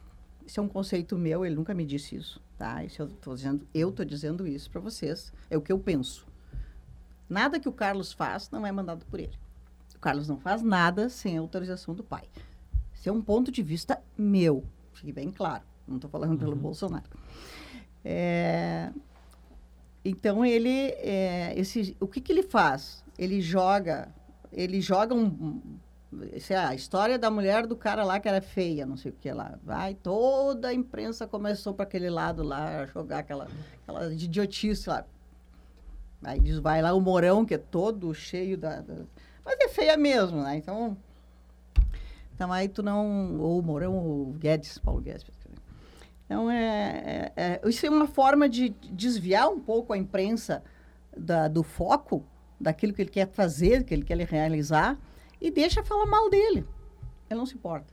isso 0.51 0.59
é 0.59 0.63
um 0.63 0.67
conceito 0.67 1.17
meu, 1.17 1.45
ele 1.45 1.55
nunca 1.55 1.73
me 1.73 1.85
disse 1.85 2.13
isso, 2.13 2.41
tá? 2.57 2.83
Isso 2.83 3.01
eu 3.01 3.07
estou 3.07 3.33
dizendo, 3.33 3.65
eu 3.73 3.87
estou 3.87 4.03
dizendo 4.03 4.45
isso 4.45 4.69
para 4.69 4.81
vocês, 4.81 5.31
é 5.49 5.55
o 5.55 5.61
que 5.61 5.71
eu 5.71 5.79
penso. 5.79 6.27
Nada 7.29 7.57
que 7.57 7.69
o 7.69 7.71
Carlos 7.71 8.11
faz 8.11 8.49
não 8.49 8.67
é 8.67 8.71
mandado 8.71 9.05
por 9.05 9.17
ele. 9.17 9.31
O 9.95 9.99
Carlos 9.99 10.27
não 10.27 10.37
faz 10.37 10.61
nada 10.61 11.07
sem 11.07 11.37
autorização 11.37 11.95
do 11.95 12.03
pai. 12.03 12.25
Isso 12.93 13.07
é 13.07 13.11
um 13.13 13.21
ponto 13.21 13.49
de 13.49 13.63
vista 13.63 14.03
meu, 14.17 14.65
fique 14.91 15.13
bem 15.13 15.31
claro. 15.31 15.63
Não 15.87 15.95
estou 15.95 16.09
falando 16.09 16.37
pelo 16.37 16.53
Bolsonaro. 16.53 17.09
É, 18.03 18.91
então 20.03 20.45
ele, 20.45 20.89
é, 20.97 21.53
esse, 21.55 21.95
o 21.97 22.07
que, 22.09 22.19
que 22.19 22.29
ele 22.29 22.43
faz? 22.43 23.05
Ele 23.17 23.39
joga, 23.39 24.13
ele 24.51 24.81
joga 24.81 25.15
um, 25.15 25.61
lá, 26.11 26.67
a 26.69 26.75
história 26.75 27.17
da 27.17 27.31
mulher 27.31 27.65
do 27.65 27.75
cara 27.75 28.03
lá 28.03 28.19
que 28.19 28.27
era 28.27 28.41
feia, 28.41 28.85
não 28.85 28.97
sei 28.97 29.11
o 29.11 29.15
que 29.15 29.31
lá. 29.31 29.57
Vai, 29.63 29.93
toda 29.95 30.67
a 30.67 30.73
imprensa 30.73 31.25
começou 31.25 31.73
para 31.73 31.83
aquele 31.83 32.09
lado 32.09 32.43
lá, 32.43 32.85
jogar 32.87 33.19
aquela, 33.19 33.47
aquela 33.83 34.13
idiotice 34.13 34.89
lá. 34.89 35.05
Aí 36.23 36.39
diz, 36.39 36.59
vai 36.59 36.81
lá 36.81 36.93
o 36.93 37.01
Morão, 37.01 37.45
que 37.45 37.53
é 37.53 37.57
todo 37.57 38.13
cheio 38.13 38.57
da, 38.57 38.81
da- 38.81 39.05
Mas 39.43 39.57
é 39.59 39.69
feia 39.69 39.97
mesmo, 39.97 40.43
né? 40.43 40.57
Então. 40.57 40.95
Então 42.35 42.51
aí 42.51 42.67
tu 42.67 42.83
não. 42.83 43.39
Ou 43.39 43.59
o 43.59 43.63
Morão 43.63 43.95
ou 43.95 44.29
o 44.29 44.33
Guedes, 44.33 44.77
Paulo 44.77 45.01
Guedes. 45.01 45.25
Então 46.25 46.49
é, 46.49 47.31
é- 47.35 47.59
é- 47.61 47.61
Isso 47.69 47.85
é 47.85 47.89
uma 47.89 48.07
forma 48.07 48.47
de 48.47 48.69
desviar 48.91 49.49
um 49.49 49.59
pouco 49.59 49.93
a 49.93 49.97
imprensa 49.97 50.63
da- 51.17 51.47
do 51.47 51.63
foco 51.63 52.23
daquilo 52.59 52.93
que 52.93 53.01
ele 53.01 53.09
quer 53.09 53.27
fazer, 53.27 53.83
que 53.83 53.93
ele 53.93 54.03
quer 54.05 54.17
realizar, 54.19 54.97
e 55.41 55.49
deixa 55.51 55.83
falar 55.83 56.05
mal 56.05 56.29
dele. 56.29 56.65
Ele 57.29 57.37
não 57.39 57.45
se 57.45 57.55
importa. 57.55 57.91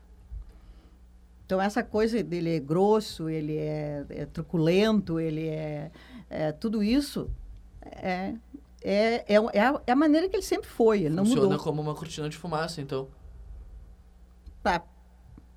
Então, 1.47 1.61
essa 1.61 1.83
coisa 1.83 2.23
dele 2.23 2.57
é 2.57 2.61
grosso, 2.61 3.29
ele 3.31 3.57
é, 3.57 4.05
é 4.11 4.27
truculento, 4.27 5.19
ele 5.19 5.49
é, 5.49 5.91
é 6.29 6.53
tudo 6.53 6.83
isso, 6.83 7.31
é, 7.81 8.35
é, 8.83 9.25
é, 9.27 9.35
é 9.35 9.61
a, 9.63 9.81
é 9.87 9.93
a 9.93 9.97
maneira 9.97 10.29
que 10.29 10.37
ele 10.37 10.43
sempre 10.43 10.69
foi, 10.69 10.99
ele 11.05 11.15
não 11.15 11.25
Funciona 11.25 11.49
mudou. 11.49 11.65
como 11.65 11.81
uma 11.81 11.95
cortina 11.95 12.29
de 12.29 12.37
fumaça, 12.37 12.83
então. 12.83 13.09
Tá. 14.63 14.83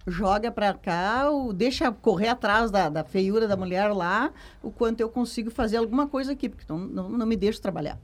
Joga 0.07 0.49
pra 0.49 0.73
cá, 0.73 1.29
o, 1.29 1.51
deixa 1.53 1.91
correr 1.91 2.29
atrás 2.29 2.71
da, 2.71 2.87
da 2.89 3.03
feiura 3.03 3.47
da 3.47 3.57
mulher 3.57 3.89
lá, 3.93 4.31
o 4.63 4.71
quanto 4.71 5.01
eu 5.01 5.09
consigo 5.09 5.51
fazer 5.51 5.77
alguma 5.77 6.07
coisa 6.07 6.31
aqui, 6.31 6.47
porque 6.47 6.65
não, 6.69 6.79
não, 6.79 7.09
não 7.09 7.25
me 7.25 7.35
deixa 7.35 7.61
trabalhar. 7.61 7.99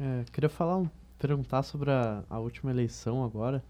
É, 0.00 0.24
queria 0.32 0.48
falar, 0.48 0.76
um- 0.78 0.88
perguntar 1.18 1.62
sobre 1.62 1.90
a, 1.90 2.22
a 2.28 2.38
última 2.38 2.70
eleição 2.70 3.24
agora. 3.24 3.62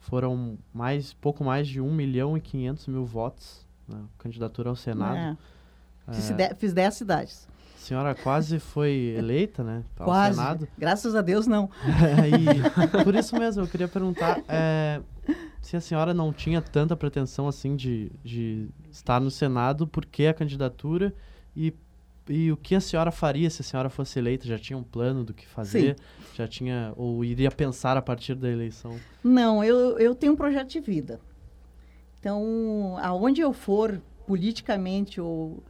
Foram 0.00 0.58
mais, 0.74 1.12
pouco 1.12 1.44
mais 1.44 1.68
de 1.68 1.80
1 1.80 1.92
milhão 1.94 2.36
e 2.36 2.40
500 2.40 2.86
mil 2.88 3.04
votos 3.04 3.66
na 3.88 4.00
candidatura 4.18 4.68
ao 4.70 4.76
Senado. 4.76 5.16
É. 5.16 5.36
É, 6.08 6.12
Fiz, 6.14 6.30
de- 6.30 6.54
fiz 6.56 6.72
10 6.72 6.94
cidades. 6.94 7.48
a 7.76 7.78
senhora 7.78 8.12
quase 8.14 8.58
foi 8.58 9.14
eleita, 9.16 9.62
né? 9.62 9.84
Ao 9.96 10.04
Quase. 10.06 10.36
Senado. 10.36 10.68
Graças 10.76 11.14
a 11.14 11.22
Deus, 11.22 11.46
não. 11.46 11.70
e 12.26 12.98
por 13.04 13.14
isso 13.14 13.36
mesmo, 13.38 13.62
eu 13.62 13.68
queria 13.68 13.86
perguntar 13.86 14.42
é, 14.48 15.00
se 15.60 15.76
a 15.76 15.80
senhora 15.80 16.12
não 16.12 16.32
tinha 16.32 16.60
tanta 16.60 16.96
pretensão 16.96 17.46
assim 17.46 17.76
de, 17.76 18.10
de 18.24 18.68
estar 18.90 19.20
no 19.20 19.30
Senado, 19.30 19.86
por 19.86 20.04
que 20.04 20.26
a 20.26 20.34
candidatura 20.34 21.14
e, 21.56 21.72
e 22.32 22.50
o 22.50 22.56
que 22.56 22.74
a 22.74 22.80
senhora 22.80 23.10
faria 23.10 23.50
se 23.50 23.60
a 23.60 23.64
senhora 23.64 23.90
fosse 23.90 24.18
eleita? 24.18 24.46
Já 24.46 24.58
tinha 24.58 24.76
um 24.78 24.82
plano 24.82 25.22
do 25.22 25.34
que 25.34 25.46
fazer? 25.46 25.96
Já 26.34 26.48
tinha, 26.48 26.94
ou 26.96 27.22
iria 27.22 27.50
pensar 27.50 27.96
a 27.96 28.00
partir 28.00 28.34
da 28.34 28.50
eleição? 28.50 28.98
Não, 29.22 29.62
eu, 29.62 29.98
eu 29.98 30.14
tenho 30.14 30.32
um 30.32 30.36
projeto 30.36 30.70
de 30.70 30.80
vida. 30.80 31.20
Então, 32.18 32.96
aonde 33.02 33.42
eu 33.42 33.52
for 33.52 34.00
politicamente, 34.26 35.20
ou, 35.20 35.62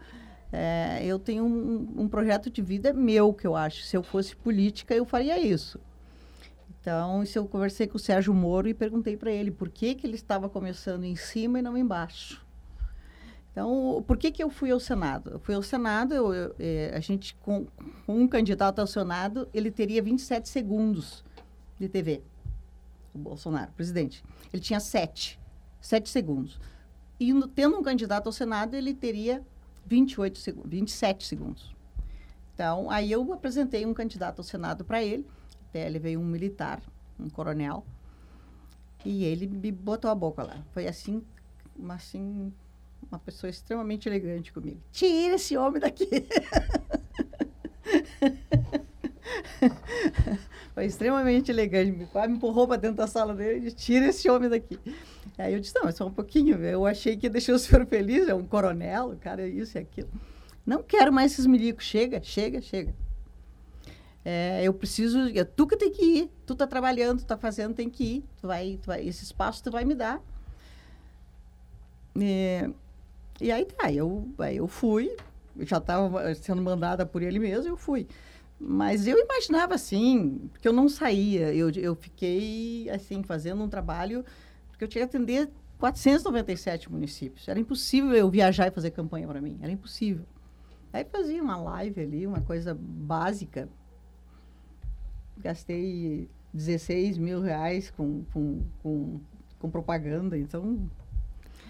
é, 0.52 1.04
eu 1.04 1.18
tenho 1.18 1.44
um, 1.44 2.02
um 2.02 2.08
projeto 2.08 2.48
de 2.48 2.62
vida 2.62 2.92
meu, 2.92 3.32
que 3.32 3.46
eu 3.46 3.56
acho. 3.56 3.82
Se 3.82 3.96
eu 3.96 4.02
fosse 4.02 4.36
política, 4.36 4.94
eu 4.94 5.04
faria 5.04 5.40
isso. 5.40 5.80
Então, 6.80 7.22
isso 7.22 7.38
eu 7.38 7.46
conversei 7.46 7.86
com 7.86 7.96
o 7.96 8.00
Sérgio 8.00 8.34
Moro 8.34 8.68
e 8.68 8.74
perguntei 8.74 9.16
para 9.16 9.32
ele 9.32 9.50
por 9.50 9.68
que, 9.68 9.94
que 9.94 10.06
ele 10.06 10.16
estava 10.16 10.48
começando 10.48 11.04
em 11.04 11.16
cima 11.16 11.58
e 11.58 11.62
não 11.62 11.76
embaixo. 11.76 12.41
Então, 13.52 14.02
por 14.06 14.16
que, 14.16 14.30
que 14.32 14.42
eu 14.42 14.48
fui 14.48 14.70
ao 14.70 14.80
Senado? 14.80 15.30
Eu 15.32 15.38
fui 15.38 15.54
ao 15.54 15.62
Senado, 15.62 16.14
eu, 16.14 16.32
eu, 16.32 16.56
eh, 16.58 16.90
a 16.94 17.00
gente, 17.00 17.34
com, 17.36 17.66
com 18.06 18.18
um 18.18 18.26
candidato 18.26 18.80
ao 18.80 18.86
Senado, 18.86 19.46
ele 19.52 19.70
teria 19.70 20.02
27 20.02 20.48
segundos 20.48 21.22
de 21.78 21.86
TV 21.88 22.22
o 23.14 23.18
Bolsonaro, 23.18 23.70
presidente. 23.72 24.24
Ele 24.52 24.62
tinha 24.62 24.80
sete, 24.80 25.38
sete 25.80 26.08
segundos. 26.08 26.58
E 27.20 27.32
no- 27.32 27.46
tendo 27.46 27.76
um 27.76 27.82
candidato 27.82 28.26
ao 28.26 28.32
Senado, 28.32 28.74
ele 28.74 28.94
teria 28.94 29.42
28 29.84 30.38
segundos, 30.38 30.70
27 30.70 31.26
segundos. 31.26 31.74
Então, 32.54 32.90
aí 32.90 33.12
eu 33.12 33.32
apresentei 33.32 33.84
um 33.84 33.92
candidato 33.92 34.38
ao 34.38 34.44
Senado 34.44 34.84
para 34.84 35.02
ele, 35.02 35.26
até 35.68 35.86
ele 35.86 35.98
veio 35.98 36.20
um 36.20 36.24
militar, 36.24 36.80
um 37.18 37.28
coronel, 37.28 37.84
e 39.04 39.24
ele 39.24 39.46
me 39.46 39.70
botou 39.70 40.10
a 40.10 40.14
boca 40.14 40.42
lá. 40.42 40.62
Foi 40.72 40.86
assim, 40.86 41.22
assim, 41.90 42.52
uma 43.12 43.18
pessoa 43.18 43.50
extremamente 43.50 44.08
elegante 44.08 44.52
comigo. 44.52 44.80
Tira 44.90 45.34
esse 45.34 45.56
homem 45.56 45.80
daqui! 45.80 46.08
Foi 50.74 50.86
extremamente 50.86 51.50
elegante. 51.50 51.92
me- 51.92 52.08
empurrou 52.34 52.66
para 52.66 52.76
dentro 52.80 52.96
da 52.96 53.06
sala 53.06 53.34
dele 53.34 53.58
e 53.58 53.60
disse, 53.64 53.76
tira 53.76 54.06
esse 54.06 54.28
homem 54.30 54.48
daqui. 54.48 54.78
Aí 55.36 55.52
eu 55.52 55.60
disse, 55.60 55.74
não, 55.74 55.88
é 55.88 55.92
só 55.92 56.06
um 56.06 56.12
pouquinho. 56.12 56.56
Eu 56.64 56.86
achei 56.86 57.16
que 57.16 57.26
ia 57.26 57.30
deixar 57.30 57.52
o 57.52 57.58
senhor 57.58 57.84
feliz, 57.86 58.28
é 58.28 58.34
um 58.34 58.46
coronel, 58.46 59.10
o 59.10 59.16
cara 59.16 59.42
é 59.42 59.48
isso 59.48 59.76
e 59.76 59.80
aquilo. 59.80 60.08
Não 60.64 60.82
quero 60.82 61.12
mais 61.12 61.32
esses 61.32 61.46
milicos. 61.46 61.84
Chega, 61.84 62.22
chega, 62.22 62.60
chega. 62.62 62.94
É, 64.24 64.62
eu 64.62 64.72
preciso, 64.72 65.18
é 65.36 65.44
tu 65.44 65.66
que 65.66 65.76
tem 65.76 65.90
que 65.90 66.02
ir. 66.04 66.30
Tu 66.46 66.54
tá 66.54 66.66
trabalhando, 66.66 67.18
tu 67.18 67.26
tá 67.26 67.36
fazendo, 67.36 67.74
tem 67.74 67.90
que 67.90 68.04
ir. 68.04 68.24
Tu 68.40 68.46
vai, 68.46 68.78
tu 68.80 68.86
vai, 68.86 69.06
esse 69.06 69.24
espaço 69.24 69.62
tu 69.62 69.70
vai 69.70 69.84
me 69.84 69.94
dar. 69.94 70.22
É, 72.18 72.70
e 73.42 73.50
aí 73.50 73.64
tá, 73.64 73.92
eu, 73.92 74.28
aí 74.38 74.56
eu 74.56 74.68
fui. 74.68 75.16
Já 75.60 75.78
estava 75.78 76.32
sendo 76.36 76.62
mandada 76.62 77.04
por 77.04 77.22
ele 77.22 77.40
mesmo, 77.40 77.72
eu 77.72 77.76
fui. 77.76 78.06
Mas 78.58 79.08
eu 79.08 79.18
imaginava 79.18 79.74
assim, 79.74 80.48
porque 80.52 80.68
eu 80.68 80.72
não 80.72 80.88
saía. 80.88 81.52
Eu, 81.52 81.68
eu 81.70 81.96
fiquei, 81.96 82.88
assim, 82.88 83.24
fazendo 83.24 83.60
um 83.60 83.68
trabalho, 83.68 84.24
porque 84.70 84.84
eu 84.84 84.88
tinha 84.88 85.06
que 85.06 85.16
atender 85.16 85.50
497 85.80 86.90
municípios. 86.90 87.48
Era 87.48 87.58
impossível 87.58 88.14
eu 88.14 88.30
viajar 88.30 88.68
e 88.68 88.70
fazer 88.70 88.92
campanha 88.92 89.26
para 89.26 89.40
mim. 89.40 89.58
Era 89.60 89.72
impossível. 89.72 90.24
Aí 90.92 91.04
fazia 91.04 91.42
uma 91.42 91.56
live 91.56 92.00
ali, 92.00 92.24
uma 92.24 92.40
coisa 92.40 92.78
básica. 92.78 93.68
Gastei 95.36 96.30
16 96.54 97.18
mil 97.18 97.40
reais 97.40 97.90
com, 97.90 98.22
com, 98.32 98.62
com, 98.80 99.20
com 99.58 99.68
propaganda, 99.68 100.38
então... 100.38 100.88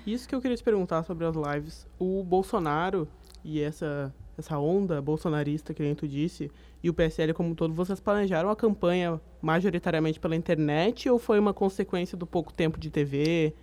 Isso 0.06 0.28
que 0.28 0.34
eu 0.34 0.40
queria 0.40 0.56
te 0.56 0.62
perguntar 0.64 1.04
sobre 1.04 1.24
as 1.24 1.34
lives. 1.36 1.86
O 1.98 2.24
Bolsonaro 2.24 3.06
e 3.44 3.60
essa, 3.60 4.12
essa 4.36 4.58
onda 4.58 5.00
bolsonarista, 5.00 5.72
que 5.72 5.82
nem 5.82 5.94
tu 5.94 6.08
disse, 6.08 6.50
e 6.82 6.90
o 6.90 6.94
PSL 6.94 7.32
como 7.32 7.50
um 7.50 7.54
todo, 7.54 7.72
vocês 7.72 8.00
planejaram 8.00 8.50
a 8.50 8.56
campanha 8.56 9.20
majoritariamente 9.40 10.18
pela 10.18 10.34
internet 10.34 11.08
ou 11.08 11.18
foi 11.18 11.38
uma 11.38 11.54
consequência 11.54 12.16
do 12.16 12.26
pouco 12.26 12.52
tempo 12.52 12.78
de 12.78 12.90
TV? 12.90 13.54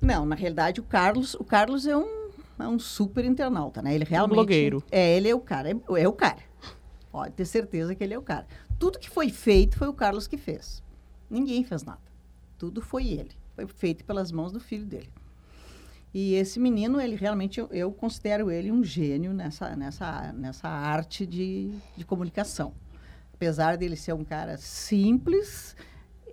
Não, 0.00 0.26
na 0.26 0.34
realidade 0.34 0.80
o 0.80 0.84
Carlos, 0.84 1.34
o 1.34 1.44
Carlos 1.44 1.86
é 1.86 1.96
um, 1.96 2.30
é 2.58 2.66
um 2.66 2.78
super 2.78 3.24
internauta, 3.24 3.80
né? 3.82 3.94
Ele 3.94 4.04
realmente 4.04 4.34
blogueiro. 4.34 4.82
É, 4.90 5.16
ele 5.16 5.28
é 5.28 5.34
o 5.34 5.40
cara, 5.40 5.70
é, 5.70 6.02
é 6.02 6.08
o 6.08 6.12
cara. 6.12 6.38
Pode 7.12 7.34
ter 7.34 7.44
certeza 7.44 7.94
que 7.94 8.02
ele 8.02 8.14
é 8.14 8.18
o 8.18 8.22
cara. 8.22 8.46
Tudo 8.78 8.98
que 8.98 9.10
foi 9.10 9.30
feito 9.30 9.76
foi 9.76 9.88
o 9.88 9.92
Carlos 9.92 10.26
que 10.26 10.36
fez. 10.36 10.82
Ninguém 11.28 11.62
fez 11.62 11.84
nada. 11.84 12.00
Tudo 12.56 12.80
foi 12.80 13.08
ele. 13.08 13.30
Foi 13.54 13.66
feito 13.66 14.04
pelas 14.04 14.32
mãos 14.32 14.52
do 14.52 14.60
filho 14.60 14.86
dele. 14.86 15.10
E 16.12 16.34
esse 16.34 16.58
menino, 16.58 17.00
ele 17.00 17.14
realmente, 17.14 17.60
eu, 17.60 17.68
eu 17.70 17.92
considero 17.92 18.50
ele 18.50 18.72
um 18.72 18.82
gênio 18.82 19.32
nessa, 19.32 19.76
nessa, 19.76 20.32
nessa 20.32 20.68
arte 20.68 21.24
de, 21.24 21.70
de 21.96 22.04
comunicação. 22.04 22.72
Apesar 23.32 23.76
dele 23.76 23.96
ser 23.96 24.12
um 24.12 24.24
cara 24.24 24.56
simples, 24.58 25.76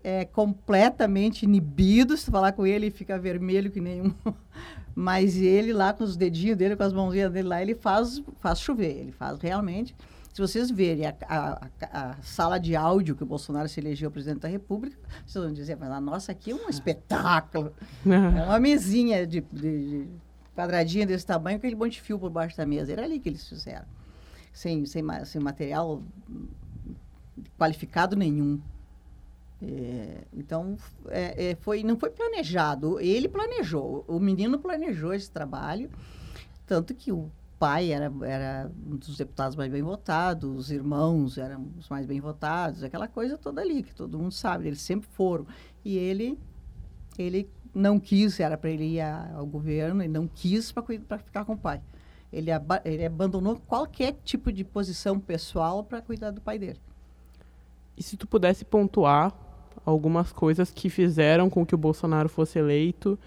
é, 0.04 0.26
completamente 0.26 1.44
inibido, 1.44 2.18
se 2.18 2.32
falar 2.32 2.54
com 2.54 2.66
ele, 2.66 2.90
fica 2.90 3.20
vermelho 3.20 3.70
que 3.70 3.80
nenhum. 3.80 4.14
Mas 4.96 5.38
ele 5.38 5.72
lá, 5.72 5.94
com 5.94 6.04
os 6.04 6.18
dedinhos 6.18 6.58
dele, 6.58 6.76
com 6.76 6.84
as 6.84 6.92
mãozinhas 6.92 7.32
dele 7.32 7.48
lá, 7.48 7.62
ele 7.62 7.76
faz, 7.76 8.22
faz 8.40 8.60
chover. 8.60 8.98
Ele 8.98 9.12
faz 9.12 9.40
realmente. 9.40 9.96
Se 10.38 10.42
vocês 10.42 10.70
verem 10.70 11.08
a, 11.08 11.16
a, 11.28 11.68
a, 11.82 12.12
a 12.12 12.22
sala 12.22 12.60
de 12.60 12.76
áudio 12.76 13.16
que 13.16 13.24
o 13.24 13.26
Bolsonaro 13.26 13.68
se 13.68 13.80
elegeu 13.80 14.12
presidente 14.12 14.42
da 14.42 14.48
República, 14.48 14.96
vocês 15.26 15.44
vão 15.44 15.52
dizer, 15.52 15.76
mas 15.76 15.90
a 15.90 16.00
nossa 16.00 16.32
aqui 16.32 16.52
é 16.52 16.54
um 16.56 16.70
espetáculo. 16.70 17.74
É 18.06 18.44
uma 18.44 18.60
mesinha 18.60 19.26
de, 19.26 19.42
de, 19.42 20.04
de 20.04 20.10
quadradinha 20.56 21.08
desse 21.08 21.26
tamanho, 21.26 21.58
com 21.58 21.66
aquele 21.66 21.76
monte 21.76 21.94
de 21.94 22.02
fio 22.04 22.20
por 22.20 22.30
baixo 22.30 22.56
da 22.56 22.68
mesa. 22.68 22.92
Era 22.92 23.04
ali 23.04 23.20
que 23.20 23.30
eles 23.30 23.50
fizeram. 23.50 23.88
Sem, 24.54 24.86
sem, 24.86 25.04
sem 25.26 25.42
material 25.42 26.04
qualificado 27.58 28.16
nenhum. 28.16 28.62
É, 29.60 30.22
então, 30.32 30.78
é, 31.08 31.50
é, 31.50 31.56
foi, 31.56 31.82
não 31.82 31.98
foi 31.98 32.12
planejado. 32.12 33.00
Ele 33.00 33.28
planejou. 33.28 34.06
O 34.08 34.20
menino 34.20 34.60
planejou 34.60 35.16
esse 35.16 35.32
trabalho. 35.32 35.90
Tanto 36.68 36.94
que 36.94 37.12
o 37.12 37.32
pai 37.60 37.92
era, 37.92 38.12
era 38.24 38.72
um 38.86 38.96
dos 38.98 39.18
deputados 39.18 39.56
mais 39.56 39.72
bem 39.72 39.82
votados, 39.82 40.50
os 40.50 40.72
irmãos 40.72 41.38
eram 41.38 41.68
os 41.78 41.90
mais 41.90 42.06
bem 42.06 42.20
votados, 42.20 42.84
aquela 42.84 43.08
coisa 43.08 43.38
toda 43.38 43.62
ali, 43.62 43.84
que 43.84 43.94
todo 43.96 44.18
mundo 44.20 44.32
sabe, 44.32 44.68
eles 44.68 44.82
sempre 44.82 45.08
foram. 45.14 45.46
E 45.84 45.98
ele, 45.98 46.38
ele 47.18 47.50
não 47.74 48.00
quis, 48.00 48.40
era 48.40 48.58
para 48.58 48.70
ele 48.70 48.86
ir 48.96 49.02
ao 49.02 49.46
governo, 49.46 50.02
ele 50.02 50.14
não 50.14 50.28
quis 50.28 50.72
para 50.72 51.18
ficar 51.20 51.46
com 51.46 51.54
o 51.54 51.58
pai. 51.58 51.82
Ele, 52.32 52.52
aba- 52.52 52.82
ele 52.84 53.06
abandonou 53.06 53.56
qualquer 53.68 54.14
tipo 54.24 54.52
de 54.52 54.64
posição 54.64 55.20
pessoal 55.20 55.84
para 55.84 56.02
cuidar 56.02 56.32
do 56.32 56.42
pai 56.42 56.60
dele. 56.60 56.80
E 57.96 58.04
se 58.04 58.18
tu 58.18 58.28
pudesse 58.28 58.66
pontuar 58.66 59.34
algumas 59.86 60.32
coisas 60.32 60.70
que 60.70 60.90
fizeram 60.90 61.50
com 61.50 61.66
que 61.66 61.74
o 61.74 61.78
Bolsonaro 61.78 62.28
fosse 62.28 62.60
eleito 62.60 63.18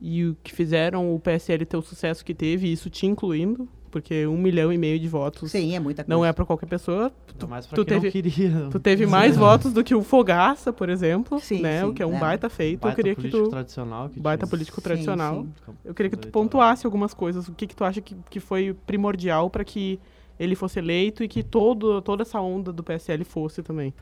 e 0.00 0.26
o 0.26 0.36
que 0.42 0.52
fizeram 0.52 1.14
o 1.14 1.20
PSL 1.20 1.64
ter 1.64 1.76
o 1.76 1.82
sucesso 1.82 2.24
que 2.24 2.34
teve, 2.34 2.70
isso 2.70 2.90
te 2.90 3.06
incluindo, 3.06 3.68
porque 3.88 4.26
um 4.26 4.36
milhão 4.38 4.72
e 4.72 4.78
meio 4.78 4.98
de 4.98 5.08
votos 5.08 5.50
Sim, 5.50 5.74
é 5.74 5.80
muita 5.80 6.04
coisa. 6.04 6.16
não 6.16 6.24
é 6.24 6.32
para 6.32 6.44
qualquer 6.44 6.66
pessoa. 6.66 7.12
Ainda 7.32 7.46
mais 7.46 7.66
pra 7.66 7.76
tu 7.76 7.84
quem 7.84 7.94
teve- 8.00 8.06
não 8.06 8.12
queria. 8.12 8.68
Tu 8.70 8.78
teve 8.80 9.06
mais 9.06 9.36
votos 9.38 9.72
do 9.72 9.82
que 9.82 9.94
o 9.94 10.02
Fogaça, 10.02 10.72
por 10.72 10.88
exemplo, 10.88 11.40
Sim, 11.40 11.60
né? 11.62 11.80
sim, 11.80 11.86
o 11.88 11.92
que 11.94 12.02
é 12.02 12.06
um 12.06 12.16
é. 12.16 12.18
baita 12.18 12.48
feito. 12.48 12.80
Baita 12.80 13.00
eu 13.00 13.04
queria 13.04 13.14
que 13.16 13.28
tu 13.28 13.48
tradicional. 13.48 14.08
Que 14.08 14.20
baita 14.20 14.44
tinha 14.46 14.50
político 14.50 14.76
Sim, 14.76 14.82
tradicional. 14.84 15.46
sim. 15.66 15.72
Eu 15.84 15.94
queria 15.94 16.10
que 16.10 16.16
tu 16.16 16.28
pontuasse 16.28 16.86
algumas 16.86 17.12
coisas. 17.14 17.48
O 17.48 17.52
que, 17.54 17.66
que 17.66 17.74
tu 17.74 17.84
acha 17.84 18.00
que, 18.00 18.14
que 18.30 18.40
foi 18.40 18.74
primordial 18.86 19.48
para 19.50 19.64
que 19.64 19.98
ele 20.38 20.54
fosse 20.54 20.78
eleito 20.78 21.24
e 21.24 21.28
que 21.28 21.42
todo, 21.42 22.00
toda 22.02 22.22
essa 22.22 22.40
onda 22.40 22.72
do 22.72 22.82
PSL 22.84 23.24
fosse 23.24 23.62
também? 23.62 23.92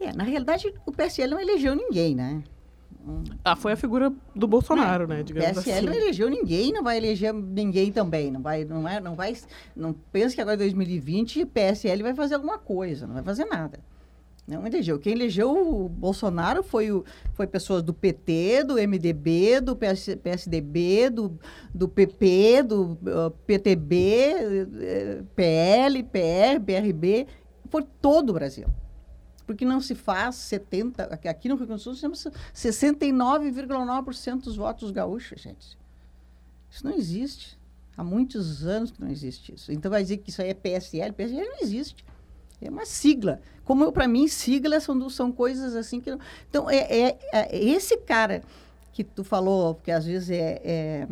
É, 0.00 0.12
na 0.14 0.24
realidade, 0.24 0.72
o 0.86 0.92
PSL 0.92 1.30
não 1.30 1.40
elegeu 1.40 1.74
ninguém, 1.76 2.14
né? 2.14 2.42
Ah, 3.44 3.56
foi 3.56 3.72
a 3.72 3.76
figura 3.76 4.12
do 4.34 4.46
Bolsonaro, 4.46 5.06
né? 5.06 5.20
O 5.20 5.24
Digamos 5.24 5.50
PSL 5.50 5.78
assim. 5.78 5.86
não 5.86 5.94
elegeu 5.94 6.28
ninguém, 6.28 6.72
não 6.72 6.82
vai 6.82 6.96
eleger 6.96 7.32
ninguém 7.32 7.90
também. 7.90 8.30
Não 8.30 8.42
vai, 8.42 8.64
não 8.64 8.86
é, 8.86 9.00
não 9.00 9.14
vai, 9.14 9.36
não 9.74 9.92
pensa 9.92 10.34
que 10.34 10.40
agora 10.40 10.56
em 10.56 10.58
2020 10.58 11.42
o 11.42 11.46
PSL 11.46 12.02
vai 12.02 12.14
fazer 12.14 12.34
alguma 12.34 12.58
coisa, 12.58 13.06
não 13.06 13.14
vai 13.14 13.22
fazer 13.22 13.46
nada. 13.46 13.80
Não 14.46 14.66
elegeu. 14.66 14.98
Quem 14.98 15.12
elegeu 15.12 15.50
o 15.50 15.88
Bolsonaro 15.88 16.62
foi, 16.62 16.90
o, 16.90 17.04
foi 17.34 17.46
pessoas 17.46 17.82
do 17.82 17.94
PT, 17.94 18.64
do 18.64 18.74
MDB, 18.74 19.60
do 19.60 19.76
PS, 19.76 20.16
PSDB, 20.20 21.08
do, 21.08 21.38
do 21.72 21.88
PP, 21.88 22.64
do 22.64 22.92
uh, 22.92 23.30
PTB, 23.46 24.34
eh, 24.80 25.22
PL, 25.36 26.02
PR, 26.02 26.58
BRB, 26.60 27.28
por 27.70 27.84
todo 27.84 28.30
o 28.30 28.32
Brasil. 28.32 28.66
Porque 29.50 29.64
não 29.64 29.80
se 29.80 29.96
faz 29.96 30.36
70, 30.36 31.02
aqui- 31.04 31.48
no 31.48 31.56
Rio 31.56 31.66
Grande 31.66 31.82
do 31.82 31.92
Sul 31.92 32.00
temos 32.00 32.24
69,9% 32.54 34.42
dos 34.44 34.54
votos 34.56 34.92
gaúchos, 34.92 35.40
gente. 35.40 35.76
Isso 36.70 36.86
não 36.86 36.92
existe. 36.94 37.58
Há 37.96 38.04
muitos 38.04 38.64
anos 38.64 38.92
que 38.92 39.00
não 39.00 39.10
existe 39.10 39.52
isso. 39.52 39.72
Então 39.72 39.90
vai 39.90 40.02
dizer 40.02 40.18
que 40.18 40.30
isso 40.30 40.40
aí 40.40 40.50
é 40.50 40.54
PSL, 40.54 41.12
PSL 41.12 41.48
não 41.48 41.60
existe. 41.62 42.04
É 42.62 42.70
uma 42.70 42.86
sigla. 42.86 43.40
Como 43.64 43.90
para 43.90 44.06
mim, 44.06 44.28
siglas 44.28 44.84
são, 44.84 45.10
são 45.10 45.32
coisas 45.32 45.74
assim 45.74 46.00
que. 46.00 46.12
não- 46.12 46.20
Então, 46.48 46.70
é, 46.70 46.76
é- 46.78 47.18
é 47.32 47.58
esse 47.58 47.96
cara 47.96 48.42
que 48.92 49.02
tu 49.02 49.24
falou, 49.24 49.74
porque 49.74 49.90
às 49.90 50.04
vezes 50.04 50.30
é, 50.30 50.60
é- 50.64 51.08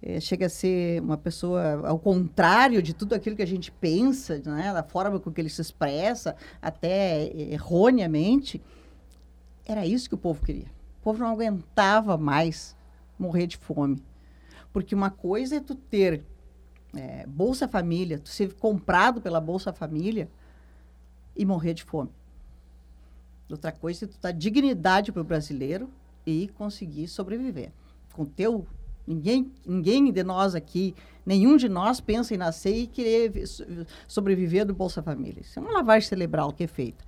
é, 0.00 0.20
chega 0.20 0.46
a 0.46 0.50
ser 0.50 1.02
uma 1.02 1.16
pessoa 1.16 1.86
ao 1.86 1.98
contrário 1.98 2.80
de 2.80 2.94
tudo 2.94 3.14
aquilo 3.14 3.34
que 3.34 3.42
a 3.42 3.46
gente 3.46 3.70
pensa, 3.72 4.38
né? 4.38 4.72
da 4.72 4.82
forma 4.82 5.18
com 5.18 5.30
que 5.30 5.40
ele 5.40 5.48
se 5.48 5.60
expressa, 5.60 6.36
até 6.62 7.30
erroneamente. 7.36 8.62
Era 9.64 9.84
isso 9.86 10.08
que 10.08 10.14
o 10.14 10.18
povo 10.18 10.44
queria. 10.44 10.66
O 11.00 11.02
povo 11.02 11.18
não 11.18 11.28
aguentava 11.28 12.16
mais 12.16 12.76
morrer 13.18 13.46
de 13.46 13.56
fome. 13.56 14.02
Porque 14.72 14.94
uma 14.94 15.10
coisa 15.10 15.56
é 15.56 15.60
tu 15.60 15.74
ter 15.74 16.24
é, 16.94 17.26
Bolsa 17.26 17.66
Família, 17.66 18.18
tu 18.18 18.28
ser 18.28 18.54
comprado 18.54 19.20
pela 19.20 19.40
Bolsa 19.40 19.72
Família 19.72 20.30
e 21.36 21.44
morrer 21.44 21.74
de 21.74 21.82
fome. 21.82 22.10
Outra 23.50 23.72
coisa 23.72 24.04
é 24.04 24.08
tu 24.08 24.18
dar 24.20 24.32
dignidade 24.32 25.10
para 25.10 25.22
o 25.22 25.24
brasileiro 25.24 25.90
e 26.24 26.48
conseguir 26.48 27.08
sobreviver. 27.08 27.72
Com 28.12 28.24
teu 28.24 28.66
ninguém, 29.08 29.50
ninguém 29.66 30.12
de 30.12 30.22
nós 30.22 30.54
aqui, 30.54 30.94
nenhum 31.24 31.56
de 31.56 31.68
nós 31.68 32.00
pensa 32.00 32.34
em 32.34 32.36
nascer 32.36 32.74
e 32.76 32.86
querer 32.86 33.30
vi- 33.30 33.46
so- 33.46 33.64
sobreviver 34.06 34.66
do 34.66 34.74
Bolsa 34.74 35.02
Família. 35.02 35.40
Isso 35.40 35.58
é 35.58 35.62
uma 35.62 35.72
lavagem 35.72 36.08
cerebral 36.08 36.52
que 36.52 36.64
é 36.64 36.66
feita. 36.66 37.04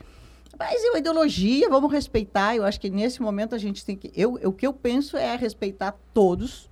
Mas 0.58 0.82
é 0.84 0.88
uma 0.90 0.98
ideologia, 0.98 1.68
vamos 1.70 1.90
respeitar. 1.92 2.54
Eu 2.56 2.64
acho 2.64 2.80
que 2.80 2.90
nesse 2.90 3.22
momento 3.22 3.54
a 3.54 3.58
gente 3.58 3.84
tem 3.84 3.96
que. 3.96 4.10
Eu- 4.14 4.34
o 4.44 4.52
que 4.52 4.66
eu 4.66 4.72
penso 4.72 5.16
é 5.16 5.36
respeitar 5.36 5.92
todos. 6.12 6.68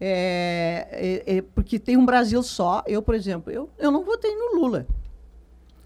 É, 0.00 1.22
é- 1.26 1.36
é 1.36 1.42
porque 1.42 1.78
tem 1.78 1.96
um 1.96 2.06
Brasil 2.06 2.42
só. 2.42 2.82
Eu, 2.86 3.02
por 3.02 3.14
exemplo, 3.14 3.52
eu, 3.52 3.68
eu 3.78 3.90
não 3.90 4.04
votei 4.04 4.34
no 4.34 4.60
Lula. 4.60 4.86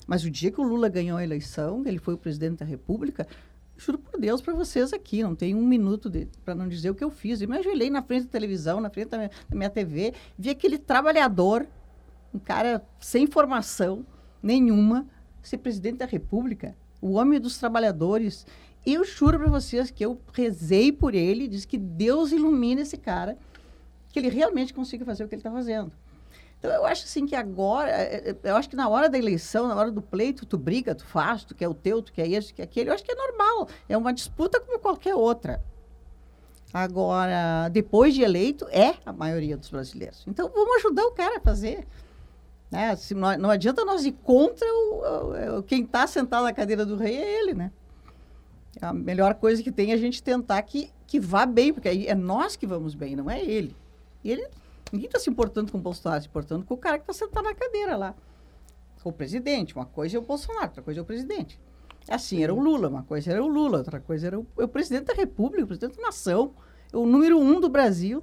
Mas 0.07 0.25
o 0.25 0.31
dia 0.31 0.51
que 0.51 0.61
o 0.61 0.65
Lula 0.65 0.89
ganhou 0.89 1.17
a 1.17 1.25
eleição, 1.25 1.83
ele 1.87 1.99
foi 1.99 2.15
o 2.15 2.19
presidente 2.19 2.59
da 2.59 2.67
República, 2.67 3.27
juro 3.77 3.99
por 3.99 4.19
Deus 4.21 4.41
para 4.41 4.55
vocês 4.55 4.93
aqui, 4.93 5.23
não 5.23 5.35
tem 5.35 5.55
um 5.55 5.67
minuto 5.67 6.11
para 6.45 6.55
não 6.55 6.69
dizer 6.69 6.91
o 6.91 6.95
que 6.95 7.05
eu 7.05 7.11
fiz. 7.11 7.41
Eu 7.41 7.49
me 7.49 7.59
ajoelhei 7.59 7.91
na 7.91 8.03
frente 8.03 8.25
da 8.25 8.31
televisão, 8.31 8.81
na 8.81 8.91
frente 8.91 9.09
da 9.09 9.19
minha, 9.19 9.31
da 9.49 9.57
minha 9.57 9.71
TV, 9.71 10.15
vi 10.39 10.51
aquele 10.51 10.79
trabalhador, 10.79 11.67
um 12.33 12.39
cara 12.39 12.85
sem 13.01 13.27
formação 13.27 14.07
nenhuma, 14.43 15.07
ser 15.43 15.59
presidente 15.59 15.99
da 15.99 16.07
República, 16.07 16.77
o 17.01 17.13
homem 17.13 17.41
dos 17.41 17.59
trabalhadores. 17.59 18.47
Eu 18.85 19.05
juro 19.05 19.39
para 19.39 19.49
vocês 19.49 19.91
que 19.91 20.05
eu 20.05 20.21
rezei 20.33 20.93
por 20.93 21.15
ele, 21.15 21.49
disse 21.49 21.67
que 21.67 21.79
Deus 21.79 22.33
ilumine 22.33 22.83
esse 22.83 22.97
cara, 22.97 23.39
que 24.13 24.19
ele 24.19 24.29
realmente 24.29 24.73
consiga 24.73 25.05
fazer 25.05 25.25
o 25.25 25.29
que 25.29 25.35
ele 25.35 25.41
está 25.41 25.51
fazendo. 25.51 25.93
Então, 26.65 26.75
eu 26.77 26.87
acho 26.87 27.05
assim 27.05 27.27
que 27.27 27.37
agora, 27.37 27.91
eh, 27.91 28.31
eh, 28.31 28.37
eu 28.51 28.57
acho 28.57 28.71
que 28.71 28.75
na 28.75 28.89
hora 28.89 29.07
da 29.07 29.19
eleição, 29.19 29.69
na 29.69 29.77
hora 29.77 29.91
do 29.91 30.01
pleito, 30.01 30.47
tu 30.47 30.57
briga, 30.57 30.95
tu 30.95 31.05
faz, 31.05 31.45
tu 31.45 31.55
quer 31.55 31.69
o 31.69 31.75
teu, 31.75 32.01
tu 32.01 32.11
quer 32.11 32.27
esse, 32.27 32.49
tu 32.49 32.55
quer 32.55 32.63
aquele. 32.63 32.89
Eu 32.89 32.95
acho 32.95 33.05
que 33.05 33.13
é 33.13 33.15
normal. 33.15 33.69
É 33.87 33.95
uma 33.99 34.15
disputa 34.15 34.59
como 34.59 34.79
qualquer 34.79 35.15
outra. 35.15 35.63
Agora, 36.73 37.69
depois 37.69 38.15
de 38.15 38.23
eleito, 38.23 38.67
é 38.71 38.95
a 39.05 39.13
maioria 39.13 39.59
dos 39.59 39.69
brasileiros. 39.69 40.25
Então, 40.27 40.49
vamos 40.49 40.77
ajudar 40.77 41.05
o 41.05 41.11
cara 41.11 41.37
a 41.37 41.41
fazer. 41.41 41.87
Né? 42.71 42.97
Não, 43.15 43.37
não 43.37 43.51
adianta 43.51 43.85
nós 43.85 44.07
ir 44.07 44.13
contra 44.13 44.67
o, 44.67 45.59
o- 45.59 45.63
quem 45.65 45.83
está 45.85 46.07
sentado 46.07 46.45
na 46.45 46.53
cadeira 46.55 46.87
do 46.87 46.97
rei, 46.97 47.15
é 47.19 47.41
ele, 47.41 47.53
né? 47.53 47.71
A 48.81 48.91
melhor 48.95 49.35
coisa 49.35 49.63
que 49.63 49.71
tem 49.71 49.91
é 49.91 49.95
a 49.95 49.99
gente 49.99 50.23
tentar 50.23 50.63
que, 50.63 50.91
que 51.07 51.21
vá 51.21 51.45
bem, 51.45 51.75
porque 51.75 51.91
aí 51.91 52.07
é 52.09 52.15
nós 52.15 52.57
que 52.57 52.67
vamos 52.67 52.95
bem, 52.95 53.15
não 53.15 53.31
é 53.31 53.45
ele. 53.45 53.77
E 54.25 54.33
ele 54.33 54.49
ninguém 54.93 55.07
está 55.07 55.19
se 55.19 55.31
importando 55.31 55.73
com 55.73 55.79
o 55.79 55.81
Bolsonaro, 55.81 56.23
se 56.23 56.29
importando 56.29 56.65
com 56.65 56.75
o 56.75 56.79
cara 56.79 56.99
que 56.99 57.11
está 57.11 57.13
sentado 57.13 57.45
na 57.45 57.55
cadeira 57.55 57.97
lá. 57.97 58.15
Com 59.03 59.11
o 59.11 59.13
presidente. 59.13 59.75
Uma 59.75 59.87
coisa 59.87 60.17
é 60.17 60.19
o 60.19 60.23
Bolsonaro, 60.23 60.67
outra 60.67 60.83
coisa 60.83 61.01
é 61.01 61.03
o 61.03 61.07
presidente. 61.07 61.61
Assim 62.09 62.43
era 62.43 62.53
o 62.53 62.61
Lula, 62.61 62.89
uma 62.89 63.03
coisa 63.03 63.33
era 63.33 63.43
o 63.43 63.49
Lula, 63.49 63.79
outra 63.79 64.01
coisa 64.01 64.27
era 64.27 64.39
o, 64.39 64.47
é 64.59 64.65
o 64.65 64.69
presidente 64.69 65.07
da 65.07 65.15
República, 65.15 65.65
o 65.65 65.67
presidente 65.67 65.97
da 65.97 66.03
nação. 66.03 66.55
o 66.93 67.07
número 67.07 67.39
um 67.39 67.61
do 67.61 67.69
Brasil 67.69 68.23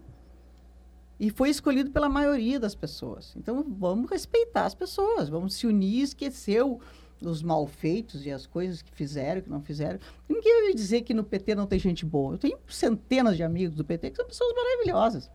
e 1.19 1.29
foi 1.29 1.51
escolhido 1.51 1.91
pela 1.91 2.09
maioria 2.09 2.59
das 2.59 2.73
pessoas. 2.73 3.35
Então, 3.37 3.63
vamos 3.77 4.09
respeitar 4.09 4.65
as 4.65 4.73
pessoas, 4.73 5.29
vamos 5.29 5.53
se 5.53 5.67
unir, 5.67 6.01
esquecer 6.01 6.63
o, 6.63 6.79
os 7.21 7.43
malfeitos 7.43 8.25
e 8.25 8.31
as 8.31 8.47
coisas 8.47 8.81
que 8.81 8.91
fizeram, 8.91 9.39
que 9.39 9.49
não 9.49 9.61
fizeram. 9.61 9.99
Ninguém 10.27 10.63
vai 10.63 10.73
dizer 10.73 11.01
que 11.01 11.13
no 11.13 11.23
PT 11.23 11.53
não 11.53 11.67
tem 11.67 11.77
gente 11.77 12.03
boa. 12.05 12.33
Eu 12.33 12.37
tenho 12.39 12.57
centenas 12.67 13.37
de 13.37 13.43
amigos 13.43 13.75
do 13.75 13.85
PT 13.85 14.09
que 14.09 14.17
são 14.17 14.25
pessoas 14.25 14.51
maravilhosas. 14.55 15.29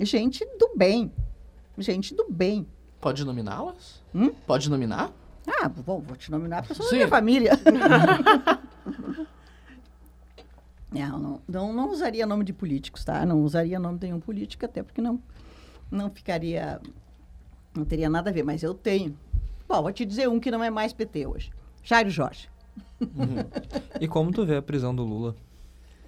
Gente 0.00 0.44
do 0.58 0.72
bem. 0.76 1.12
Gente 1.76 2.14
do 2.14 2.26
bem. 2.30 2.66
Pode 3.00 3.24
nominá-las? 3.24 4.02
Hum? 4.14 4.30
Pode 4.46 4.68
nominar? 4.68 5.12
Ah, 5.46 5.68
bom, 5.68 6.00
vou 6.00 6.16
te 6.16 6.30
nominar 6.30 6.62
pessoas 6.66 6.88
da 6.88 6.90
Sim. 6.90 6.96
minha 6.96 7.08
família. 7.08 7.52
não, 10.92 11.18
não, 11.18 11.40
não, 11.48 11.72
não 11.72 11.90
usaria 11.90 12.26
nome 12.26 12.44
de 12.44 12.52
políticos, 12.52 13.04
tá? 13.04 13.24
Não 13.24 13.42
usaria 13.42 13.78
nome 13.78 13.98
de 13.98 14.06
nenhum 14.06 14.20
político, 14.20 14.64
até 14.64 14.82
porque 14.82 15.00
não, 15.00 15.20
não 15.90 16.10
ficaria. 16.10 16.80
Não 17.74 17.84
teria 17.84 18.10
nada 18.10 18.30
a 18.30 18.32
ver, 18.32 18.42
mas 18.42 18.62
eu 18.62 18.74
tenho. 18.74 19.16
Bom, 19.68 19.82
vou 19.82 19.92
te 19.92 20.04
dizer 20.04 20.28
um 20.28 20.40
que 20.40 20.50
não 20.50 20.62
é 20.62 20.70
mais 20.70 20.92
PT 20.92 21.26
hoje. 21.26 21.50
Jairo 21.82 22.10
Jorge. 22.10 22.48
E 24.00 24.08
como 24.08 24.32
tu 24.32 24.44
vê 24.44 24.56
a 24.56 24.62
prisão 24.62 24.94
do 24.94 25.04
Lula? 25.04 25.34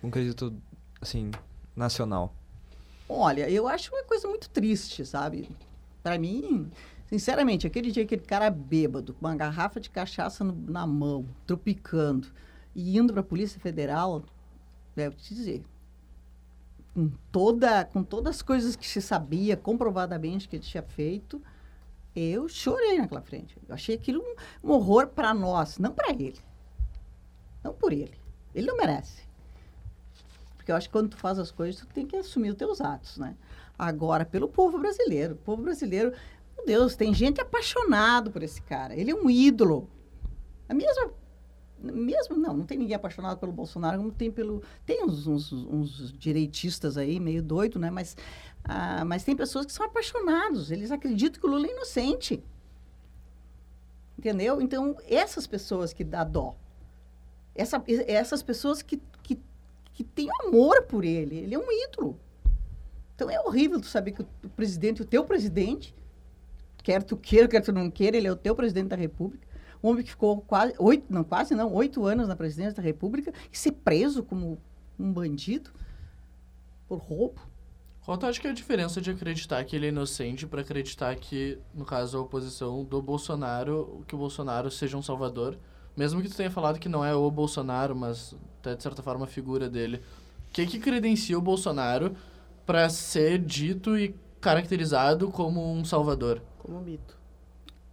Um 0.02 0.10
quesito, 0.10 0.54
assim, 1.00 1.30
nacional. 1.76 2.34
Olha, 3.12 3.50
eu 3.50 3.66
acho 3.66 3.92
uma 3.92 4.04
coisa 4.04 4.28
muito 4.28 4.48
triste, 4.48 5.04
sabe? 5.04 5.48
Para 6.00 6.16
mim, 6.16 6.70
sinceramente, 7.06 7.66
aquele 7.66 7.90
dia 7.90 8.04
aquele 8.04 8.22
cara 8.22 8.48
bêbado, 8.48 9.14
com 9.14 9.26
uma 9.26 9.34
garrafa 9.34 9.80
de 9.80 9.90
cachaça 9.90 10.44
no- 10.44 10.54
na 10.70 10.86
mão, 10.86 11.26
tropicando, 11.44 12.28
e 12.72 12.96
indo 12.96 13.12
para 13.12 13.20
a 13.20 13.24
Polícia 13.24 13.60
Federal, 13.60 14.22
devo 14.94 15.16
te 15.16 15.34
dizer, 15.34 15.64
com, 16.94 17.10
toda, 17.32 17.84
com 17.84 18.04
todas 18.04 18.36
as 18.36 18.42
coisas 18.42 18.76
que 18.76 18.86
se 18.86 19.02
sabia 19.02 19.56
comprovadamente 19.56 20.48
que 20.48 20.54
ele 20.54 20.62
tinha 20.62 20.82
feito, 20.82 21.42
eu 22.14 22.48
chorei 22.48 22.96
naquela 22.98 23.22
frente. 23.22 23.56
Eu 23.68 23.74
achei 23.74 23.96
aquilo 23.96 24.22
um, 24.22 24.68
um 24.68 24.72
horror 24.72 25.08
para 25.08 25.34
nós, 25.34 25.78
não 25.78 25.92
para 25.92 26.10
ele. 26.10 26.38
Não 27.64 27.74
por 27.74 27.92
ele. 27.92 28.14
Ele 28.54 28.68
não 28.68 28.76
merece. 28.76 29.22
Porque 30.70 30.72
eu 30.72 30.76
acho 30.76 30.88
que 30.88 30.92
quando 30.92 31.08
tu 31.08 31.16
faz 31.16 31.38
as 31.38 31.50
coisas, 31.50 31.80
tu 31.80 31.86
tem 31.88 32.06
que 32.06 32.16
assumir 32.16 32.50
os 32.50 32.56
teus 32.56 32.80
atos, 32.80 33.18
né? 33.18 33.34
Agora, 33.76 34.24
pelo 34.24 34.48
povo 34.48 34.78
brasileiro. 34.78 35.34
O 35.34 35.38
povo 35.38 35.62
brasileiro, 35.62 36.12
meu 36.56 36.64
Deus, 36.64 36.94
tem 36.94 37.12
gente 37.12 37.40
apaixonado 37.40 38.30
por 38.30 38.42
esse 38.42 38.62
cara. 38.62 38.94
Ele 38.94 39.10
é 39.10 39.14
um 39.14 39.28
ídolo. 39.28 39.88
A 40.68 40.74
mesma... 40.74 41.12
Mesmo, 41.82 42.36
não, 42.36 42.58
não 42.58 42.66
tem 42.66 42.78
ninguém 42.78 42.94
apaixonado 42.94 43.38
pelo 43.38 43.50
Bolsonaro, 43.50 43.96
como 43.96 44.12
tem 44.12 44.30
pelo... 44.30 44.62
Tem 44.84 45.02
uns, 45.02 45.26
uns, 45.26 45.50
uns 45.52 46.12
direitistas 46.12 46.96
aí, 46.96 47.18
meio 47.18 47.42
doido, 47.42 47.78
né? 47.78 47.90
Mas, 47.90 48.16
ah, 48.62 49.04
mas 49.04 49.24
tem 49.24 49.34
pessoas 49.34 49.66
que 49.66 49.72
são 49.72 49.86
apaixonados. 49.86 50.70
Eles 50.70 50.92
acreditam 50.92 51.40
que 51.40 51.46
o 51.46 51.50
Lula 51.50 51.66
é 51.66 51.72
inocente. 51.72 52.44
Entendeu? 54.16 54.60
Então, 54.60 54.96
essas 55.08 55.46
pessoas 55.48 55.92
que 55.92 56.04
dá 56.04 56.22
dó. 56.22 56.54
Essa, 57.56 57.82
essas 58.06 58.42
pessoas 58.42 58.82
que, 58.82 59.00
que 59.22 59.40
que 60.00 60.04
tem 60.04 60.28
amor 60.46 60.84
por 60.84 61.04
ele. 61.04 61.36
Ele 61.36 61.54
é 61.54 61.58
um 61.58 61.70
ídolo. 61.70 62.18
Então 63.14 63.28
é 63.28 63.38
horrível 63.38 63.78
tu 63.78 63.86
saber 63.86 64.12
que 64.12 64.22
o, 64.22 64.48
presidente, 64.56 65.02
o 65.02 65.04
teu 65.04 65.24
presidente, 65.24 65.94
quer 66.82 67.02
tu 67.02 67.18
queira, 67.18 67.46
quer 67.46 67.60
tu 67.60 67.70
não 67.70 67.90
queira, 67.90 68.16
ele 68.16 68.26
é 68.26 68.32
o 68.32 68.36
teu 68.36 68.56
presidente 68.56 68.88
da 68.88 68.96
República. 68.96 69.46
Um 69.82 69.90
homem 69.90 70.02
que 70.02 70.10
ficou 70.10 70.40
quase, 70.40 70.74
oito, 70.78 71.04
não 71.10 71.22
quase 71.22 71.54
não, 71.54 71.70
oito 71.74 72.06
anos 72.06 72.28
na 72.28 72.34
presidência 72.34 72.72
da 72.72 72.82
República 72.82 73.30
e 73.52 73.58
ser 73.58 73.72
preso 73.72 74.22
como 74.22 74.58
um 74.98 75.12
bandido 75.12 75.70
por 76.88 76.98
roubo. 76.98 77.42
Qual 78.02 78.16
tu 78.16 78.24
acha 78.24 78.40
que 78.40 78.46
é 78.46 78.50
a 78.50 78.54
diferença 78.54 79.02
de 79.02 79.10
acreditar 79.10 79.62
que 79.64 79.76
ele 79.76 79.84
é 79.84 79.88
inocente 79.90 80.46
para 80.46 80.62
acreditar 80.62 81.14
que, 81.16 81.58
no 81.74 81.84
caso, 81.84 82.16
a 82.16 82.22
oposição 82.22 82.84
do 82.84 83.02
Bolsonaro, 83.02 84.02
que 84.08 84.14
o 84.14 84.18
Bolsonaro 84.18 84.70
seja 84.70 84.96
um 84.96 85.02
salvador? 85.02 85.58
Mesmo 85.94 86.22
que 86.22 86.28
tu 86.30 86.36
tenha 86.36 86.50
falado 86.50 86.78
que 86.78 86.88
não 86.88 87.04
é 87.04 87.14
o 87.14 87.30
Bolsonaro, 87.30 87.94
mas 87.94 88.34
até 88.60 88.74
de 88.74 88.82
certa 88.82 89.02
forma 89.02 89.24
a 89.24 89.28
figura 89.28 89.68
dele. 89.68 89.96
O 90.48 90.52
que 90.52 90.66
que 90.66 90.78
credencia 90.78 91.36
o 91.38 91.40
Bolsonaro 91.42 92.14
para 92.66 92.88
ser 92.88 93.38
dito 93.38 93.96
e 93.98 94.14
caracterizado 94.40 95.28
como 95.30 95.72
um 95.72 95.84
salvador? 95.84 96.42
Como 96.58 96.80
mito. 96.80 97.18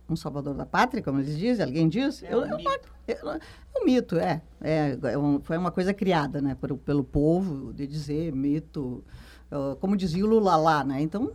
Um 0.10 0.16
salvador 0.16 0.54
da 0.54 0.66
pátria, 0.66 1.04
como 1.04 1.20
eles 1.20 1.38
dizem, 1.38 1.66
alguém 1.66 1.90
diz? 1.90 2.24
É 2.24 2.34
Eu- 2.34 2.40
um 2.42 2.46
eu 2.46 2.58
mito. 2.58 2.90
É 3.08 3.14
é 3.14 3.80
um 3.82 3.86
mito, 3.86 4.18
é. 4.18 4.42
é, 4.62 4.98
é 5.14 5.18
um- 5.18 5.40
foi 5.42 5.58
uma 5.58 5.72
coisa 5.72 5.94
criada, 5.94 6.42
né, 6.42 6.56
pelo, 6.60 6.78
pelo 6.78 7.04
povo, 7.04 7.72
de 7.74 7.86
dizer 7.88 8.34
mito, 8.34 9.04
ah, 9.52 9.76
como 9.80 9.96
dizia 9.96 10.24
o 10.26 10.28
Lula 10.28 10.56
lá, 10.58 10.84
né? 10.84 11.02
Então, 11.02 11.32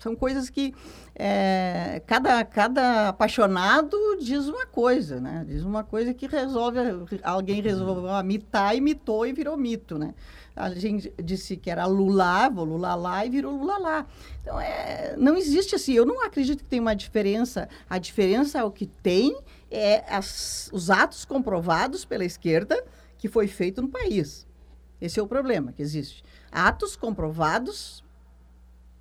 são 0.00 0.16
coisas 0.16 0.48
que 0.48 0.74
é, 1.14 2.02
cada, 2.06 2.42
cada 2.44 3.08
apaixonado 3.08 3.96
diz 4.20 4.48
uma 4.48 4.66
coisa, 4.66 5.20
né? 5.20 5.44
Diz 5.46 5.62
uma 5.62 5.84
coisa 5.84 6.14
que 6.14 6.26
resolve, 6.26 6.78
alguém 7.22 7.60
resolveu 7.60 8.24
mitar 8.24 8.74
e 8.74 8.80
mitou 8.80 9.26
e 9.26 9.32
virou 9.32 9.56
mito, 9.56 9.98
né? 9.98 10.14
A 10.56 10.70
gente 10.70 11.12
disse 11.22 11.56
que 11.56 11.70
era 11.70 11.86
Lula, 11.86 12.48
vou 12.48 12.64
Lula 12.64 12.94
lá 12.94 13.24
e 13.24 13.30
virou 13.30 13.56
Lula 13.56 13.78
lá. 13.78 14.06
Então, 14.42 14.60
é, 14.60 15.14
não 15.16 15.36
existe 15.36 15.74
assim, 15.74 15.92
eu 15.92 16.04
não 16.06 16.24
acredito 16.24 16.62
que 16.64 16.68
tem 16.68 16.80
uma 16.80 16.94
diferença. 16.94 17.68
A 17.88 17.98
diferença 17.98 18.58
é 18.58 18.64
o 18.64 18.70
que 18.70 18.86
tem 18.86 19.38
é 19.70 20.04
as- 20.12 20.68
os 20.72 20.90
atos 20.90 21.24
comprovados 21.24 22.04
pela 22.04 22.24
esquerda 22.24 22.82
que 23.16 23.28
foi 23.28 23.46
feito 23.46 23.80
no 23.80 23.88
país. 23.88 24.46
Esse 25.00 25.20
é 25.20 25.22
o 25.22 25.26
problema 25.26 25.72
que 25.72 25.80
existe. 25.82 26.22
Atos 26.50 26.96
comprovados 26.96 28.02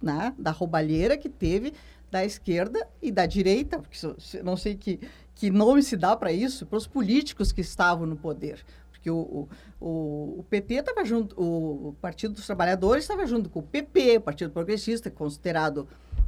né, 0.02 0.34
da 0.38 0.52
roubalheira 0.52 1.18
que 1.18 1.30
teve 1.30 1.74
da 2.10 2.26
esquerda 2.26 2.88
e 3.02 3.12
da 3.12 3.26
direita, 3.26 3.80
porque 3.80 3.98
não 4.44 4.58
sei 4.58 4.76
que, 4.76 5.00
que 5.36 5.50
nome 5.50 5.84
se 5.84 5.96
dá 5.96 6.16
para 6.16 6.32
isso, 6.32 6.66
para 6.66 6.78
os 6.78 6.88
políticos 6.88 7.52
que 7.52 7.62
estavam 7.62 8.06
no 8.06 8.16
poder. 8.16 8.64
Porque 8.92 9.10
o, 9.10 9.48
o, 9.80 10.40
o, 10.40 10.46
PT 10.50 10.74
estava 10.76 11.06
junto, 11.06 11.40
o, 11.42 11.96
Partido 12.02 12.34
dos 12.34 12.46
Trabalhadores 12.46 13.04
estava 13.04 13.26
junto 13.26 13.50
com 13.50 13.60
o 13.60 13.64
PP, 13.64 14.18
o 14.18 14.22
Partido 14.22 14.52
Progressista, 14.52 15.10
considerado 15.10 15.88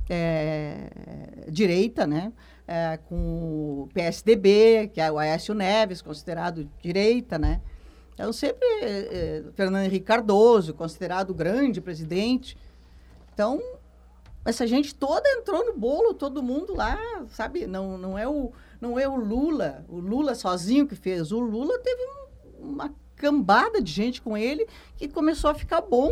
é, 0.10 0.90
direita, 1.50 2.08
né? 2.08 2.32
É, 2.66 2.98
com 3.10 3.16
o 3.84 3.90
PSDB, 3.94 4.90
que 4.94 5.02
é 5.02 5.12
o 5.12 5.18
Aécio 5.18 5.54
Neves, 5.54 6.02
considerado 6.02 6.70
direita, 6.82 7.38
né? 7.38 7.60
Então, 8.14 8.32
sempre 8.32 8.66
é, 8.82 8.86
é, 8.86 9.44
Fernando 9.54 9.84
Henrique 9.84 10.06
Cardoso, 10.06 10.74
considerado 10.74 11.34
grande 11.34 11.82
presidente. 11.82 12.58
Então, 13.34 13.60
essa 14.46 14.66
gente 14.68 14.94
toda 14.96 15.28
entrou 15.30 15.66
no 15.66 15.78
bolo, 15.78 16.14
todo 16.14 16.44
mundo 16.44 16.76
lá, 16.76 16.98
sabe? 17.30 17.68
Não, 17.68 17.98
não, 17.98 18.18
é, 18.18 18.28
o, 18.28 18.52
não 18.80 19.00
é 19.00 19.08
o 19.08 19.16
Lula, 19.16 19.86
o 19.88 20.00
Lula 20.00 20.36
sozinho 20.36 20.88
que 20.88 20.96
fez. 20.96 21.32
O 21.32 21.40
Lula 21.40 21.78
teve 21.80 22.02
um- 22.04 22.72
uma 22.72 22.94
cambada 23.16 23.82
de 23.82 23.92
gente 23.92 24.22
com 24.22 24.36
ele 24.38 24.68
que 24.98 25.08
começou 25.08 25.50
a 25.50 25.56
ficar 25.56 25.82
bom. 25.82 26.12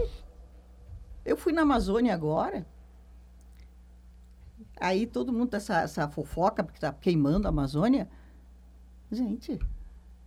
Eu 1.26 1.36
fui 1.36 1.51
na 1.51 1.63
Amazônia 1.63 2.13
agora. 2.13 2.65
Aí 4.80 5.05
todo 5.05 5.34
mundo, 5.34 5.53
essa, 5.55 5.82
essa 5.82 6.07
fofoca, 6.07 6.63
porque 6.63 6.78
está 6.78 6.93
queimando 6.93 7.47
a 7.47 7.49
Amazônia. 7.49 8.09
Gente, 9.11 9.59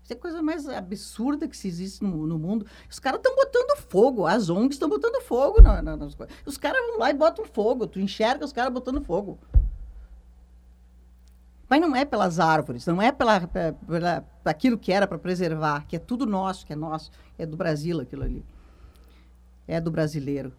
isso 0.02 0.12
é 0.12 0.16
a 0.16 0.18
coisa 0.18 0.42
mais 0.42 0.68
absurda 0.68 1.46
que 1.46 1.56
se 1.56 1.68
existe 1.68 2.02
no, 2.02 2.26
no 2.26 2.38
mundo. 2.38 2.66
Os 2.90 2.98
caras 2.98 3.18
estão 3.18 3.34
botando 3.36 3.76
fogo, 3.78 4.26
as 4.26 4.48
ONGs 4.50 4.74
estão 4.74 4.88
botando 4.88 5.22
fogo 5.22 5.60
na- 5.62 5.80
na- 5.80 5.96
nas 5.96 6.14
coisas. 6.14 6.34
Os 6.44 6.56
caras 6.58 6.80
vão 6.88 6.98
lá 6.98 7.10
e 7.10 7.14
botam 7.14 7.44
fogo. 7.44 7.86
Tu 7.86 8.00
enxerga 8.00 8.44
os 8.44 8.52
caras 8.52 8.72
botando 8.72 9.00
fogo. 9.00 9.38
Mas 11.68 11.80
não 11.80 11.96
é 11.96 12.04
pelas 12.04 12.38
árvores, 12.38 12.84
não 12.86 13.00
é 13.00 13.10
pela, 13.10 13.40
pe- 13.46 13.72
pela, 13.86 14.24
aquilo 14.44 14.76
que 14.76 14.92
era 14.92 15.06
para 15.06 15.18
preservar, 15.18 15.86
que 15.86 15.96
é 15.96 15.98
tudo 15.98 16.26
nosso, 16.26 16.66
que 16.66 16.72
é 16.72 16.76
nosso, 16.76 17.10
é 17.38 17.46
do 17.46 17.56
Brasil 17.56 17.98
aquilo 18.00 18.24
ali. 18.24 18.44
É 19.66 19.80
do 19.80 19.90
brasileiro. 19.90 20.52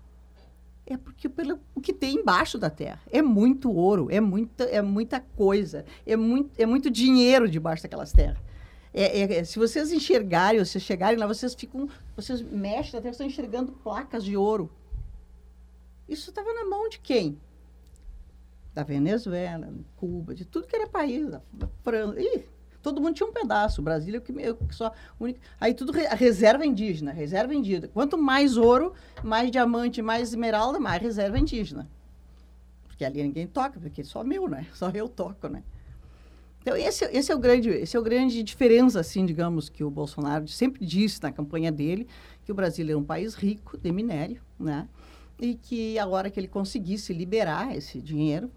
É 0.87 0.97
porque 0.97 1.29
pelo 1.29 1.59
o 1.75 1.79
que 1.81 1.93
tem 1.93 2.15
embaixo 2.15 2.57
da 2.57 2.69
terra. 2.69 2.99
É 3.11 3.21
muito 3.21 3.71
ouro, 3.71 4.07
é 4.09 4.19
muita, 4.19 4.63
é 4.63 4.81
muita 4.81 5.19
coisa, 5.19 5.85
é 6.05 6.15
muito, 6.17 6.59
é 6.59 6.65
muito 6.65 6.89
dinheiro 6.89 7.47
debaixo 7.47 7.83
daquelas 7.83 8.11
terras. 8.11 8.37
É, 8.93 9.21
é- 9.21 9.33
é- 9.39 9.43
se 9.43 9.57
vocês 9.57 9.91
enxergarem, 9.91 10.63
vocês 10.63 10.83
chegarem 10.83 11.17
lá, 11.17 11.25
vocês 11.25 11.53
ficam, 11.55 11.89
vocês 12.15 12.41
mexem 12.41 13.01
terra, 13.01 13.11
estão 13.11 13.25
enxergando 13.25 13.71
placas 13.71 14.23
de 14.23 14.37
ouro. 14.37 14.71
Isso 16.07 16.29
estava 16.29 16.53
na 16.53 16.65
mão 16.65 16.87
de 16.89 16.99
quem? 16.99 17.39
Da 18.73 18.83
Venezuela, 18.83 19.71
Cuba, 19.97 20.35
de 20.35 20.45
tudo 20.45 20.67
que 20.67 20.75
era 20.75 20.87
país, 20.87 21.27
da, 21.29 21.41
França. 21.83 22.19
Ih, 22.19 22.45
todo 22.81 23.01
mundo 23.01 23.15
tinha 23.15 23.27
um 23.27 23.31
pedaço. 23.33 23.81
Brasil 23.81 24.13
é 24.15 24.17
o 24.17 24.21
que, 24.21 24.31
meio 24.31 24.55
que 24.55 24.75
só. 24.75 24.91
único- 25.19 25.39
Aí 25.59 25.73
tudo 25.73 25.91
re- 25.91 26.07
a 26.07 26.15
reserva 26.15 26.65
indígena, 26.65 27.11
reserva 27.11 27.53
indígena. 27.53 27.87
Quanto 27.87 28.17
mais 28.17 28.57
ouro, 28.57 28.93
mais 29.23 29.49
diamante, 29.49 30.01
mais 30.01 30.29
esmeralda, 30.29 30.79
mais 30.79 31.01
reserva 31.01 31.39
indígena. 31.39 31.89
Porque 32.87 33.05
ali 33.05 33.23
ninguém 33.23 33.47
toca, 33.47 33.79
porque 33.79 34.01
é 34.01 34.03
só 34.03 34.23
meu, 34.23 34.47
né? 34.47 34.67
Só 34.73 34.89
eu 34.89 35.07
toco, 35.09 35.47
né? 35.47 35.63
Então, 36.63 36.77
esse, 36.77 37.03
esse, 37.05 37.29
é 37.29 37.35
o 37.35 37.39
grande, 37.39 37.69
esse 37.69 37.97
é 37.97 37.99
o 37.99 38.03
grande 38.03 38.41
diferença, 38.41 38.97
assim, 38.97 39.25
digamos, 39.25 39.67
que 39.67 39.83
o 39.83 39.91
Bolsonaro 39.91 40.47
sempre 40.47 40.85
disse 40.85 41.21
na 41.21 41.29
campanha 41.29 41.69
dele, 41.69 42.07
que 42.45 42.53
o 42.53 42.55
Brasil 42.55 42.89
é 42.89 42.95
um 42.95 43.03
país 43.03 43.35
rico 43.35 43.77
de 43.77 43.91
minério, 43.91 44.41
né? 44.57 44.87
E 45.41 45.55
que 45.55 45.99
a 45.99 46.07
hora 46.07 46.29
que 46.29 46.39
ele 46.39 46.47
conseguisse 46.47 47.11
liberar 47.11 47.75
esse 47.75 48.01
dinheiro, 48.01 48.49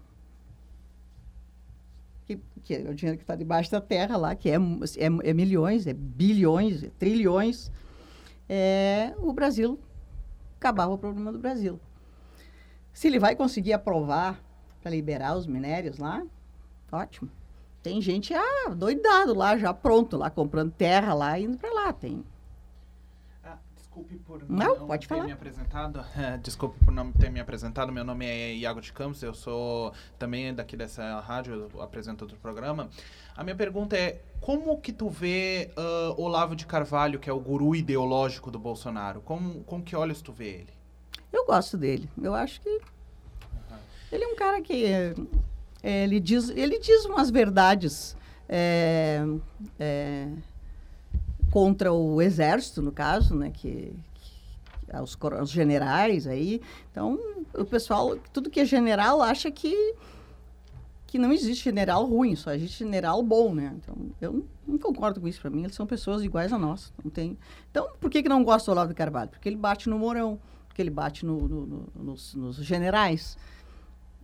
que, 2.25 2.39
que 2.63 2.75
é 2.75 2.89
o 2.89 2.95
dinheiro 2.95 3.17
que 3.17 3.25
está 3.25 3.35
debaixo 3.35 3.69
da 3.69 3.81
terra 3.81 4.15
lá, 4.15 4.33
que 4.33 4.49
é, 4.49 4.55
é, 4.55 5.29
é 5.29 5.33
milhões, 5.33 5.85
é 5.85 5.91
bilhões, 5.91 6.83
é 6.83 6.89
trilhões, 6.97 7.69
é, 8.47 9.13
o 9.17 9.33
Brasil 9.33 9.77
acabava 10.55 10.93
o 10.93 10.97
problema 10.97 11.33
do 11.33 11.39
Brasil. 11.39 11.77
Se 12.93 13.07
ele 13.07 13.19
vai 13.19 13.35
conseguir 13.35 13.73
aprovar 13.73 14.41
para 14.81 14.91
liberar 14.91 15.35
os 15.35 15.45
minérios 15.45 15.97
lá, 15.97 16.25
ótimo. 16.89 17.29
Tem 17.87 18.01
gente 18.01 18.33
ah, 18.33 18.69
doidado 18.75 19.33
lá, 19.33 19.57
já 19.57 19.73
pronto, 19.73 20.17
lá 20.17 20.29
comprando 20.29 20.73
terra 20.73 21.13
lá, 21.13 21.39
indo 21.39 21.57
para 21.57 21.73
lá. 21.73 21.93
Tem. 21.93 22.21
Ah, 23.41 23.57
desculpe 23.73 24.17
por 24.17 24.43
não, 24.49 24.79
não 24.79 24.87
pode 24.87 25.07
ter 25.07 25.15
falar. 25.15 25.23
me 25.23 25.31
apresentado. 25.31 26.05
desculpe 26.43 26.83
por 26.83 26.91
não 26.91 27.13
ter 27.13 27.31
me 27.31 27.39
apresentado. 27.39 27.89
Meu 27.89 28.03
nome 28.03 28.25
é 28.25 28.53
Iago 28.55 28.81
de 28.81 28.91
Campos, 28.91 29.23
eu 29.23 29.33
sou 29.33 29.93
também 30.19 30.53
daqui 30.53 30.75
dessa 30.75 31.21
rádio, 31.21 31.71
eu 31.73 31.81
apresento 31.81 32.25
outro 32.25 32.37
programa. 32.39 32.89
A 33.37 33.41
minha 33.41 33.55
pergunta 33.55 33.95
é, 33.95 34.21
como 34.41 34.81
que 34.81 34.91
tu 34.91 35.09
vê 35.09 35.71
uh, 35.77 36.21
Olavo 36.21 36.57
de 36.57 36.65
Carvalho, 36.65 37.21
que 37.21 37.29
é 37.29 37.33
o 37.33 37.39
guru 37.39 37.73
ideológico 37.73 38.51
do 38.51 38.59
Bolsonaro? 38.59 39.21
Como, 39.21 39.63
com 39.63 39.81
que 39.81 39.95
olhos 39.95 40.21
tu 40.21 40.33
vê 40.33 40.47
ele? 40.47 40.73
Eu 41.31 41.45
gosto 41.45 41.77
dele. 41.77 42.09
Eu 42.21 42.35
acho 42.35 42.59
que 42.59 42.81
ele 44.11 44.25
é 44.25 44.27
um 44.27 44.35
cara 44.35 44.61
que 44.61 44.85
é, 44.85 45.13
ele 45.89 46.19
diz, 46.19 46.49
ele 46.49 46.79
diz 46.79 47.05
umas 47.05 47.29
verdades 47.29 48.15
é, 48.49 49.23
é, 49.79 50.27
contra 51.51 51.91
o 51.93 52.21
exército, 52.21 52.81
no 52.81 52.91
caso, 52.91 53.35
né, 53.35 53.51
que, 53.51 53.93
que 54.15 54.97
os, 55.01 55.17
os, 55.41 55.49
generais 55.49 56.27
aí. 56.27 56.61
Então, 56.91 57.19
o 57.53 57.65
pessoal, 57.65 58.17
tudo 58.33 58.49
que 58.49 58.59
é 58.59 58.65
general 58.65 59.21
acha 59.21 59.49
que 59.51 59.95
que 61.07 61.17
não 61.17 61.31
existe 61.31 61.63
general 61.63 62.05
ruim, 62.05 62.35
só 62.35 62.53
existe 62.53 62.79
general 62.79 63.23
bom, 63.23 63.55
né? 63.55 63.73
Então, 63.77 63.95
eu 64.19 64.45
não 64.67 64.77
concordo 64.77 65.21
com 65.21 65.27
isso. 65.27 65.39
Para 65.39 65.49
mim, 65.49 65.63
eles 65.63 65.73
são 65.73 65.87
pessoas 65.87 66.21
iguais 66.21 66.51
a 66.51 66.57
nós. 66.57 66.93
Não 67.01 67.09
tem... 67.09 67.37
Então, 67.71 67.87
por 67.97 68.11
que, 68.11 68.21
que 68.21 68.27
não 68.27 68.43
gosta 68.43 68.69
do 68.69 68.73
Olavo 68.73 68.89
de 68.89 68.95
Carvalho? 68.95 69.29
Porque 69.29 69.47
ele 69.47 69.55
bate 69.55 69.89
no 69.89 69.97
Mourão, 69.97 70.37
porque 70.67 70.81
ele 70.81 70.89
bate 70.89 71.25
no, 71.25 71.47
no, 71.47 71.65
no, 71.65 71.87
nos, 71.95 72.35
nos 72.35 72.57
generais. 72.57 73.37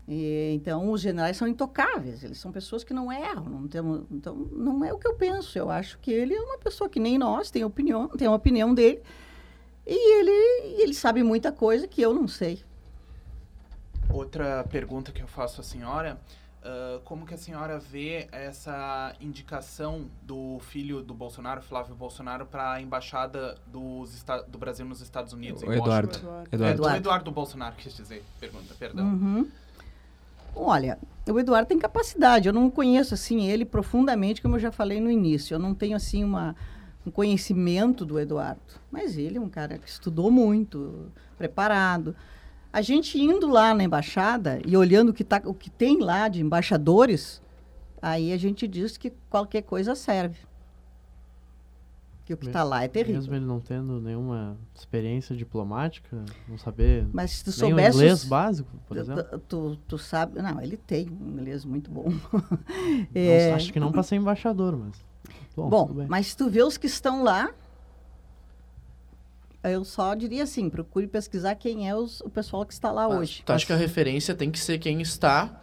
E, 0.08 0.52
então, 0.54 0.92
os 0.92 1.02
generais 1.02 1.38
são 1.38 1.48
intocáveis, 1.48 2.24
eles 2.24 2.38
são 2.38 2.52
pessoas 2.52 2.84
que 2.84 2.94
não 2.94 3.12
erram. 3.12 3.46
Não 3.46 3.68
temos, 3.68 4.04
então, 4.12 4.36
não 4.36 4.84
é 4.84 4.94
o 4.94 4.98
que 4.98 5.08
eu 5.08 5.16
penso. 5.16 5.58
Eu 5.58 5.70
acho 5.70 5.98
que 6.00 6.12
ele 6.12 6.34
é 6.34 6.42
uma 6.42 6.58
pessoa 6.58 6.90
que 6.90 7.00
nem 7.00 7.18
nós, 7.18 7.50
tem 7.50 7.64
opinião, 7.64 8.08
tem 8.10 8.28
uma 8.28 8.36
opinião 8.36 8.74
dele, 8.74 9.02
e 9.86 10.20
ele, 10.20 10.82
ele 10.82 10.94
sabe 10.94 11.24
muita 11.24 11.52
coisa 11.52 11.88
que 11.88 12.02
eu 12.02 12.14
não 12.14 12.28
sei. 12.28 12.64
Outra 14.10 14.64
pergunta 14.66 15.12
que 15.12 15.22
eu 15.22 15.28
faço 15.28 15.62
à 15.62 15.64
senhora, 15.64 16.20
uh, 16.64 17.00
como 17.02 17.26
que 17.26 17.34
a 17.34 17.38
senhora 17.38 17.80
vê 17.80 18.28
essa 18.32 19.16
indicação 19.20 20.06
do 20.22 20.60
filho 20.60 21.02
do 21.02 21.14
Bolsonaro, 21.14 21.62
Flávio 21.62 21.96
Bolsonaro, 21.96 22.46
para 22.46 22.74
a 22.74 22.82
embaixada 22.82 23.58
dos, 23.68 24.24
do 24.48 24.58
Brasil 24.58 24.86
nos 24.86 25.02
Estados 25.02 25.34
Unidos? 25.34 25.64
O 25.64 25.72
Eduardo. 25.72 26.18
Eduardo. 26.18 26.50
Eduardo. 26.52 26.90
É, 26.90 26.98
Eduardo 26.98 27.32
Bolsonaro, 27.32 27.76
quis 27.76 27.96
dizer. 27.96 28.24
Pergunta, 28.40 28.74
perdão. 28.78 29.06
Uhum. 29.06 29.52
Olha, 30.56 31.00
o 31.30 31.40
Eduardo 31.40 31.68
tem 31.68 31.80
capacidade. 31.80 32.48
Eu 32.48 32.54
não 32.54 32.70
conheço 32.70 33.14
assim 33.14 33.48
ele 33.48 33.66
profundamente, 33.66 34.42
como 34.42 34.56
eu 34.56 34.60
já 34.60 34.72
falei 34.72 35.00
no 35.00 35.10
início. 35.10 35.56
Eu 35.56 35.60
não 35.60 35.74
tenho 35.74 35.96
assim 35.96 36.24
uma, 36.24 36.56
um 37.06 37.12
conhecimento 37.12 38.06
do 38.06 38.20
Eduardo, 38.20 38.62
mas 38.92 39.18
ele 39.18 39.38
é 39.38 39.42
um 39.42 39.50
cara 39.50 39.78
que 39.78 39.90
estudou 39.90 40.32
muito, 40.32 41.12
preparado. 41.38 42.16
A 42.72 42.82
gente 42.82 43.22
indo 43.22 43.48
lá 43.48 43.74
na 43.74 43.84
embaixada 43.84 44.60
e 44.66 44.76
olhando 44.76 45.10
o 45.10 45.14
que, 45.14 45.24
tá, 45.24 45.42
o 45.46 45.54
que 45.54 45.70
tem 45.70 46.00
lá 46.00 46.28
de 46.28 46.42
embaixadores, 46.42 47.42
aí 48.02 48.34
a 48.34 48.38
gente 48.38 48.68
diz 48.68 48.98
que 48.98 49.12
qualquer 49.30 49.62
coisa 49.62 49.96
serve 49.96 50.40
que 52.26 52.34
o 52.34 52.38
que 52.38 52.48
está 52.48 52.64
lá 52.64 52.84
é 52.84 52.88
terrível. 52.88 53.20
Mesmo 53.20 53.36
ele 53.36 53.46
não 53.46 53.60
tendo 53.60 54.00
nenhuma 54.00 54.58
experiência 54.74 55.36
diplomática, 55.36 56.24
não 56.48 56.58
saber 56.58 57.06
Mas 57.12 57.32
se 57.32 57.44
tu 57.44 57.52
soubesse 57.52 57.98
inglês 57.98 58.24
básico, 58.24 58.70
por 58.88 58.98
exemplo. 58.98 59.24
Tu, 59.24 59.40
tu, 59.40 59.76
tu, 59.88 59.98
sabe, 59.98 60.42
não, 60.42 60.62
ele 60.62 60.78
tem 60.78 61.10
um 61.10 61.32
inglês 61.32 61.66
muito 61.66 61.92
bom. 61.92 62.06
é... 63.14 63.50
não, 63.50 63.56
acho 63.56 63.74
que 63.74 63.80
não 63.80 63.92
para 63.92 64.04
ser 64.04 64.16
embaixador, 64.16 64.78
mas 64.78 65.06
bom. 65.56 65.70
Bom, 65.70 66.06
mas 66.08 66.28
se 66.28 66.38
tu 66.38 66.50
vê 66.50 66.64
os 66.64 66.78
que 66.78 66.88
estão 66.88 67.24
lá, 67.24 67.54
eu 69.62 69.84
só 69.84 70.16
diria 70.16 70.44
assim, 70.44 70.70
procure 70.70 71.08
pesquisar 71.08 71.56
quem 71.56 71.90
é 71.90 71.96
os, 71.96 72.22
o 72.22 72.30
pessoal 72.30 72.66
que 72.66 72.74
está 72.74 72.90
lá 72.90 73.08
mas, 73.10 73.18
hoje. 73.18 73.44
Tu 73.46 73.52
acha 73.52 73.66
que 73.66 73.74
a 73.74 73.78
referência 73.78 74.34
tem 74.34 74.50
que 74.50 74.60
ser 74.60 74.78
quem 74.78 75.02
está, 75.02 75.62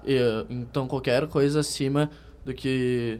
então 0.50 0.86
qualquer 0.86 1.26
coisa 1.26 1.60
acima 1.60 2.10
do 2.44 2.52
que 2.52 3.18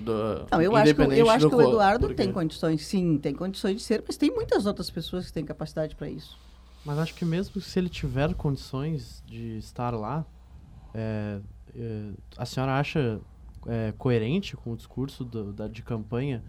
do, 0.00 0.46
não, 0.50 0.62
eu 0.62 0.76
acho 0.76 0.94
que, 0.94 1.02
eu 1.02 1.30
acho 1.30 1.48
que 1.48 1.54
o 1.54 1.62
Eduardo 1.62 2.06
porque... 2.06 2.22
tem 2.22 2.32
condições, 2.32 2.86
sim, 2.86 3.18
tem 3.18 3.34
condições 3.34 3.76
de 3.76 3.82
ser, 3.82 4.02
mas 4.06 4.16
tem 4.16 4.30
muitas 4.30 4.66
outras 4.66 4.90
pessoas 4.90 5.26
que 5.26 5.32
têm 5.32 5.44
capacidade 5.44 5.94
para 5.94 6.08
isso. 6.08 6.38
Mas 6.84 6.98
acho 6.98 7.14
que 7.14 7.24
mesmo 7.24 7.60
se 7.60 7.78
ele 7.78 7.88
tiver 7.88 8.34
condições 8.34 9.22
de 9.26 9.58
estar 9.58 9.94
lá, 9.94 10.24
é, 10.94 11.40
é, 11.74 12.10
a 12.36 12.44
senhora 12.44 12.78
acha 12.78 13.20
é, 13.66 13.92
coerente 13.96 14.56
com 14.56 14.72
o 14.72 14.76
discurso 14.76 15.24
do, 15.24 15.52
da, 15.52 15.68
de 15.68 15.82
campanha 15.82 16.42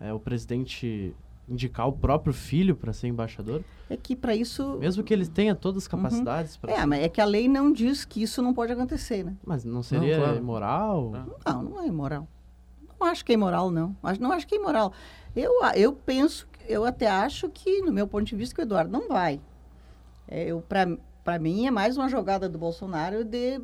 é, 0.00 0.12
o 0.12 0.20
presidente 0.20 1.14
indicar 1.48 1.88
o 1.88 1.92
próprio 1.92 2.32
filho 2.32 2.76
para 2.76 2.92
ser 2.92 3.08
embaixador? 3.08 3.62
É 3.88 3.96
que 3.96 4.14
para 4.14 4.34
isso. 4.34 4.78
Mesmo 4.78 5.02
que 5.02 5.12
ele 5.12 5.26
tenha 5.26 5.54
todas 5.54 5.84
as 5.84 5.92
uhum. 5.92 5.98
capacidades. 5.98 6.58
Uhum. 6.62 6.70
É, 6.70 6.86
mas 6.86 7.02
é 7.02 7.08
que 7.08 7.20
a 7.20 7.24
lei 7.24 7.48
não 7.48 7.72
diz 7.72 8.04
que 8.04 8.22
isso 8.22 8.40
não 8.40 8.54
pode 8.54 8.72
acontecer, 8.72 9.24
né? 9.24 9.36
Mas 9.44 9.64
não 9.64 9.82
seria 9.82 10.16
não, 10.16 10.24
claro. 10.24 10.38
imoral? 10.38 11.12
Não, 11.44 11.62
não 11.62 11.82
é 11.82 11.86
imoral. 11.86 12.28
Não 13.00 13.06
acho 13.06 13.24
que 13.24 13.32
é 13.32 13.34
imoral, 13.34 13.70
não. 13.70 13.96
Não 14.20 14.30
acho 14.30 14.46
que 14.46 14.54
é 14.54 14.58
imoral. 14.58 14.92
Eu, 15.34 15.52
eu 15.74 15.92
penso, 15.92 16.46
eu 16.68 16.84
até 16.84 17.08
acho 17.08 17.48
que, 17.48 17.80
no 17.80 17.92
meu 17.92 18.06
ponto 18.06 18.24
de 18.24 18.36
vista, 18.36 18.54
que 18.54 18.60
o 18.60 18.64
Eduardo 18.64 18.92
não 18.92 19.08
vai. 19.08 19.40
É, 20.28 20.44
eu, 20.44 20.62
para 20.62 21.38
mim, 21.38 21.66
é 21.66 21.70
mais 21.70 21.96
uma 21.96 22.08
jogada 22.08 22.48
do 22.48 22.58
Bolsonaro 22.58 23.24
de 23.24 23.60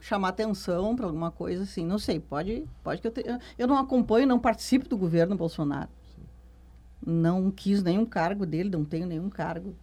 chamar 0.00 0.28
atenção 0.28 0.94
para 0.94 1.06
alguma 1.06 1.30
coisa 1.30 1.62
assim. 1.62 1.86
Não 1.86 1.98
sei, 1.98 2.20
pode, 2.20 2.64
pode 2.82 3.00
que 3.00 3.08
eu, 3.08 3.10
te, 3.10 3.24
eu 3.58 3.66
não 3.66 3.78
acompanho, 3.78 4.26
não 4.26 4.38
participo 4.38 4.86
do 4.86 4.98
governo 4.98 5.34
Bolsonaro. 5.34 5.88
Não 7.04 7.50
quis 7.50 7.82
nenhum 7.82 8.04
cargo 8.04 8.44
dele, 8.44 8.70
não 8.70 8.84
tenho 8.84 9.06
nenhum 9.06 9.30
cargo 9.30 9.74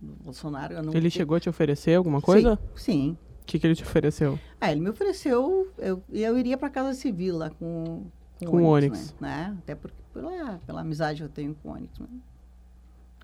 do 0.00 0.12
Bolsonaro. 0.24 0.74
ele 0.74 0.92
tenho... 0.92 1.10
chegou 1.10 1.36
a 1.36 1.40
te 1.40 1.48
oferecer 1.48 1.94
alguma 1.94 2.20
coisa? 2.20 2.58
Sim. 2.74 3.16
sim. 3.16 3.18
O 3.42 3.46
que, 3.46 3.58
que 3.60 3.66
ele 3.66 3.76
te 3.76 3.84
ofereceu? 3.84 4.38
Ah, 4.60 4.72
ele 4.72 4.80
me 4.80 4.90
ofereceu, 4.90 5.70
eu, 5.78 6.02
eu 6.10 6.38
iria 6.38 6.56
para 6.56 6.70
casa 6.70 6.94
civil 6.94 7.36
lá 7.36 7.50
com, 7.50 8.06
com, 8.38 8.46
com 8.46 8.62
o 8.62 8.66
Onix. 8.66 9.14
Né? 9.20 9.28
né? 9.28 9.56
Até 9.58 9.74
porque, 9.74 9.96
pela, 10.12 10.58
pela 10.66 10.80
amizade 10.80 11.18
que 11.18 11.24
eu 11.24 11.28
tenho 11.28 11.54
com 11.54 11.68
o 11.68 11.72
Onix. 11.72 11.98
Né? 11.98 12.08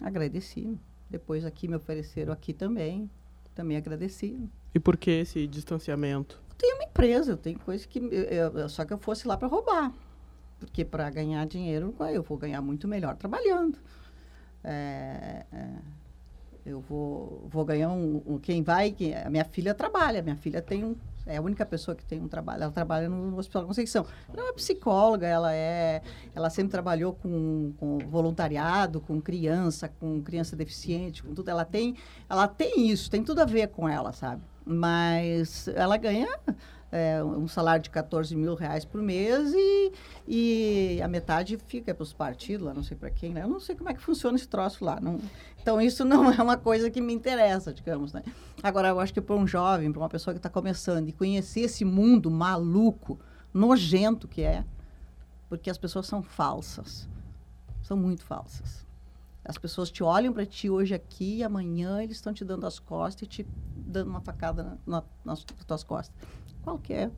Agradeci. 0.03 0.79
Depois 1.09 1.45
aqui 1.45 1.69
me 1.69 1.77
ofereceram 1.77 2.33
aqui 2.33 2.53
também. 2.53 3.11
Também 3.55 3.77
agradeci. 3.77 4.49
E 4.75 4.81
por 4.81 4.97
que 4.97 5.11
esse 5.11 5.47
distanciamento? 5.47 6.41
Eu 6.51 6.57
tenho 6.57 6.77
uma 6.77 6.85
empresa, 6.85 7.33
eu 7.33 7.37
tenho 7.37 7.59
coisa 7.59 7.87
que. 7.87 7.99
Eu, 7.99 8.59
eu, 8.59 8.69
só 8.69 8.85
que 8.85 8.93
eu 8.93 8.99
fosse 8.99 9.29
lá 9.29 9.37
para 9.37 9.49
roubar. 9.49 9.93
Porque 10.59 10.85
para 10.85 11.11
ganhar 11.11 11.45
dinheiro, 11.47 11.95
eu 12.13 12.23
vou 12.23 12.39
ganhar 12.39 12.63
muito 12.63 12.89
melhor 12.89 13.17
trabalhando. 13.17 13.79
É, 14.65 15.45
é, 15.53 15.69
eu 16.65 16.81
vou, 16.81 17.47
vou 17.51 17.65
ganhar 17.65 17.91
um, 17.91 18.23
um, 18.25 18.39
Quem 18.39 18.63
vai. 18.63 18.93
Quem, 18.93 19.15
a 19.15 19.29
minha 19.29 19.45
filha 19.45 19.75
trabalha. 19.75 20.23
Minha 20.23 20.37
filha 20.37 20.63
tem 20.63 20.85
um. 20.85 20.97
É 21.27 21.37
a 21.37 21.43
única 21.43 21.65
pessoa 21.65 21.95
que 21.95 22.05
tem 22.05 22.21
um 22.21 22.29
trabalho. 22.29 22.65
Ela 22.65 22.73
trabalha 22.73 23.09
no 23.09 23.37
Hospital 23.39 23.67
Conceição. 23.67 24.05
Ela 24.37 24.49
é 24.49 24.53
psicóloga, 24.53 25.27
ela 25.27 25.55
é. 25.55 26.03
Ela 26.35 26.51
sempre 26.51 26.73
trabalhou 26.73 27.13
com, 27.15 27.73
com 27.79 27.99
voluntariado, 27.99 29.01
com 29.01 29.21
criança, 29.21 29.89
com 29.89 30.23
criança 30.23 30.57
deficiente, 30.57 31.23
com 31.23 31.35
tudo. 31.35 31.49
Ela 31.49 31.65
tem, 31.65 31.97
ela 32.29 32.49
tem 32.49 32.91
isso, 32.91 33.11
tem 33.11 33.23
tudo 33.23 33.41
a 33.41 33.45
ver 33.45 33.69
com 33.69 33.89
ela, 33.89 34.13
sabe? 34.13 34.43
Mas 34.65 35.69
ela 35.69 35.97
ganha 35.97 36.29
é, 36.93 37.25
um 37.25 37.49
salário 37.49 37.83
de 37.83 37.89
14 37.89 38.37
mil 38.37 38.55
reais 38.55 38.85
por 38.85 39.01
mês 39.01 39.53
e, 39.55 39.93
e 40.29 41.01
a 41.03 41.09
metade 41.09 41.59
fica 41.67 41.95
para 41.95 42.03
os 42.03 42.13
partidos, 42.13 42.67
lá 42.67 42.75
não 42.75 42.83
sei 42.83 42.95
para 42.95 43.11
quem, 43.11 43.33
né? 43.33 43.43
Eu 43.43 43.49
não 43.49 43.59
sei 43.59 43.75
como 43.75 43.89
é 43.89 43.95
que 43.95 44.03
funciona 44.03 44.37
esse 44.37 44.47
troço 44.47 44.85
lá. 44.85 45.01
Não, 45.01 45.19
então, 45.61 45.81
isso 45.81 46.05
não 46.05 46.31
é 46.31 46.43
uma 46.43 46.59
coisa 46.59 46.91
que 46.91 47.01
me 47.01 47.15
interessa, 47.15 47.73
digamos, 47.73 48.13
né? 48.13 48.23
Agora, 48.63 48.89
eu 48.89 49.01
acho 49.01 49.15
que 49.15 49.23
para 49.23 49.35
um 49.35 49.47
jovem, 49.47 49.91
para 49.91 50.03
uma 50.03 50.09
pessoa 50.09 50.35
que 50.35 50.39
está 50.39 50.51
começando 50.51 51.09
e 51.09 51.13
conhecer 51.13 51.61
esse 51.61 51.83
mundo 51.83 52.31
maluco, 52.31 53.19
nojento 53.55 54.29
que 54.29 54.43
é, 54.43 54.63
porque 55.49 55.71
as 55.71 55.79
pessoas 55.79 56.07
são 56.07 56.23
falsas. 56.23 57.09
São 57.83 57.97
muito 57.97 58.23
falsas. 58.23 58.87
As 59.45 59.59
pessoas 59.59 59.91
te 59.91 60.05
olham 60.05 60.33
para 60.33 60.47
ti 60.47 60.71
hoje 60.71 60.95
aqui 60.95 61.39
e 61.39 61.45
amanhã 61.45 62.03
eles 62.03 62.17
estão 62.17 62.33
te 62.33 62.45
dando 62.45 62.67
as 62.67 62.79
costas 62.79 63.23
e 63.23 63.27
te 63.27 63.47
dando 63.77 64.09
uma 64.09 64.21
facada 64.21 64.79
na, 64.87 65.01
na, 65.01 65.05
nas 65.25 65.45
tuas 65.45 65.83
costas. 65.83 66.15
Qualquer. 66.63 67.11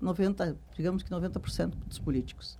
90, 0.00 0.56
digamos 0.74 1.02
que 1.02 1.10
90% 1.10 1.74
dos 1.86 1.98
políticos. 1.98 2.58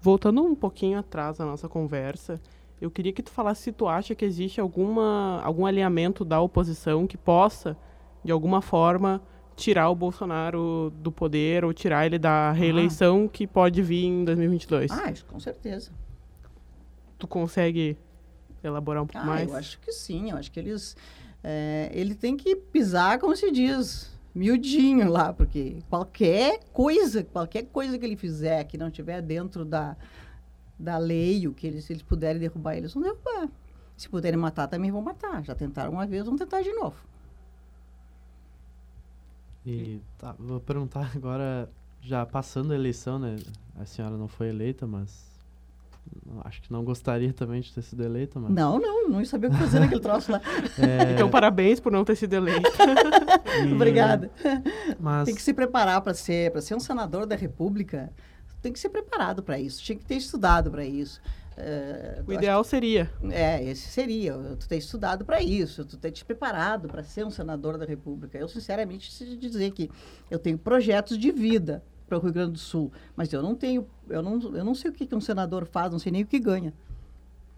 Voltando 0.00 0.42
um 0.42 0.54
pouquinho 0.54 0.98
atrás 0.98 1.38
na 1.38 1.46
nossa 1.46 1.68
conversa, 1.68 2.40
eu 2.80 2.90
queria 2.90 3.12
que 3.12 3.22
tu 3.22 3.30
falasse 3.30 3.62
se 3.62 3.72
tu 3.72 3.86
acha 3.86 4.14
que 4.14 4.24
existe 4.24 4.60
alguma, 4.60 5.40
algum 5.42 5.64
alinhamento 5.64 6.24
da 6.24 6.40
oposição 6.40 7.06
que 7.06 7.16
possa, 7.16 7.76
de 8.22 8.32
alguma 8.32 8.60
forma, 8.60 9.22
tirar 9.54 9.88
o 9.88 9.94
Bolsonaro 9.94 10.92
do 10.96 11.10
poder 11.10 11.64
ou 11.64 11.72
tirar 11.72 12.04
ele 12.04 12.18
da 12.18 12.52
reeleição 12.52 13.26
que 13.26 13.46
pode 13.46 13.80
vir 13.80 14.04
em 14.04 14.24
2022. 14.24 14.90
Ah, 14.90 15.10
isso 15.10 15.24
com 15.24 15.40
certeza. 15.40 15.90
Tu 17.18 17.26
consegue 17.26 17.96
elaborar 18.62 19.02
um 19.02 19.06
pouco 19.06 19.24
Ah, 19.26 19.30
mais? 19.30 19.48
eu 19.48 19.56
acho 19.56 19.78
que 19.80 19.92
sim. 19.92 20.30
Eu 20.30 20.36
acho 20.36 20.50
que 20.50 20.58
eles... 20.60 20.96
é, 21.42 21.90
ele 21.92 22.14
tem 22.14 22.36
que 22.36 22.56
pisar, 22.56 23.18
como 23.18 23.34
se 23.36 23.50
diz, 23.50 24.10
miudinho 24.34 25.08
lá, 25.10 25.32
porque 25.32 25.78
qualquer 25.88 26.60
coisa, 26.72 27.24
qualquer 27.24 27.64
coisa 27.66 27.98
que 27.98 28.04
ele 28.04 28.16
fizer 28.16 28.64
que 28.64 28.76
não 28.78 28.90
tiver 28.90 29.22
dentro 29.22 29.64
da, 29.64 29.96
da 30.78 30.98
lei, 30.98 31.46
o 31.48 31.52
que 31.54 31.66
eles, 31.66 31.84
se 31.84 31.92
eles 31.92 32.02
puderem 32.02 32.40
derrubar, 32.40 32.76
eles 32.76 32.92
vão 32.92 33.02
derrubar. 33.02 33.48
Se 33.96 34.08
puderem 34.08 34.38
matar, 34.38 34.66
também 34.68 34.90
vão 34.90 35.00
matar. 35.00 35.42
Já 35.44 35.54
tentaram 35.54 35.92
uma 35.92 36.06
vez, 36.06 36.26
vão 36.26 36.36
tentar 36.36 36.60
de 36.62 36.72
novo. 36.72 36.96
E 39.64 40.00
tá, 40.18 40.34
vou 40.38 40.60
perguntar 40.60 41.10
agora, 41.16 41.68
já 42.00 42.24
passando 42.24 42.72
a 42.72 42.74
eleição, 42.74 43.18
né? 43.18 43.36
A 43.76 43.84
senhora 43.84 44.16
não 44.16 44.28
foi 44.28 44.48
eleita, 44.48 44.86
mas 44.86 45.35
acho 46.44 46.62
que 46.62 46.72
não 46.72 46.84
gostaria 46.84 47.32
também 47.32 47.60
de 47.60 47.72
ter 47.72 47.82
sido 47.82 48.02
eleita, 48.04 48.38
mas. 48.40 48.50
Não, 48.52 48.78
não, 48.78 49.08
não 49.08 49.20
ia 49.20 49.26
saber 49.26 49.48
o 49.48 49.50
que 49.50 49.56
fazer 49.56 49.80
naquele 49.80 50.00
troço 50.00 50.30
lá. 50.32 50.40
É, 50.78 51.12
Então, 51.14 51.28
parabéns 51.30 51.80
por 51.80 51.90
não 51.92 52.04
ter 52.04 52.16
sido 52.16 52.34
eleito. 52.34 52.68
e- 53.66 53.72
Obrigada. 53.74 54.30
Mas 55.00 55.26
Tem 55.26 55.34
que 55.34 55.42
se 55.42 55.52
preparar 55.54 56.00
para 56.00 56.14
ser, 56.14 56.50
para 56.52 56.60
ser 56.60 56.74
um 56.74 56.80
senador 56.80 57.26
da 57.26 57.36
República. 57.36 58.12
Tem 58.62 58.72
que 58.72 58.78
ser 58.80 58.88
preparado 58.88 59.42
para 59.42 59.58
isso. 59.58 59.82
Tinha 59.82 59.96
que 59.96 60.04
ter 60.04 60.16
estudado 60.16 60.70
para 60.70 60.84
isso. 60.84 61.20
É, 61.58 62.22
O 62.26 62.32
ideal 62.32 62.62
seria. 62.64 63.10
É, 63.30 63.62
esse 63.64 63.88
seria. 63.88 64.34
Tu 64.58 64.68
ter 64.68 64.76
estudado 64.76 65.24
para 65.24 65.40
isso, 65.42 65.84
tu 65.84 65.96
ter 65.96 66.10
te 66.10 66.24
preparado 66.24 66.86
para 66.88 67.02
ser 67.02 67.24
um 67.24 67.30
senador 67.30 67.78
da 67.78 67.86
República. 67.86 68.36
Eu, 68.36 68.48
sinceramente, 68.48 69.06
preciso 69.08 69.36
dizer 69.38 69.70
que 69.70 69.90
eu 70.30 70.38
tenho 70.38 70.58
projetos 70.58 71.16
de 71.16 71.30
vida 71.32 71.82
para 72.06 72.18
o 72.18 72.20
Rio 72.20 72.32
Grande 72.32 72.52
do 72.52 72.58
Sul, 72.58 72.92
mas 73.16 73.32
eu 73.32 73.42
não 73.42 73.54
tenho, 73.54 73.86
eu 74.08 74.22
não, 74.22 74.40
eu 74.54 74.64
não 74.64 74.74
sei 74.74 74.90
o 74.90 74.94
que, 74.94 75.06
que 75.06 75.14
um 75.14 75.20
senador 75.20 75.66
faz, 75.66 75.90
não 75.90 75.98
sei 75.98 76.12
nem 76.12 76.22
o 76.22 76.26
que 76.26 76.38
ganha. 76.38 76.72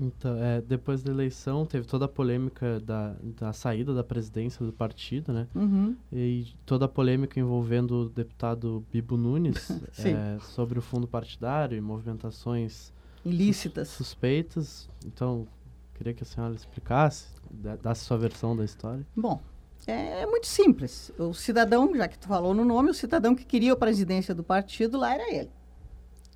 Então, 0.00 0.36
é, 0.36 0.60
depois 0.60 1.02
da 1.02 1.10
eleição, 1.10 1.66
teve 1.66 1.84
toda 1.84 2.04
a 2.04 2.08
polêmica 2.08 2.78
da, 2.78 3.16
da 3.20 3.52
saída 3.52 3.92
da 3.92 4.04
presidência 4.04 4.64
do 4.64 4.72
partido, 4.72 5.32
né? 5.32 5.48
Uhum. 5.54 5.96
E 6.12 6.46
toda 6.64 6.84
a 6.84 6.88
polêmica 6.88 7.40
envolvendo 7.40 8.02
o 8.02 8.08
deputado 8.08 8.84
Bibo 8.92 9.16
Nunes 9.16 9.70
é, 9.98 10.38
sobre 10.40 10.78
o 10.78 10.82
fundo 10.82 11.08
partidário 11.08 11.76
e 11.76 11.80
movimentações 11.80 12.92
Ilícitas. 13.24 13.88
suspeitas. 13.88 14.88
Então, 15.04 15.48
queria 15.94 16.14
que 16.14 16.22
a 16.22 16.26
senhora 16.26 16.54
explicasse, 16.54 17.26
desse 17.50 18.04
sua 18.04 18.16
versão 18.16 18.56
da 18.56 18.64
história. 18.64 19.04
Bom, 19.16 19.42
é, 19.90 20.22
é 20.22 20.26
muito 20.26 20.46
simples. 20.46 21.10
O 21.18 21.32
cidadão, 21.32 21.94
já 21.96 22.06
que 22.06 22.18
tu 22.18 22.28
falou 22.28 22.52
no 22.52 22.64
nome, 22.64 22.90
o 22.90 22.94
cidadão 22.94 23.34
que 23.34 23.44
queria 23.44 23.72
a 23.72 23.76
presidência 23.76 24.34
do 24.34 24.44
partido 24.44 24.98
lá 24.98 25.14
era 25.14 25.34
ele, 25.34 25.50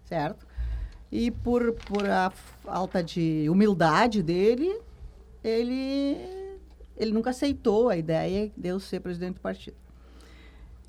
certo? 0.04 0.46
E 1.10 1.30
por, 1.30 1.72
por 1.74 2.08
a 2.08 2.30
falta 2.30 3.02
de 3.02 3.46
humildade 3.50 4.22
dele, 4.22 4.80
ele, 5.44 6.16
ele 6.96 7.12
nunca 7.12 7.30
aceitou 7.30 7.90
a 7.90 7.96
ideia 7.96 8.50
de 8.56 8.68
eu 8.68 8.80
ser 8.80 9.00
presidente 9.00 9.34
do 9.34 9.40
partido. 9.40 9.76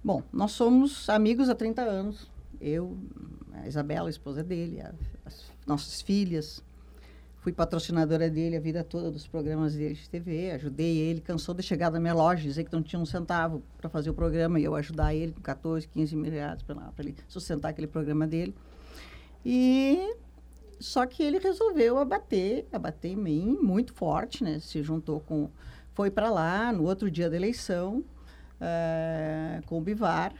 Bom, 0.01 0.23
nós 0.31 0.51
somos 0.51 1.09
amigos 1.09 1.49
há 1.49 1.55
30 1.55 1.81
anos. 1.81 2.31
Eu, 2.61 2.97
a 3.53 3.67
Isabela, 3.67 4.07
a 4.07 4.09
esposa 4.09 4.41
dele, 4.41 4.81
as 5.25 5.51
nossas 5.67 6.01
filhas. 6.01 6.63
Fui 7.43 7.51
patrocinadora 7.51 8.29
dele 8.29 8.55
a 8.55 8.59
vida 8.61 8.85
toda 8.85 9.11
dos 9.11 9.27
programas 9.27 9.75
dele 9.75 9.95
de 9.95 10.09
TV, 10.09 10.51
ajudei 10.51 10.97
ele, 10.97 11.19
cansou 11.19 11.53
de 11.53 11.61
chegar 11.61 11.91
na 11.91 11.99
minha 11.99 12.13
loja, 12.13 12.41
dizer 12.41 12.63
que 12.63 12.71
não 12.71 12.81
tinha 12.81 12.97
um 12.97 13.05
centavo 13.05 13.61
para 13.77 13.89
fazer 13.89 14.09
o 14.09 14.13
programa 14.13 14.61
e 14.61 14.63
eu 14.63 14.73
ajudar 14.75 15.13
ele 15.13 15.33
com 15.33 15.41
14, 15.41 15.85
15 15.89 16.15
mil 16.15 16.31
reais 16.31 16.63
para 16.63 16.77
ele 16.99 17.17
sustentar 17.27 17.67
aquele 17.71 17.87
programa 17.87 18.25
dele. 18.25 18.55
E 19.45 20.15
só 20.79 21.05
que 21.05 21.21
ele 21.21 21.37
resolveu 21.37 21.97
abater, 21.97 22.65
abater 22.71 23.11
em 23.11 23.17
mim 23.17 23.57
muito 23.61 23.93
forte, 23.93 24.41
né? 24.41 24.59
Se 24.61 24.81
juntou 24.81 25.19
com, 25.19 25.49
foi 25.93 26.09
para 26.09 26.29
lá 26.29 26.71
no 26.71 26.83
outro 26.83 27.11
dia 27.11 27.29
da 27.29 27.35
eleição 27.35 28.05
eh, 28.61 29.59
com 29.65 29.79
o 29.79 29.81
Bivar, 29.81 30.33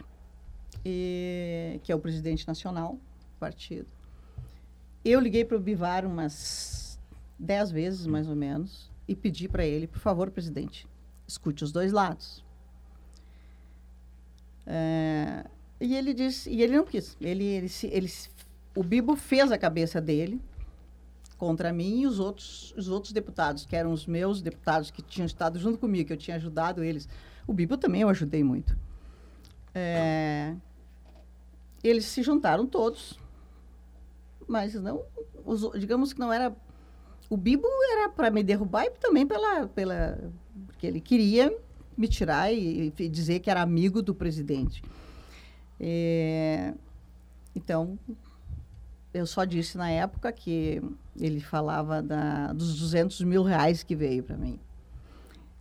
e, 0.86 1.82
que 1.84 1.92
é 1.92 1.96
o 1.96 2.00
presidente 2.00 2.48
nacional 2.48 2.94
do 2.94 3.40
partido. 3.42 3.88
Eu 5.04 5.20
liguei 5.20 5.44
para 5.44 5.58
o 5.58 5.60
Bivar 5.60 6.06
umas 6.06 6.83
dez 7.44 7.70
vezes, 7.70 8.08
mais 8.08 8.28
ou 8.28 8.36
menos, 8.36 8.92
e 9.08 9.16
pedi 9.16 9.48
para 9.48 9.66
ele, 9.66 9.88
por 9.88 10.00
favor, 10.00 10.32
presidente, 10.32 10.88
escute 11.28 11.64
os 11.64 11.72
dois 11.72 11.92
lados. 11.92 12.44
É, 14.66 15.46
e 15.80 15.96
ele 15.96 16.14
disse, 16.14 16.50
e 16.50 16.62
ele 16.62 16.76
não 16.78 16.86
quis. 16.86 17.18
Ele, 17.20 17.44
ele, 17.44 17.72
ele, 17.84 18.12
o 18.76 18.84
Bibo 18.84 19.16
fez 19.16 19.52
a 19.52 19.58
cabeça 19.58 20.00
dele 20.00 20.42
contra 21.38 21.74
mim 21.74 22.02
e 22.02 22.08
os 22.08 22.20
outros, 22.20 22.74
os 22.78 22.88
outros 22.88 23.12
deputados, 23.12 23.66
que 23.66 23.76
eram 23.76 23.92
os 23.92 24.08
meus 24.08 24.42
deputados 24.42 24.90
que 24.90 25.02
tinham 25.02 25.26
estado 25.26 25.60
junto 25.60 25.78
comigo, 25.78 26.08
que 26.08 26.14
eu 26.14 26.18
tinha 26.18 26.38
ajudado 26.38 26.84
eles. 26.84 27.10
O 27.46 27.54
Bibo 27.54 27.78
também 27.78 28.02
eu 28.02 28.10
ajudei 28.10 28.44
muito. 28.44 28.78
É, 29.76 30.56
eles 31.84 32.06
se 32.06 32.24
juntaram 32.24 32.66
todos, 32.66 33.20
mas 34.48 34.74
não, 34.76 35.04
os, 35.44 35.70
digamos 35.78 36.14
que 36.14 36.20
não 36.20 36.32
era. 36.32 36.56
O 37.34 37.38
Bibo 37.38 37.68
era 37.94 38.10
para 38.10 38.30
me 38.30 38.44
derrubar 38.44 38.86
e 38.86 38.92
também 38.92 39.26
pela, 39.26 39.68
pela. 39.68 40.20
Porque 40.68 40.86
ele 40.86 41.02
queria 41.02 41.52
me 41.98 42.08
tirar 42.08 42.54
e, 42.54 42.94
e 43.00 43.10
dizer 43.10 43.40
que 43.40 43.50
era 43.50 43.60
amigo 43.62 44.02
do 44.04 44.14
presidente. 44.14 44.84
É, 45.80 46.74
então, 47.56 47.98
eu 49.14 49.26
só 49.26 49.46
disse 49.46 49.78
na 49.78 49.90
época 49.90 50.32
que 50.32 50.80
ele 51.20 51.40
falava 51.40 52.02
da, 52.04 52.54
dos 52.54 52.80
200 52.80 53.22
mil 53.22 53.42
reais 53.42 53.82
que 53.82 53.96
veio 53.96 54.24
para 54.24 54.38
mim. 54.38 54.60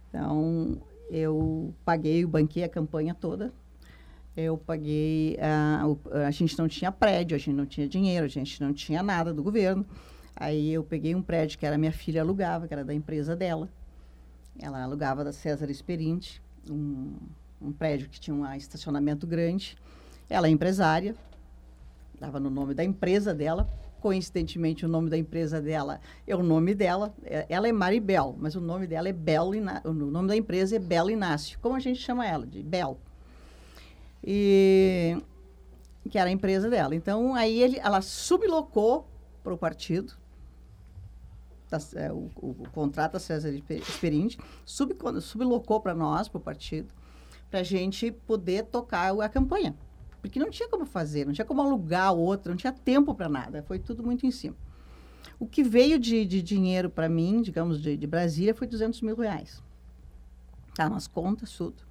Então, 0.08 0.78
eu 1.10 1.74
paguei, 1.86 2.22
eu 2.22 2.28
banquei 2.28 2.64
a 2.64 2.68
campanha 2.68 3.14
toda. 3.14 3.50
Eu 4.36 4.58
paguei. 4.58 5.38
ah, 5.40 5.86
o- 5.86 5.98
a 6.26 6.30
gente 6.30 6.58
não 6.58 6.68
tinha 6.68 6.92
prédio, 6.92 7.34
a 7.34 7.38
gente 7.38 7.54
não 7.54 7.66
tinha 7.66 7.88
dinheiro, 7.88 8.26
a 8.26 8.28
gente 8.28 8.60
não 8.60 8.72
tinha 8.74 9.02
nada 9.02 9.32
do 9.32 9.42
governo. 9.42 9.86
Aí 10.34 10.72
eu 10.72 10.82
peguei 10.82 11.14
um 11.14 11.22
prédio 11.22 11.58
que 11.58 11.66
era 11.66 11.76
minha 11.78 11.92
filha 11.92 12.22
alugava, 12.22 12.66
que 12.66 12.74
era 12.74 12.84
da 12.84 12.94
empresa 12.94 13.36
dela. 13.36 13.68
Ela 14.58 14.82
alugava 14.82 15.24
da 15.24 15.32
César 15.32 15.70
Esperinte, 15.70 16.42
um, 16.70 17.14
um 17.60 17.72
prédio 17.72 18.08
que 18.08 18.18
tinha 18.20 18.34
um 18.34 18.50
estacionamento 18.54 19.26
grande. 19.26 19.76
Ela 20.28 20.46
é 20.46 20.50
empresária, 20.50 21.14
estava 22.14 22.38
no 22.40 22.50
nome 22.50 22.74
da 22.74 22.84
empresa 22.84 23.34
dela. 23.34 23.68
Coincidentemente, 24.00 24.84
o 24.84 24.88
nome 24.88 25.08
da 25.08 25.16
empresa 25.16 25.60
dela 25.60 26.00
é 26.26 26.34
o 26.34 26.42
nome 26.42 26.74
dela. 26.74 27.14
É- 27.24 27.46
Ela 27.48 27.68
é 27.68 27.72
Maribel, 27.72 28.34
mas 28.38 28.56
o 28.56 28.60
nome 28.60 28.86
dela 28.86 29.08
é 29.08 29.12
Belo 29.12 29.54
Iná- 29.54 29.80
O 29.84 29.92
nome 29.92 30.26
da 30.28 30.36
empresa 30.36 30.74
é 30.76 30.78
Belo 30.78 31.10
Inácio. 31.10 31.58
Como 31.60 31.76
a 31.76 31.78
gente 31.80 32.00
chama 32.00 32.26
ela? 32.26 32.44
De 32.46 32.62
Bel. 32.62 32.98
E 34.24 35.16
que 36.10 36.18
era 36.18 36.28
a 36.28 36.32
empresa 36.32 36.68
dela. 36.68 36.94
Então, 36.94 37.34
aí 37.34 37.60
ele, 37.62 37.78
ela 37.78 38.00
sublocou 38.02 39.06
para 39.42 39.54
o 39.54 39.58
partido, 39.58 40.12
tá, 41.78 41.98
é, 41.98 42.12
o, 42.12 42.30
o, 42.36 42.54
contrato 42.72 43.12
da 43.12 43.18
César 43.18 43.50
Esperinte, 43.70 44.38
sub, 44.64 44.94
sublocou 45.20 45.80
para 45.80 45.94
nós, 45.94 46.28
para 46.28 46.38
o 46.38 46.40
partido, 46.40 46.92
para 47.50 47.60
a 47.60 47.62
gente 47.62 48.10
poder 48.10 48.64
tocar 48.66 49.18
a 49.20 49.28
campanha. 49.28 49.74
Porque 50.20 50.38
não 50.38 50.50
tinha 50.50 50.68
como 50.68 50.84
fazer, 50.84 51.26
não 51.26 51.32
tinha 51.32 51.44
como 51.44 51.62
alugar 51.62 52.14
outra, 52.14 52.50
não 52.50 52.56
tinha 52.56 52.72
tempo 52.72 53.14
para 53.14 53.28
nada, 53.28 53.62
foi 53.62 53.78
tudo 53.78 54.02
muito 54.02 54.26
em 54.26 54.30
cima. 54.30 54.56
O 55.38 55.46
que 55.46 55.64
veio 55.64 55.98
de, 55.98 56.24
de 56.24 56.42
dinheiro 56.42 56.88
para 56.88 57.08
mim, 57.08 57.42
digamos, 57.42 57.80
de, 57.80 57.96
de 57.96 58.06
Brasília, 58.06 58.54
foi 58.54 58.66
200 58.66 59.00
mil 59.00 59.16
reais. 59.16 59.62
Tá 60.74 60.88
nas 60.88 61.06
contas, 61.06 61.52
tudo. 61.56 61.82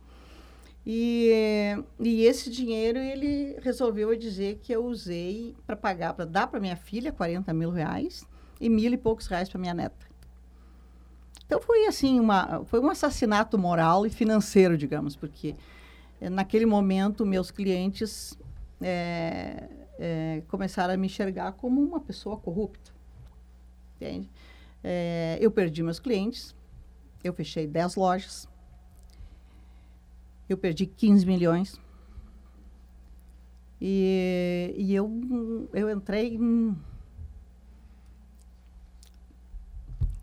E, 0.85 1.75
e 1.99 2.23
esse 2.23 2.49
dinheiro 2.49 2.97
ele 2.97 3.57
resolveu 3.61 4.15
dizer 4.15 4.59
que 4.63 4.73
eu 4.73 4.85
usei 4.85 5.55
para 5.67 5.75
pagar, 5.75 6.13
para 6.13 6.25
dar 6.25 6.47
para 6.47 6.59
minha 6.59 6.75
filha 6.75 7.11
40 7.11 7.53
mil 7.53 7.69
reais 7.69 8.25
e 8.61 8.69
mil 8.69 8.93
e 8.93 8.97
poucos 8.97 9.27
reais 9.27 9.49
para 9.49 9.59
minha 9.59 9.73
neta. 9.73 10.05
Então 11.45 11.59
foi 11.59 11.85
assim, 11.85 12.17
uma, 12.17 12.63
foi 12.65 12.79
um 12.79 12.89
assassinato 12.89 13.57
moral 13.57 14.05
e 14.05 14.09
financeiro, 14.09 14.77
digamos, 14.77 15.17
porque 15.17 15.53
eh, 16.21 16.29
naquele 16.29 16.65
momento 16.65 17.25
meus 17.25 17.51
clientes 17.51 18.37
eh, 18.79 19.67
eh, 19.99 20.43
começaram 20.47 20.93
a 20.93 20.97
me 20.97 21.07
enxergar 21.07 21.51
como 21.53 21.81
uma 21.83 21.99
pessoa 21.99 22.37
corrupta. 22.37 22.91
Entende? 23.95 24.29
Eh, 24.83 25.37
eu 25.41 25.51
perdi 25.51 25.83
meus 25.83 25.99
clientes, 25.99 26.55
eu 27.23 27.33
fechei 27.33 27.67
10 27.67 27.95
lojas, 27.95 28.47
eu 30.47 30.57
perdi 30.57 30.85
15 30.85 31.25
milhões. 31.25 31.81
E, 33.79 34.73
e 34.77 34.93
eu, 34.93 35.69
eu 35.73 35.89
entrei 35.89 36.35
em... 36.35 36.77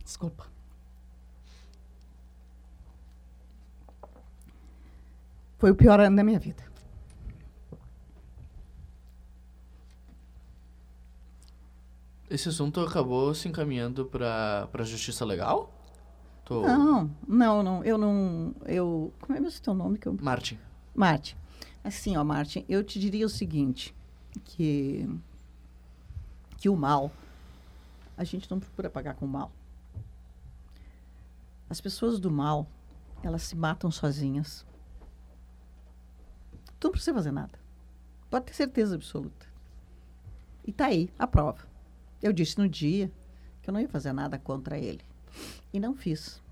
Desculpa. 0.09 0.47
Foi 5.59 5.71
o 5.71 5.75
pior 5.75 6.01
ano 6.01 6.17
da 6.17 6.25
minha 6.25 6.39
vida. 6.39 6.65
Esse 12.31 12.49
assunto 12.49 12.81
acabou 12.81 13.35
se 13.35 13.49
encaminhando 13.49 14.07
para 14.07 14.67
a 14.73 14.83
justiça 14.83 15.27
legal? 15.27 15.71
Tô... 16.43 16.63
Não, 16.63 17.15
não, 17.29 17.63
não. 17.63 17.85
Eu 17.85 17.99
não. 17.99 18.55
Eu. 18.65 19.13
Como 19.21 19.37
é 19.37 19.41
mesmo 19.43 19.59
o 19.59 19.63
teu 19.63 19.75
nome? 19.75 19.99
Que 19.99 20.09
eu... 20.09 20.17
Martin. 20.23 20.59
Martin. 20.95 21.37
Assim, 21.85 22.17
ó, 22.17 22.25
Martin, 22.25 22.65
eu 22.67 22.83
te 22.83 22.99
diria 22.99 23.27
o 23.27 23.29
seguinte, 23.29 23.95
que, 24.43 25.07
que 26.57 26.71
o 26.71 26.77
mal, 26.77 27.13
a 28.17 28.25
gente 28.25 28.51
não 28.51 28.59
procura 28.59 28.89
pagar 28.89 29.15
com 29.15 29.27
o 29.27 29.29
mal. 29.29 29.53
As 31.69 31.81
pessoas 31.81 32.19
do 32.19 32.31
mal, 32.31 32.67
elas 33.23 33.43
se 33.43 33.57
matam 33.57 33.91
sozinhas. 33.91 34.67
Tu 36.79 36.87
não 36.87 36.93
precisa 36.93 37.15
fazer 37.15 37.33
nada. 37.33 37.59
Pode 38.31 38.47
ter 38.47 38.55
certeza 38.55 38.95
absoluta. 38.95 39.47
E 40.67 40.73
tá 40.73 40.87
aí, 40.87 41.11
a 41.19 41.27
prova. 41.27 41.67
Eu 42.23 42.33
disse 42.33 42.59
no 42.59 42.69
dia 42.69 43.11
que 43.63 43.71
eu 43.71 43.73
não 43.73 43.81
ia 43.81 43.89
fazer 43.89 44.13
nada 44.13 44.39
contra 44.39 44.79
ele. 44.79 45.03
E 45.73 45.81
não 45.81 45.95
fiz. 45.95 46.43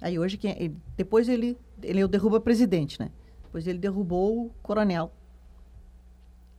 Aí 0.00 0.18
hoje, 0.18 0.36
quem, 0.36 0.50
ele, 0.60 0.76
depois 0.96 1.28
ele, 1.28 1.56
ele 1.82 2.06
derruba 2.08 2.40
presidente, 2.40 3.00
né? 3.00 3.10
Depois 3.44 3.66
ele 3.66 3.78
derrubou 3.78 4.46
o 4.46 4.50
coronel 4.62 5.12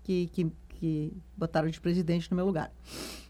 que, 0.04 0.28
que, 0.28 0.52
que 0.70 1.14
botaram 1.36 1.70
de 1.70 1.80
presidente 1.80 2.30
no 2.32 2.36
meu 2.36 2.46
lugar. 2.46 2.72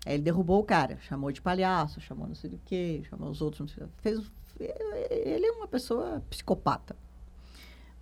Aí 0.05 0.15
ele 0.15 0.24
derrubou 0.24 0.59
o 0.59 0.63
cara, 0.63 0.97
chamou 1.01 1.32
de 1.32 1.41
palhaço, 1.41 2.01
chamou 2.01 2.28
não 2.28 2.36
sei 2.36 2.49
do 2.49 2.59
que, 2.59 3.03
chamou 3.09 3.30
os 3.30 3.41
outros. 3.41 3.76
Fez, 4.01 4.19
ele 4.60 5.45
é 5.45 5.51
uma 5.51 5.68
pessoa 5.68 6.22
psicopata. 6.30 6.95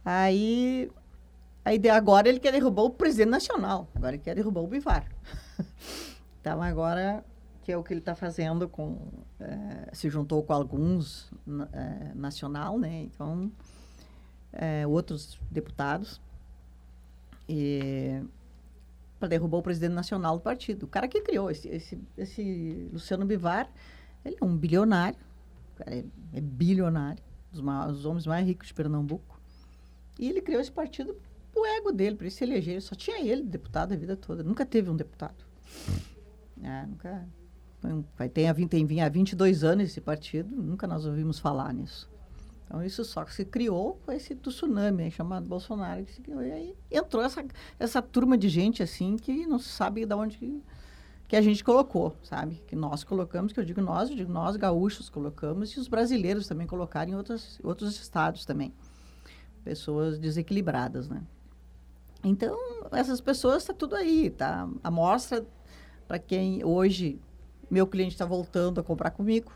Aí, 0.03 0.91
aí 1.63 1.89
agora 1.89 2.27
ele 2.27 2.39
quer 2.39 2.51
derrubar 2.51 2.83
o 2.83 2.89
presidente 2.89 3.29
nacional. 3.29 3.87
Agora 3.95 4.15
ele 4.15 4.23
quer 4.23 4.35
derrubar 4.35 4.61
o 4.61 4.67
Bivar. 4.67 5.05
então 6.39 6.61
agora 6.61 7.23
que 7.63 7.71
é 7.71 7.77
o 7.77 7.83
que 7.83 7.93
ele 7.93 7.99
está 7.99 8.15
fazendo 8.15 8.67
com 8.67 8.97
é, 9.39 9.89
se 9.93 10.09
juntou 10.09 10.41
com 10.43 10.53
alguns 10.53 11.31
é, 11.73 12.13
nacional, 12.15 12.79
né? 12.79 13.01
Então 13.01 13.51
é, 14.51 14.85
outros 14.87 15.39
deputados 15.49 16.19
para 19.19 19.27
derrubar 19.27 19.57
o 19.57 19.61
presidente 19.61 19.93
nacional 19.93 20.37
do 20.37 20.41
partido. 20.41 20.83
O 20.83 20.87
cara 20.87 21.07
que 21.07 21.21
criou 21.21 21.51
esse, 21.51 21.67
esse, 21.67 21.99
esse 22.17 22.89
Luciano 22.91 23.25
Bivar, 23.25 23.69
ele 24.23 24.37
é 24.39 24.45
um 24.45 24.55
bilionário, 24.55 25.19
é, 25.85 26.03
é, 26.33 26.41
bilionário, 26.41 27.23
dos, 27.51 27.61
maiores, 27.61 27.97
dos 27.97 28.05
homens 28.05 28.25
mais 28.25 28.45
ricos 28.45 28.67
de 28.67 28.73
Pernambuco. 28.73 29.39
E 30.19 30.29
ele 30.29 30.41
criou 30.41 30.61
esse 30.61 30.71
partido 30.71 31.15
o 31.53 31.65
ego 31.65 31.91
dele, 31.91 32.15
para 32.15 32.25
ele 32.25 32.33
se 32.33 32.43
eleger. 32.43 32.81
Só 32.81 32.95
tinha 32.95 33.19
ele 33.19 33.43
deputado 33.43 33.93
a 33.93 33.95
vida 33.95 34.15
toda. 34.15 34.43
Nunca 34.43 34.65
teve 34.65 34.89
um 34.89 34.95
deputado. 34.95 35.43
É, 36.63 36.85
nunca. 36.85 37.27
Vai 38.15 38.29
ter 38.29 38.45
há 38.45 38.53
22 38.53 39.63
anos 39.63 39.85
esse 39.85 39.99
partido, 39.99 40.55
nunca 40.55 40.85
nós 40.85 41.07
ouvimos 41.07 41.39
falar 41.39 41.73
nisso. 41.73 42.07
Então, 42.63 42.85
isso 42.85 43.03
só 43.03 43.25
que 43.25 43.33
se 43.33 43.43
criou 43.43 43.99
com 44.05 44.11
esse 44.11 44.35
tsunami 44.35 45.03
aí, 45.03 45.11
chamado 45.11 45.47
Bolsonaro. 45.47 46.05
Que 46.05 46.13
se 46.13 46.21
criou, 46.21 46.43
e 46.43 46.51
aí 46.51 46.77
entrou 46.91 47.23
essa, 47.23 47.43
essa 47.79 47.99
turma 47.99 48.37
de 48.37 48.47
gente 48.47 48.83
assim 48.83 49.17
que 49.17 49.47
não 49.47 49.57
sabe 49.57 50.05
de 50.05 50.13
onde 50.13 50.61
que, 51.31 51.37
a 51.37 51.41
gente 51.41 51.63
colocou, 51.63 52.13
sabe? 52.21 52.61
Que 52.67 52.75
nós 52.75 53.05
colocamos, 53.05 53.53
que 53.53 53.59
eu 53.61 53.63
digo 53.63 53.79
nós, 53.79 54.09
eu 54.09 54.17
digo 54.17 54.29
nós, 54.29 54.57
gaúchos, 54.57 55.07
colocamos, 55.07 55.69
e 55.71 55.79
os 55.79 55.87
brasileiros 55.87 56.45
também 56.45 56.67
colocaram 56.67 57.09
em 57.09 57.15
outros, 57.15 57.57
outros 57.63 57.95
estados 58.01 58.43
também. 58.43 58.73
Pessoas 59.63 60.19
desequilibradas, 60.19 61.07
né? 61.07 61.23
Então, 62.21 62.57
essas 62.91 63.21
pessoas, 63.21 63.63
está 63.63 63.73
tudo 63.73 63.95
aí, 63.95 64.29
tá? 64.29 64.67
A 64.83 64.91
mostra, 64.91 65.45
para 66.05 66.19
quem 66.19 66.65
hoje, 66.65 67.17
meu 67.69 67.87
cliente 67.87 68.13
está 68.13 68.25
voltando 68.25 68.81
a 68.81 68.83
comprar 68.83 69.11
comigo, 69.11 69.53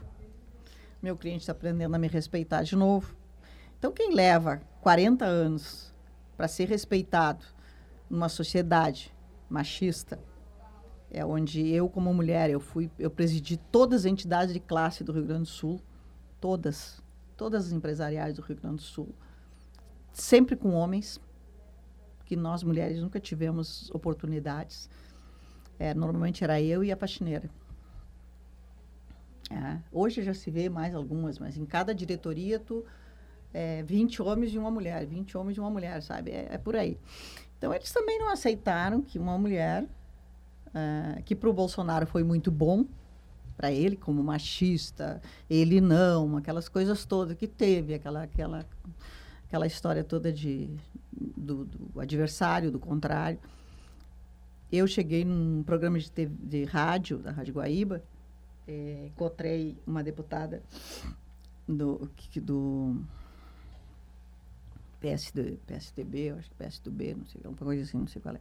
meu 1.04 1.18
cliente 1.18 1.42
está 1.42 1.52
aprendendo 1.52 1.94
a 1.94 2.00
me 2.00 2.08
respeitar 2.08 2.64
de 2.64 2.78
novo. 2.78 3.14
Então, 3.78 3.92
quem 3.92 4.16
leva 4.16 4.62
40 4.80 5.26
anos 5.26 5.94
para 6.38 6.48
ser 6.48 6.70
respeitado 6.70 7.44
numa 8.10 8.30
sociedade 8.30 9.14
machista, 9.50 10.18
é 11.16 11.26
onde 11.26 11.66
eu, 11.70 11.88
como 11.88 12.14
mulher, 12.14 12.50
eu 12.50 12.60
fui, 12.60 12.92
eu 13.00 13.10
presidi 13.10 13.56
todas 13.56 14.02
as 14.02 14.06
entidades 14.06 14.54
de 14.54 14.60
classe 14.60 15.02
do 15.02 15.14
Rio 15.14 15.24
Grande 15.24 15.44
do 15.44 15.48
Sul, 15.48 15.80
todas, 16.42 17.02
todas 17.38 17.68
as 17.68 17.72
empresariais 17.72 18.36
do 18.36 18.42
Rio 18.42 18.58
Grande 18.58 18.76
do 18.76 18.82
Sul, 18.82 19.16
sempre 20.12 20.58
com 20.58 20.74
homens, 20.74 21.22
que 22.26 22.36
nós 22.36 22.64
mulheres 22.64 23.02
nunca 23.02 23.18
tivemos 23.18 23.90
oportunidades. 23.92 24.90
É, 25.80 25.94
normalmente 25.94 26.44
era 26.44 26.62
eu 26.62 26.84
e 26.84 26.92
a 26.92 26.98
faxineira. 26.98 27.50
É, 29.50 29.80
hoje 29.92 30.22
já 30.22 30.34
se 30.34 30.52
vê 30.52 30.68
mais 30.68 30.94
algumas, 30.94 31.40
mas 31.40 31.56
em 31.56 31.66
cada 31.66 31.96
diretoria 31.96 32.60
tu 32.60 32.84
é, 33.54 33.84
20 33.84 34.22
homens 34.22 34.54
e 34.54 34.58
uma 34.58 34.70
mulher, 34.70 35.06
20 35.06 35.38
homens 35.38 35.56
e 35.56 35.62
uma 35.62 35.70
mulher, 35.70 36.02
sabe? 36.02 36.32
É, 36.32 36.50
é 36.52 36.58
por 36.58 36.76
aí. 36.76 37.00
Então 37.58 37.74
eles 37.74 37.90
também 37.94 38.20
não 38.20 38.30
aceitaram 38.30 39.02
que 39.02 39.18
uma 39.18 39.38
mulher, 39.38 39.86
é, 40.76 41.22
que 41.24 41.34
para 41.34 41.50
o 41.50 41.54
Bolsonaro 41.54 42.06
foi 42.06 42.24
muito 42.24 42.52
bom, 42.52 42.86
para 43.58 43.72
ele 43.72 43.96
como 43.96 44.22
machista, 44.22 45.22
ele 45.50 45.80
não, 45.80 46.38
aquelas 46.38 46.68
coisas 46.68 47.06
todas 47.06 47.38
que 47.38 47.48
teve, 47.48 47.94
aquela 47.94 48.24
aquela 48.24 48.66
aquela 49.48 49.66
história 49.66 50.04
toda 50.04 50.32
de 50.32 50.70
do, 51.12 51.64
do 51.66 52.00
adversário, 52.00 52.70
do 52.70 52.80
contrário. 52.80 53.40
Eu 54.72 54.86
cheguei 54.88 55.24
num 55.24 55.64
programa 55.64 55.98
de, 55.98 56.12
TV, 56.12 56.36
de 56.44 56.66
rádio 56.66 57.20
da 57.20 57.32
Rádio 57.32 57.54
Guaíba 57.54 58.04
é, 58.68 59.08
encontrei 59.08 59.78
uma 59.86 60.04
deputada 60.04 60.62
do, 61.68 62.10
do 62.42 63.02
PSD, 65.00 65.58
PSDB, 65.68 66.32
acho 66.32 66.50
que 66.50 66.56
PSDB, 66.56 67.16
não 67.16 67.26
sei, 67.26 67.42
alguma 67.44 67.58
coisa 67.58 67.84
assim, 67.84 67.98
não 67.98 68.08
sei 68.08 68.22
qual 68.22 68.36
é. 68.36 68.40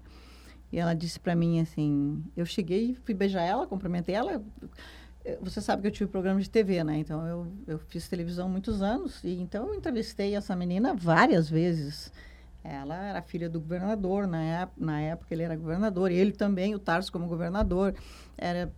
E 0.73 0.79
ela 0.79 0.95
disse 0.95 1.21
para 1.21 1.35
mim 1.35 1.61
assim, 1.61 2.23
eu 2.37 2.45
cheguei, 2.45 2.97
fui 3.05 3.15
beijar 3.15 3.43
ela, 3.43 3.67
cumprimentei 3.67 4.15
ela. 4.15 4.43
Você 5.41 5.61
sabe 5.61 5.83
que 5.83 5.89
eu 5.89 5.93
tive 5.93 6.11
programa 6.11 6.41
de 6.41 6.51
TV, 6.51 6.85
né? 6.85 6.99
Então 6.99 7.27
eu, 7.27 7.47
eu 7.67 7.79
fiz 7.79 8.09
televisão 8.09 8.49
muitos 8.49 8.83
anos 8.83 9.23
e 9.25 9.41
então 9.41 9.69
eu 9.69 9.75
entrevistei 9.75 10.35
essa 10.35 10.55
menina 10.55 10.95
várias 10.95 11.49
vezes. 11.49 12.13
Ela 12.63 12.97
era 12.97 13.23
filha 13.23 13.49
do 13.49 13.61
governador, 13.61 14.27
na, 14.27 14.43
época, 14.43 14.85
na 14.85 15.01
época 15.01 15.35
ele 15.35 15.43
era 15.43 15.55
governador, 15.55 16.11
e 16.11 16.15
ele 16.15 16.33
também, 16.33 16.75
o 16.75 16.79
Tarso 16.79 17.13
como 17.13 17.27
governador. 17.27 17.95
Era 18.39 18.73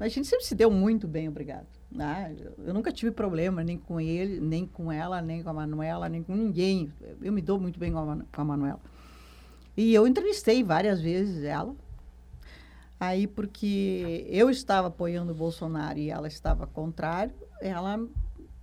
a 0.00 0.08
gente 0.08 0.28
sempre 0.28 0.44
se 0.44 0.54
deu 0.54 0.70
muito 0.70 1.08
bem, 1.08 1.28
obrigado. 1.28 1.66
Né? 1.90 2.36
Eu 2.58 2.72
nunca 2.72 2.92
tive 2.92 3.10
problema 3.10 3.64
nem 3.64 3.76
com 3.76 4.00
ele, 4.00 4.40
nem 4.40 4.64
com 4.64 4.92
ela, 4.92 5.20
nem 5.20 5.42
com 5.42 5.50
a 5.50 5.52
Manuela, 5.52 6.08
nem 6.08 6.22
com 6.22 6.36
ninguém. 6.36 6.92
Eu 7.20 7.32
me 7.32 7.42
dou 7.42 7.58
muito 7.58 7.80
bem 7.80 7.90
com 7.92 7.98
a, 7.98 8.16
com 8.16 8.40
a 8.40 8.44
Manuela. 8.44 8.80
E 9.78 9.94
eu 9.94 10.08
entrevistei 10.08 10.64
várias 10.64 11.00
vezes 11.00 11.44
ela. 11.44 11.72
Aí, 12.98 13.28
porque 13.28 14.26
eu 14.28 14.50
estava 14.50 14.88
apoiando 14.88 15.30
o 15.30 15.36
Bolsonaro 15.36 16.00
e 16.00 16.10
ela 16.10 16.26
estava 16.26 16.66
contrário, 16.66 17.32
ela, 17.60 17.96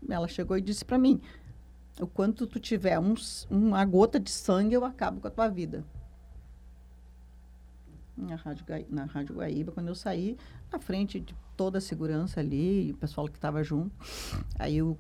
ela 0.10 0.28
chegou 0.28 0.58
e 0.58 0.62
disse 0.62 0.84
para 0.84 0.98
mim: 0.98 1.22
o 2.02 2.06
quanto 2.06 2.46
tu 2.46 2.60
tiver 2.60 3.00
um, 3.00 3.16
uma 3.50 3.86
gota 3.86 4.20
de 4.20 4.30
sangue, 4.30 4.76
eu 4.76 4.84
acabo 4.84 5.22
com 5.22 5.28
a 5.30 5.32
tua 5.32 5.48
vida 5.48 5.86
na 8.18 8.36
Rádio, 8.36 8.66
na 8.90 9.06
Rádio 9.06 9.36
Guaíba, 9.36 9.72
quando 9.72 9.88
eu 9.88 9.96
saí, 9.96 10.38
na 10.70 10.80
frente 10.80 11.22
de 11.22 11.34
toda 11.56 11.78
a 11.78 11.82
segurança 11.82 12.42
ali, 12.42 12.92
o 12.92 12.98
pessoal 12.98 13.28
que 13.30 13.38
estava 13.38 13.64
junto. 13.64 13.96
Aí 14.60 14.82
o, 14.82 14.98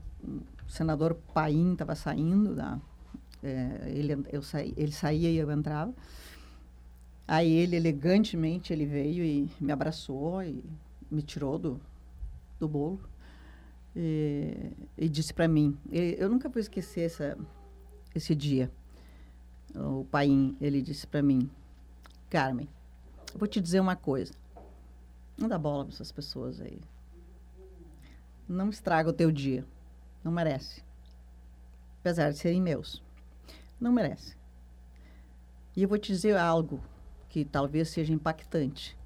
senador 0.65 1.15
Paim 1.33 1.73
estava 1.73 1.93
saindo, 1.93 2.55
da, 2.55 2.79
é, 3.45 3.91
ele, 3.91 4.25
eu 4.31 4.41
saí, 4.41 4.73
ele 4.75 4.91
saía 4.91 5.29
e 5.29 5.37
eu 5.37 5.51
entrava. 5.51 5.93
Aí 7.27 7.51
ele, 7.51 7.75
elegantemente, 7.75 8.73
ele 8.73 8.85
veio 8.85 9.23
e 9.23 9.49
me 9.59 9.71
abraçou 9.71 10.41
e 10.43 10.63
me 11.11 11.21
tirou 11.21 11.59
do, 11.59 11.79
do 12.59 12.67
bolo. 12.67 12.99
E, 13.95 14.71
e 14.97 15.07
disse 15.07 15.33
para 15.33 15.47
mim, 15.47 15.77
eu 15.91 16.27
nunca 16.27 16.49
vou 16.49 16.59
esquecer 16.59 17.01
essa, 17.01 17.37
esse 18.15 18.33
dia. 18.33 18.71
O 19.75 20.05
Paim, 20.05 20.57
ele 20.59 20.81
disse 20.81 21.05
para 21.05 21.21
mim, 21.21 21.49
Carmen, 22.29 22.67
eu 23.31 23.37
vou 23.37 23.47
te 23.47 23.61
dizer 23.61 23.79
uma 23.79 23.95
coisa. 23.95 24.33
Não 25.37 25.47
dá 25.47 25.57
bola 25.57 25.85
para 25.85 25.93
essas 25.93 26.11
pessoas 26.11 26.59
aí. 26.61 26.79
Não 28.47 28.69
estraga 28.69 29.09
o 29.09 29.13
teu 29.13 29.31
dia. 29.31 29.65
Não 30.23 30.31
merece. 30.31 30.83
Apesar 31.99 32.31
de 32.31 32.37
serem 32.37 32.61
meus. 32.61 33.04
Não 33.85 33.91
merece. 33.91 34.35
E 35.75 35.83
eu 35.83 35.87
vou 35.87 35.99
te 35.99 36.11
dizer 36.11 36.35
algo 36.35 36.81
que 37.29 37.45
talvez 37.45 37.89
seja 37.89 38.11
impactante. 38.11 38.97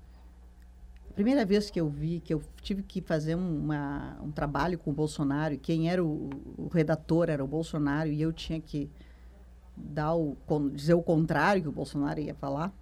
A 1.09 1.13
primeira 1.13 1.43
vez 1.43 1.69
que 1.69 1.81
eu 1.81 1.89
vi, 1.89 2.21
que 2.21 2.33
eu 2.33 2.41
tive 2.61 2.81
que 2.81 3.01
fazer 3.01 3.35
um, 3.35 3.59
uma, 3.59 4.17
um 4.23 4.31
trabalho 4.31 4.79
com 4.79 4.91
o 4.91 4.93
Bolsonaro, 4.93 5.55
e 5.55 5.57
quem 5.57 5.89
era 5.89 6.01
o, 6.01 6.29
o 6.57 6.69
redator 6.69 7.29
era 7.29 7.43
o 7.43 7.47
Bolsonaro, 7.47 8.07
e 8.07 8.21
eu 8.21 8.31
tinha 8.31 8.61
que 8.61 8.89
dar 9.75 10.15
o, 10.15 10.37
dizer 10.73 10.93
o 10.93 11.03
contrário 11.03 11.61
que 11.61 11.67
o 11.67 11.73
Bolsonaro 11.73 12.21
ia 12.21 12.33
falar, 12.33 12.73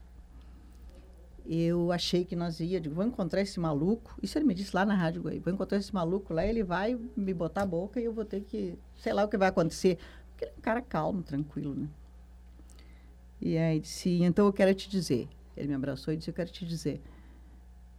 eu 1.48 1.94
achei 1.94 2.26
que 2.26 2.36
nós 2.36 2.60
ia, 2.60 2.80
digo, 2.80 2.94
vou 2.94 3.06
encontrar 3.06 3.42
esse 3.42 3.60
maluco, 3.60 4.14
isso 4.22 4.38
ele 4.38 4.46
me 4.46 4.54
disse 4.54 4.76
lá 4.76 4.86
na 4.86 4.94
Rádio 4.94 5.24
Guaí, 5.24 5.40
vou 5.40 5.54
encontrar 5.54 5.78
esse 5.78 5.94
maluco 5.94 6.34
lá, 6.34 6.46
ele 6.46 6.62
vai 6.62 7.00
me 7.16 7.34
botar 7.34 7.62
a 7.62 7.66
boca 7.66 8.00
e 8.00 8.04
eu 8.04 8.12
vou 8.12 8.26
ter 8.26 8.42
que, 8.42 8.78
sei 8.98 9.14
lá 9.14 9.24
o 9.24 9.30
que 9.30 9.38
vai 9.38 9.48
acontecer, 9.48 9.98
porque 10.38 10.46
ele 10.46 10.52
é 10.52 10.58
um 10.60 10.62
cara 10.62 10.82
calmo, 10.84 11.24
tranquilo, 11.24 11.74
né? 11.74 11.88
E 13.42 13.58
aí 13.58 13.80
disse, 13.80 14.22
então 14.22 14.46
eu 14.46 14.54
quero 14.54 14.74
te 14.74 14.88
dizer, 14.90 15.28
ele 15.56 15.68
me 15.68 15.74
abraçou 15.74 16.14
e 16.14 16.18
disse, 16.18 16.30
eu 16.30 16.34
quero 16.34 16.52
te 16.52 16.66
dizer 16.66 17.02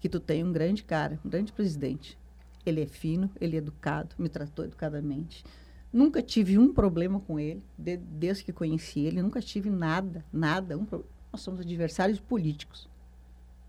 que 0.01 0.09
tu 0.09 0.21
tem 0.21 0.45
um 0.45 0.53
grande 0.53 0.85
cara, 0.85 1.19
um 1.25 1.29
grande 1.29 1.53
presidente, 1.53 2.17
ele 2.65 2.81
é 2.83 2.87
fino, 2.87 3.29
ele 3.41 3.57
é 3.57 3.59
educado, 3.59 4.15
me 4.19 4.29
tratou 4.29 4.65
educadamente, 4.65 5.45
nunca 5.93 6.23
tive 6.23 6.57
um 6.59 6.73
problema 6.73 7.19
com 7.21 7.39
ele, 7.41 7.63
de- 7.77 7.97
desde 7.97 8.45
que 8.45 8.53
conheci 8.53 9.01
ele, 9.01 9.21
nunca 9.21 9.41
tive 9.41 9.69
nada, 9.71 10.25
nada, 10.33 10.77
um 10.77 10.85
pro- 10.85 11.05
nós 11.33 11.41
somos 11.41 11.61
adversários 11.61 12.21
políticos, 12.21 12.89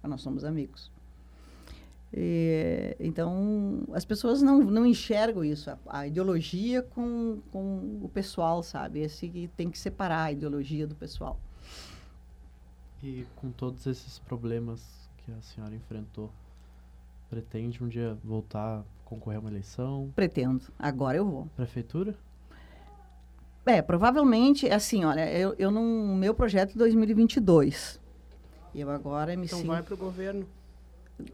mas 0.02 0.10
nós 0.12 0.22
somos 0.22 0.44
amigos. 0.44 0.92
E, 2.12 2.96
então, 3.00 3.84
as 3.94 4.04
pessoas 4.04 4.42
não, 4.42 4.60
não 4.60 4.86
enxergam 4.86 5.44
isso, 5.44 5.70
a, 5.70 5.78
a 5.88 6.08
ideologia 6.08 6.82
com, 6.82 7.40
com 7.52 8.00
o 8.02 8.10
pessoal, 8.10 8.64
sabe? 8.64 9.00
Esse 9.00 9.28
que 9.30 9.48
tem 9.50 9.70
que 9.70 9.78
separar 9.78 10.24
a 10.24 10.32
ideologia 10.32 10.88
do 10.88 10.96
pessoal. 10.96 11.40
E 13.04 13.26
com 13.36 13.52
todos 13.52 13.86
esses 13.86 14.20
problemas 14.20 15.10
que 15.18 15.32
a 15.32 15.42
senhora 15.42 15.74
enfrentou, 15.76 16.32
pretende 17.30 17.84
um 17.84 17.88
dia 17.88 18.18
voltar 18.24 18.80
a 18.80 18.84
concorrer 19.06 19.38
a 19.38 19.42
uma 19.42 19.50
eleição? 19.50 20.12
Pretendo. 20.16 20.64
Agora 20.78 21.18
eu 21.18 21.26
vou. 21.26 21.48
Prefeitura? 21.56 22.16
É, 23.66 23.84
provavelmente, 23.84 24.68
assim, 24.68 25.06
olha, 25.06 25.32
eu, 25.32 25.54
eu 25.60 25.70
não, 25.70 26.16
meu 26.16 26.34
projeto 26.34 26.72
é 26.72 26.78
2022. 26.78 28.00
Eu 28.74 28.90
agora 28.90 29.36
me 29.36 29.46
Então 29.46 29.60
sinto... 29.60 29.68
vai 29.68 29.84
pro 29.84 29.96
governo. 29.96 30.48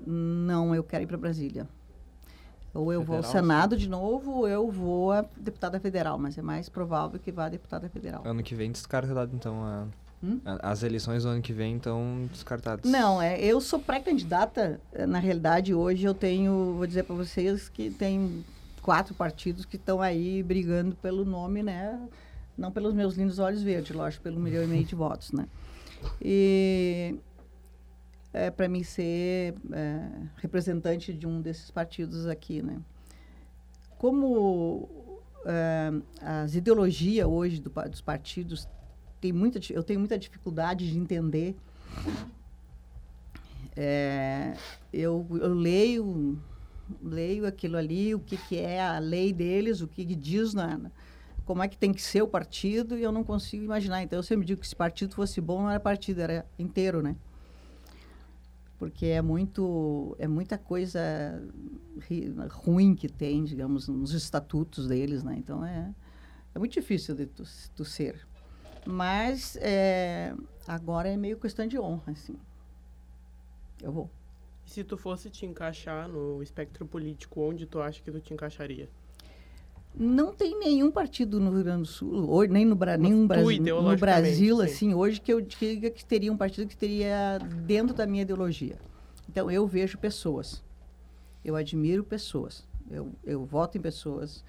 Não, 0.05 0.73
eu 0.75 0.83
quero 0.83 1.03
ir 1.03 1.07
para 1.07 1.17
Brasília. 1.17 1.67
Ou 2.73 2.91
eu 2.91 3.01
vou 3.03 3.15
ao 3.17 3.23
Federal, 3.23 3.41
Senado 3.43 3.77
de 3.77 3.87
novo, 3.87 4.31
ou 4.31 4.47
eu 4.47 4.69
vou 4.69 5.11
a 5.13 5.23
deputada 5.37 5.79
federal, 5.79 6.17
mas 6.19 6.37
é 6.37 6.41
mais 6.41 6.67
provável 6.67 7.17
que 7.19 7.31
vá 7.31 7.45
a 7.45 7.49
deputada 7.49 7.87
federal. 7.87 8.21
Ano 8.25 8.43
que 8.43 8.53
vem 8.55 8.71
descartado, 8.71 9.31
então. 9.33 9.63
a- 9.63 9.85
Hum? 10.23 10.39
a- 10.45 10.71
as 10.71 10.81
eleições 10.83 11.23
do 11.23 11.29
ano 11.29 11.41
que 11.41 11.53
vem 11.53 11.75
estão 11.77 12.27
descartadas. 12.31 12.89
Não, 12.89 13.21
é, 13.21 13.39
eu 13.39 13.61
sou 13.61 13.79
pré-candidata. 13.79 14.79
eh, 14.93 15.05
Na 15.05 15.19
realidade, 15.19 15.73
hoje 15.73 16.03
eu 16.05 16.13
tenho, 16.13 16.73
vou 16.77 16.87
dizer 16.87 17.03
para 17.03 17.15
vocês 17.15 17.69
que 17.69 17.91
tem 17.91 18.43
quatro 18.81 19.13
partidos 19.13 19.65
que 19.65 19.75
estão 19.77 20.01
aí 20.01 20.41
brigando 20.43 20.95
pelo 20.95 21.23
nome, 21.25 21.61
né? 21.63 21.99
Não 22.57 22.71
pelos 22.71 22.93
meus 22.93 23.15
lindos 23.15 23.39
olhos 23.39 23.61
verdes, 23.61 23.95
lógico, 23.95 24.23
pelo 24.23 24.39
milhão 24.39 24.63
e 24.63 24.67
meio 24.67 24.83
de 24.85 24.95
votos, 24.95 25.31
né? 25.31 25.45
E 26.21 27.15
é 28.35 28.51
para 28.51 28.67
mim 28.67 28.83
ser 28.83 29.55
é, 29.71 30.09
representante 30.37 31.13
de 31.13 31.25
um 31.25 31.41
desses 31.41 31.71
partidos 31.71 32.27
aqui, 32.27 32.61
né? 32.61 32.81
Como 33.97 35.21
é, 35.45 35.91
as 36.21 36.53
ideologias 36.53 37.25
hoje 37.25 37.61
do 37.61 37.71
dos 37.89 38.01
partidos 38.01 38.67
tem 39.21 39.31
muita, 39.31 39.59
eu 39.71 39.83
tenho 39.83 39.99
muita 39.99 40.17
dificuldade 40.19 40.91
de 40.91 40.99
entender 40.99 41.55
é, 43.75 44.53
eu, 44.91 45.25
eu 45.31 45.53
leio 45.53 46.37
leio 47.01 47.47
aquilo 47.47 47.77
ali, 47.77 48.13
o 48.13 48.19
que, 48.19 48.37
que 48.37 48.57
é 48.57 48.79
a 48.81 48.99
lei 48.99 49.33
deles, 49.33 49.81
o 49.81 49.87
que, 49.87 50.05
que 50.05 50.13
diz 50.15 50.53
na- 50.53 50.91
como 51.43 51.63
é 51.63 51.67
que 51.67 51.77
tem 51.77 51.91
que 51.93 52.01
ser 52.01 52.21
o 52.21 52.27
partido, 52.27 52.97
e 52.97 53.01
eu 53.01 53.11
não 53.11 53.23
consigo 53.23 53.63
imaginar. 53.63 54.03
Então, 54.03 54.19
eu 54.19 54.23
sempre 54.23 54.45
digo 54.45 54.61
que 54.61 54.67
se 54.67 54.75
partido 54.75 55.15
fosse 55.15 55.41
bom, 55.41 55.63
não 55.63 55.69
era 55.69 55.79
partido, 55.79 56.21
era 56.21 56.45
inteiro, 56.59 57.01
né? 57.01 57.15
Porque 58.85 59.07
é 59.07 59.19
muito 59.19 60.15
é 60.19 60.27
muita 60.27 60.59
coisa 60.59 61.01
ri- 62.07 62.31
ruim 62.51 62.93
que 62.93 63.09
tem, 63.09 63.43
digamos, 63.43 63.87
nos 63.87 64.11
estatutos 64.13 64.87
deles, 64.87 65.23
né? 65.23 65.35
Então, 65.39 65.65
é, 65.65 65.91
é 66.53 66.59
muito 66.59 66.73
difícil 66.73 67.15
de 67.15 67.25
tu, 67.25 67.43
tu 67.75 67.83
ser. 67.83 68.27
Mas 68.85 69.57
é, 69.59 70.35
agora 70.67 71.09
é 71.09 71.17
meio 71.17 71.39
questão 71.39 71.65
de 71.65 71.79
honra, 71.79 72.11
assim. 72.11 72.35
Eu 73.81 73.91
vou. 73.91 74.07
E 74.67 74.69
se 74.69 74.83
tu 74.83 74.99
fosse 74.99 75.31
te 75.31 75.47
encaixar 75.47 76.07
no 76.07 76.43
espectro 76.43 76.85
político, 76.85 77.41
onde 77.41 77.65
tu 77.65 77.81
acha 77.81 77.99
que 78.03 78.11
tu 78.11 78.19
te 78.19 78.35
encaixaria? 78.35 78.87
Não 79.97 80.33
tem 80.33 80.59
nenhum 80.59 80.91
partido 80.91 81.39
no 81.39 81.51
Rio 81.51 81.63
Grande 81.63 81.83
do 81.83 81.87
Sul, 81.87 82.47
nem 82.49 82.65
no, 82.65 82.75
Bra 82.75 82.97
nenhum 82.97 83.25
Brasil, 83.25 83.81
no 83.81 83.97
Brasil, 83.97 84.57
sim. 84.57 84.63
assim, 84.63 84.93
hoje 84.93 85.21
que 85.21 85.31
eu 85.31 85.39
diga 85.39 85.89
que 85.89 86.03
teria 86.03 86.31
um 86.31 86.35
partido 86.35 86.67
que 86.67 86.75
teria 86.75 87.39
dentro 87.65 87.95
da 87.95 88.05
minha 88.05 88.23
ideologia. 88.23 88.77
Então, 89.29 89.49
eu 89.49 89.65
vejo 89.65 89.97
pessoas. 89.97 90.61
Eu 91.45 91.55
admiro 91.55 92.03
pessoas. 92.03 92.67
Eu, 92.91 93.09
eu 93.23 93.45
voto 93.45 93.77
em 93.77 93.81
pessoas. 93.81 94.43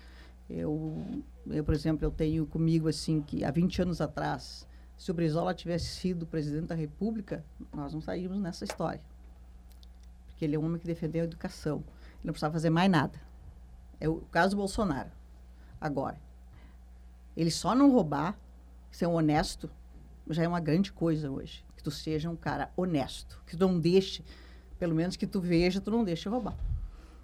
Eu, 0.51 1.01
eu, 1.47 1.63
por 1.63 1.75
exemplo, 1.75 2.05
eu 2.05 2.11
tenho 2.11 2.45
comigo, 2.47 2.89
assim, 2.89 3.23
que 3.23 3.45
há 3.45 3.51
20 3.53 3.83
anos 3.83 4.01
atrás, 4.01 4.67
se 4.99 5.13
o 5.13 5.15
Brizola 5.15 5.55
tivesse 5.55 5.87
sido 5.87 6.27
presidente 6.27 6.67
da 6.67 6.75
República, 6.75 7.45
nós 7.73 7.95
não 7.95 8.01
saímos 8.01 8.41
nessa 8.41 8.65
história. 8.65 9.01
Porque 10.27 10.45
ele 10.45 10.57
é 10.57 10.59
um 10.59 10.65
homem 10.65 10.81
que 10.81 10.87
defendeu 10.87 11.23
a 11.23 11.25
educação. 11.25 11.77
Ele 11.77 12.25
não 12.25 12.33
precisava 12.33 12.53
fazer 12.53 12.71
mais 12.71 12.91
nada. 12.91 13.21
É 14.01 14.09
o 14.09 14.17
caso 14.33 14.57
do 14.57 14.59
Bolsonaro 14.59 15.16
agora. 15.81 16.21
Ele 17.37 17.51
só 17.51 17.75
não 17.75 17.93
roubar, 17.93 18.39
ser 18.91 19.07
um 19.07 19.15
honesto, 19.15 19.71
já 20.29 20.43
é 20.43 20.49
uma 20.49 20.61
grande 20.61 20.93
coisa 20.93 21.31
hoje. 21.31 21.65
Que 21.77 21.83
tu 21.83 21.91
seja 21.91 22.31
um 22.31 22.37
cara 22.37 22.71
honesto, 22.77 23.43
que 23.47 23.57
tu 23.57 23.67
não 23.67 23.79
deixe, 23.79 24.25
pelo 24.79 24.95
menos 24.95 25.17
que 25.17 25.27
tu 25.27 25.41
veja, 25.41 25.81
tu 25.81 25.91
não 25.91 26.05
deixe 26.05 26.29
roubar. 26.29 26.57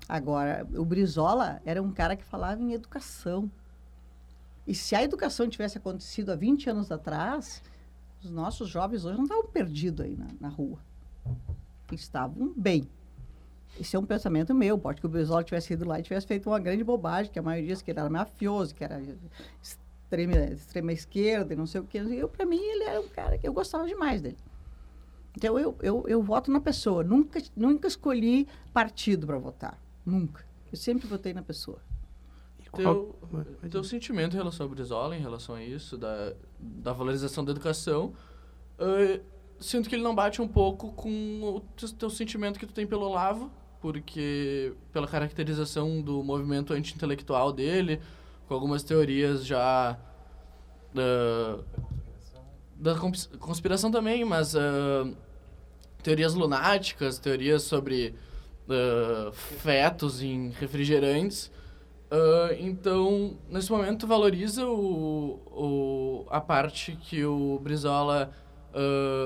Agora, 0.08 0.66
o 0.74 0.84
Brizola 0.84 1.62
era 1.64 1.82
um 1.82 1.92
cara 1.92 2.16
que 2.16 2.24
falava 2.24 2.60
em 2.60 2.72
educação. 2.72 3.50
E 4.66 4.74
se 4.74 4.94
a 4.94 5.02
educação 5.02 5.48
tivesse 5.48 5.78
acontecido 5.78 6.30
há 6.30 6.36
20 6.36 6.70
anos 6.70 6.92
atrás, 6.92 7.62
os 8.22 8.30
nossos 8.30 8.68
jovens 8.68 9.04
hoje 9.04 9.16
não 9.16 9.24
estavam 9.24 9.46
perdidos 9.46 10.04
aí 10.04 10.16
na, 10.16 10.26
na 10.40 10.48
rua. 10.48 10.78
Estavam 11.90 12.52
bem. 12.56 12.88
Isso 13.78 13.96
é 13.96 13.98
um 13.98 14.04
pensamento 14.04 14.54
meu. 14.54 14.78
Pode 14.78 15.00
que 15.00 15.06
o 15.06 15.08
Brizola 15.08 15.42
tivesse 15.42 15.72
ido 15.72 15.86
lá 15.86 15.98
e 15.98 16.02
tivesse 16.02 16.26
feito 16.26 16.48
uma 16.48 16.58
grande 16.58 16.84
bobagem, 16.84 17.32
que 17.32 17.38
a 17.38 17.42
maioria 17.42 17.70
disse 17.70 17.82
que 17.82 17.90
ele 17.90 18.00
era 18.00 18.10
mafioso, 18.10 18.74
que 18.74 18.84
era 18.84 19.00
extrema, 19.62 20.36
extrema 20.52 20.92
esquerda 20.92 21.54
e 21.54 21.56
não 21.56 21.66
sei 21.66 21.80
o 21.80 21.84
quê. 21.84 21.98
Eu, 21.98 22.28
para 22.28 22.44
mim, 22.44 22.60
ele 22.60 22.84
era 22.84 23.00
um 23.00 23.08
cara 23.08 23.38
que 23.38 23.48
eu 23.48 23.52
gostava 23.52 23.86
demais 23.86 24.20
dele. 24.20 24.36
Então, 25.36 25.58
eu, 25.58 25.74
eu, 25.80 26.04
eu 26.06 26.22
voto 26.22 26.50
na 26.50 26.60
pessoa. 26.60 27.02
Nunca, 27.02 27.40
nunca 27.56 27.88
escolhi 27.88 28.46
partido 28.72 29.26
para 29.26 29.38
votar. 29.38 29.82
Nunca. 30.04 30.44
Eu 30.70 30.76
sempre 30.76 31.06
votei 31.06 31.32
na 31.32 31.42
pessoa. 31.42 31.80
E 32.60 32.70
Teu, 32.70 33.16
teu 33.70 33.84
sentimento 33.84 34.34
em 34.34 34.38
relação 34.38 34.66
ao 34.66 34.70
Brizola, 34.70 35.16
em 35.16 35.20
relação 35.20 35.54
a 35.54 35.62
isso, 35.62 35.96
da, 35.96 36.34
da 36.58 36.92
valorização 36.92 37.44
da 37.44 37.50
educação, 37.50 38.12
eh, 38.78 39.20
sinto 39.58 39.88
que 39.88 39.94
ele 39.94 40.02
não 40.02 40.14
bate 40.14 40.42
um 40.42 40.48
pouco 40.48 40.92
com 40.92 41.10
o 41.42 41.60
teu, 41.76 41.88
teu 41.90 42.10
sentimento 42.10 42.58
que 42.58 42.66
tu 42.66 42.74
tem 42.74 42.86
pelo 42.86 43.06
Olavo, 43.06 43.50
porque 43.82 44.72
pela 44.92 45.08
caracterização 45.08 46.00
do 46.00 46.22
movimento 46.22 46.72
anti-intelectual 46.72 47.52
dele, 47.52 48.00
com 48.46 48.54
algumas 48.54 48.82
teorias 48.84 49.44
já 49.44 49.98
da, 50.94 51.58
da 52.76 52.94
cons- 52.94 53.28
conspiração 53.40 53.90
também, 53.90 54.24
mas 54.24 54.54
ah, 54.54 55.10
teorias 56.02 56.32
lunáticas, 56.34 57.18
teorias 57.18 57.64
sobre 57.64 58.14
ah, 58.70 59.30
fetos 59.32 60.22
em 60.22 60.50
refrigerantes. 60.50 61.50
Então, 62.60 63.38
nesse 63.48 63.72
momento, 63.72 64.06
valoriza 64.06 64.66
o, 64.66 65.40
o, 65.46 66.26
a 66.28 66.42
parte 66.42 66.94
que 66.94 67.24
o 67.24 67.58
Brizola 67.58 68.30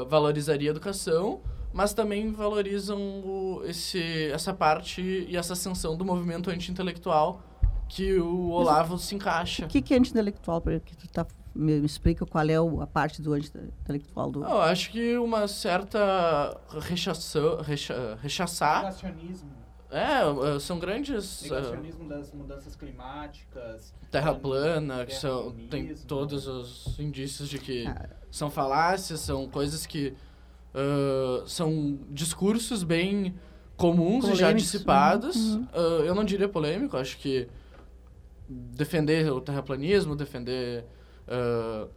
valorizaria 0.08 0.70
a 0.70 0.72
educação, 0.72 1.40
mas 1.76 1.92
também 1.92 2.32
valorizam 2.32 2.98
o, 2.98 3.62
esse, 3.66 4.30
essa 4.30 4.54
parte 4.54 5.02
e 5.02 5.36
essa 5.36 5.52
ascensão 5.52 5.94
do 5.94 6.06
movimento 6.06 6.48
anti-intelectual 6.48 7.42
que 7.86 8.14
o 8.18 8.48
Olavo 8.48 8.96
se 8.98 9.14
encaixa. 9.14 9.66
O 9.66 9.68
que, 9.68 9.82
que 9.82 9.92
é 9.92 9.98
anti-intelectual? 9.98 10.58
pra- 10.62 10.80
Que 10.80 10.96
tu 10.96 11.06
tá, 11.06 11.26
me, 11.54 11.78
me 11.78 11.84
explica 11.86 12.24
qual 12.24 12.48
é 12.48 12.58
o- 12.58 12.80
a 12.80 12.86
parte 12.86 13.20
do 13.20 13.34
anti-intelectual 13.34 14.30
do... 14.30 14.42
Eu 14.42 14.62
acho 14.62 14.90
que 14.90 15.18
uma 15.18 15.46
certa 15.46 16.58
rechação, 16.80 17.60
recha, 17.60 18.18
rechaçar... 18.22 18.78
Negacionismo. 18.84 19.50
É, 19.90 20.56
eh, 20.56 20.58
são 20.58 20.78
grandes... 20.78 21.44
eh, 21.44 21.48
Negacionismo 21.50 22.08
das 22.08 22.32
mudanças 22.32 22.74
climáticas. 22.74 23.94
terra 24.10 24.34
plana, 24.34 25.04
que 25.04 25.14
são, 25.14 25.52
tem 25.70 25.94
todos 25.94 26.46
os 26.48 26.98
indícios 26.98 27.48
de 27.50 27.58
que 27.58 27.86
Ah. 27.86 28.08
são 28.30 28.50
falácias, 28.50 29.20
são 29.20 29.46
coisas 29.48 29.84
que 29.86 30.14
ah, 30.76 31.42
são 31.46 31.98
discursos 32.10 32.82
bem 32.82 33.34
comuns 33.78 34.26
e 34.26 34.34
já 34.34 34.46
Polêmicos, 34.48 34.62
dissipados. 34.62 35.36
uhum. 35.36 35.66
Ah, 35.72 36.02
eu 36.04 36.14
não 36.14 36.22
diria 36.22 36.48
polêmico, 36.48 36.98
acho 36.98 37.16
que 37.16 37.48
defender 38.48 39.32
o 39.32 39.40
terraplanismo, 39.40 40.14
defender 40.14 40.84
ah, 41.26 41.88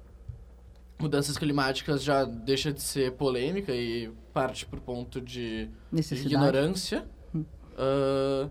mudanças 0.98 1.38
climáticas 1.38 2.02
já 2.02 2.24
deixa 2.24 2.72
de 2.72 2.82
ser 2.82 3.12
polêmica 3.14 3.74
e 3.74 4.10
parte 4.34 4.66
pro 4.66 4.80
ponto 4.80 5.20
de 5.20 5.70
ignorância. 5.92 7.06
Hum. 7.36 7.44
Ah, 7.78 8.50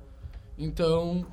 então, 0.59 1.26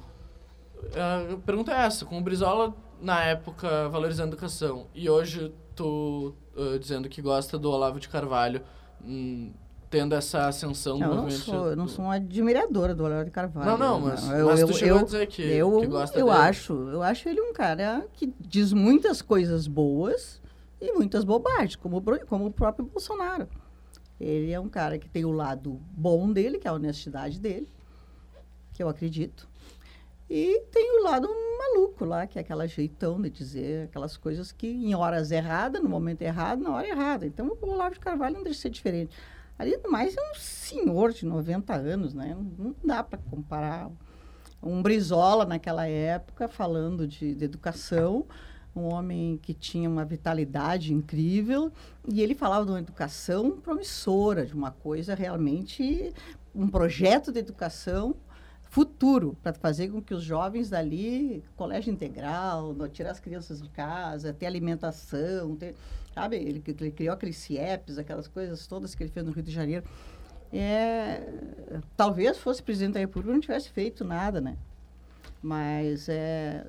a 0.93 1.37
pergunta 1.45 1.73
é 1.73 1.85
essa: 1.85 2.05
com 2.05 2.17
o 2.17 2.21
Brizola, 2.21 2.73
na 3.01 3.21
época, 3.23 3.89
valorizando 3.89 4.29
a 4.29 4.31
educação, 4.31 4.87
e 4.95 5.09
hoje 5.09 5.51
tu 5.75 6.33
dizendo 6.79 7.09
que 7.09 7.21
gosta 7.21 7.59
do 7.59 7.69
Olavo 7.69 7.99
de 7.99 8.07
Carvalho, 8.07 8.61
hum, 9.05 9.51
tendo 9.89 10.15
essa 10.15 10.47
ascensão 10.47 10.95
do 10.95 10.99
Não, 10.99 11.07
eu 11.07 11.15
não 11.15 11.23
movimento. 11.23 11.45
sou, 11.45 11.67
eu 11.67 11.75
não 11.75 11.87
sou 11.87 12.05
uma 12.05 12.15
admiradora 12.15 12.93
do 12.93 13.03
Olavo 13.03 13.25
de 13.25 13.31
Carvalho. 13.31 13.69
Não, 13.71 13.77
não, 13.77 14.01
mas, 14.01 14.29
eu, 14.29 14.45
mas 14.47 14.59
eu, 14.59 14.67
tu 14.67 14.73
chegou 14.73 14.97
eu, 14.97 15.01
a 15.01 15.05
dizer 15.05 15.27
que, 15.27 15.41
eu, 15.41 15.79
que 15.79 15.87
gosta 15.87 16.19
eu 16.19 16.25
dele. 16.27 16.37
acho, 16.37 16.73
eu 16.73 17.01
acho 17.01 17.29
ele 17.29 17.41
um 17.41 17.53
cara 17.53 18.05
que 18.13 18.33
diz 18.39 18.73
muitas 18.73 19.21
coisas 19.21 19.67
boas 19.67 20.41
e 20.81 20.91
muitas 20.91 21.23
bobagens, 21.23 21.75
como, 21.75 22.01
como 22.27 22.47
o 22.47 22.51
próprio 22.51 22.85
Bolsonaro. 22.85 23.47
Ele 24.19 24.51
é 24.51 24.59
um 24.59 24.69
cara 24.69 24.97
que 24.97 25.09
tem 25.09 25.25
o 25.25 25.31
lado 25.31 25.79
bom 25.91 26.31
dele, 26.31 26.57
que 26.57 26.67
é 26.67 26.69
a 26.71 26.73
honestidade 26.73 27.39
dele, 27.39 27.67
que 28.73 28.81
eu 28.81 28.89
acredito. 28.89 29.47
E 30.29 30.61
tem 30.71 30.99
o 30.99 31.03
lado 31.03 31.27
maluco 31.57 32.05
lá, 32.05 32.27
que 32.27 32.37
é 32.37 32.41
aquela 32.41 32.67
jeitão 32.67 33.21
de 33.21 33.29
dizer 33.29 33.85
aquelas 33.85 34.17
coisas 34.17 34.51
que 34.51 34.67
em 34.67 34.93
horas 34.95 35.31
erradas, 35.31 35.81
no 35.81 35.89
momento 35.89 36.21
errado, 36.21 36.61
na 36.61 36.71
hora 36.71 36.87
errada. 36.87 37.25
Então 37.25 37.57
o 37.61 37.69
Olavo 37.69 37.95
de 37.95 37.99
Carvalho 37.99 38.35
não 38.35 38.43
deixa 38.43 38.57
de 38.57 38.61
ser 38.63 38.69
diferente. 38.69 39.15
Ali 39.57 39.77
mais 39.87 40.15
é 40.17 40.31
um 40.31 40.35
senhor 40.35 41.13
de 41.13 41.25
90 41.25 41.73
anos, 41.73 42.13
né? 42.13 42.35
Não, 42.57 42.75
dá 42.83 43.01
para 43.01 43.17
comparar 43.17 43.89
um 44.61 44.81
Brizola 44.81 45.45
naquela 45.45 45.87
época 45.87 46.47
falando 46.47 47.07
de, 47.07 47.35
de 47.35 47.45
educação, 47.45 48.25
um 48.75 48.93
homem 48.93 49.39
que 49.41 49.53
tinha 49.53 49.89
uma 49.89 50.03
vitalidade 50.03 50.93
incrível 50.93 51.71
e 52.07 52.21
ele 52.21 52.35
falava 52.35 52.65
de 52.65 52.71
uma 52.71 52.79
educação 52.79 53.51
promissora, 53.51 54.45
de 54.45 54.53
uma 54.53 54.71
coisa 54.71 55.15
realmente 55.15 56.13
um 56.53 56.67
projeto 56.67 57.31
de 57.31 57.39
educação 57.39 58.15
futuro 58.69 59.37
para 59.41 59.53
fazer 59.53 59.89
com 59.89 60.01
que 60.01 60.13
os 60.13 60.23
jovens 60.23 60.69
dali, 60.69 61.43
colégio 61.55 61.91
integral, 61.91 62.75
tirar 62.89 63.11
as 63.11 63.19
crianças 63.19 63.61
de 63.61 63.69
casa, 63.69 64.33
ter 64.33 64.45
alimentação, 64.45 65.55
ter, 65.55 65.75
sabe? 66.13 66.37
Ele, 66.37 66.63
ele 66.65 66.91
criou 66.91 67.13
aqueles 67.13 67.37
CIEPs, 67.37 67.97
aquelas 67.97 68.27
coisas 68.27 68.67
todas 68.67 68.93
que 68.95 69.03
ele 69.03 69.11
fez 69.11 69.25
no 69.25 69.31
Rio 69.31 69.43
de 69.43 69.51
Janeiro. 69.51 69.85
É, 70.51 71.21
talvez 71.97 72.37
fosse 72.37 72.61
presidente 72.61 72.93
da 72.93 72.99
República 72.99 73.33
não 73.33 73.41
tivesse 73.41 73.69
feito 73.69 74.03
nada, 74.03 74.39
né? 74.39 74.57
Mas 75.41 76.09
é, 76.09 76.65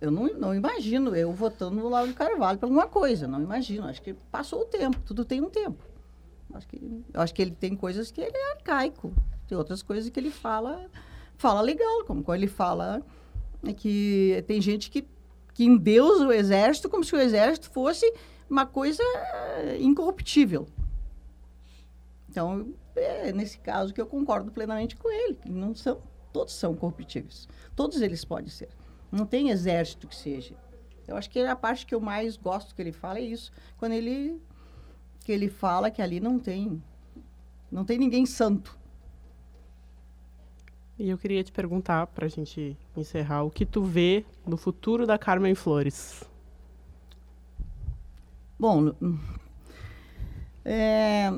eu 0.00 0.10
não, 0.10 0.26
não 0.34 0.54
imagino 0.54 1.16
eu 1.16 1.32
votando 1.32 1.76
no 1.76 1.88
Lauro 1.88 2.08
de 2.08 2.14
Carvalho 2.14 2.58
por 2.58 2.66
alguma 2.66 2.86
coisa, 2.86 3.26
não 3.26 3.42
imagino. 3.42 3.86
Acho 3.86 4.00
que 4.02 4.14
passou 4.14 4.62
o 4.62 4.64
tempo, 4.66 5.00
tudo 5.04 5.24
tem 5.24 5.40
um 5.40 5.50
tempo. 5.50 5.82
Acho 6.52 6.68
que, 6.68 7.04
acho 7.14 7.34
que 7.34 7.42
ele 7.42 7.52
tem 7.52 7.74
coisas 7.76 8.10
que 8.10 8.20
ele 8.20 8.36
é 8.36 8.52
arcaico, 8.52 9.12
tem 9.48 9.56
outras 9.56 9.82
coisas 9.82 10.10
que 10.10 10.18
ele 10.18 10.30
fala, 10.30 10.88
fala 11.40 11.62
legal, 11.62 12.04
como 12.04 12.22
ele 12.34 12.46
fala 12.46 13.02
é 13.66 13.72
que 13.72 14.44
tem 14.46 14.60
gente 14.60 14.90
que, 14.90 15.08
que 15.54 15.64
endeusa 15.64 16.26
o 16.26 16.32
exército 16.32 16.88
como 16.88 17.02
se 17.02 17.14
o 17.14 17.18
exército 17.18 17.70
fosse 17.70 18.12
uma 18.48 18.66
coisa 18.66 19.02
eh, 19.02 19.78
incorruptível. 19.80 20.66
Então, 22.28 22.74
é 22.94 23.32
nesse 23.32 23.58
caso 23.58 23.94
que 23.94 24.00
eu 24.00 24.06
concordo 24.06 24.50
plenamente 24.50 24.96
com 24.96 25.10
ele, 25.10 25.34
que 25.34 25.50
não 25.50 25.74
são, 25.74 26.02
todos 26.30 26.52
são 26.52 26.74
corruptíveis. 26.74 27.48
Todos 27.74 28.02
eles 28.02 28.22
podem 28.22 28.48
ser. 28.48 28.68
Não 29.10 29.24
tem 29.24 29.48
exército 29.48 30.08
que 30.08 30.16
seja. 30.16 30.54
Eu 31.08 31.16
acho 31.16 31.30
que 31.30 31.40
a 31.40 31.56
parte 31.56 31.86
que 31.86 31.94
eu 31.94 32.00
mais 32.00 32.36
gosto 32.36 32.74
que 32.74 32.82
ele 32.82 32.92
fala 32.92 33.18
é 33.18 33.22
isso, 33.22 33.50
quando 33.78 33.92
ele 33.92 34.38
que 35.24 35.32
ele 35.32 35.48
fala 35.48 35.90
que 35.90 36.02
ali 36.02 36.20
não 36.20 36.38
tem 36.38 36.82
não 37.70 37.84
tem 37.84 37.98
ninguém 37.98 38.26
santo. 38.26 38.79
E 41.00 41.08
eu 41.08 41.16
queria 41.16 41.42
te 41.42 41.50
perguntar, 41.50 42.08
pra 42.08 42.28
gente 42.28 42.76
encerrar, 42.94 43.42
o 43.42 43.50
que 43.50 43.64
tu 43.64 43.82
vê 43.82 44.22
no 44.46 44.58
futuro 44.58 45.06
da 45.06 45.16
Carmen 45.16 45.54
Flores? 45.54 46.22
Bom, 48.58 48.92
hum, 49.00 49.18
é, 50.62 51.30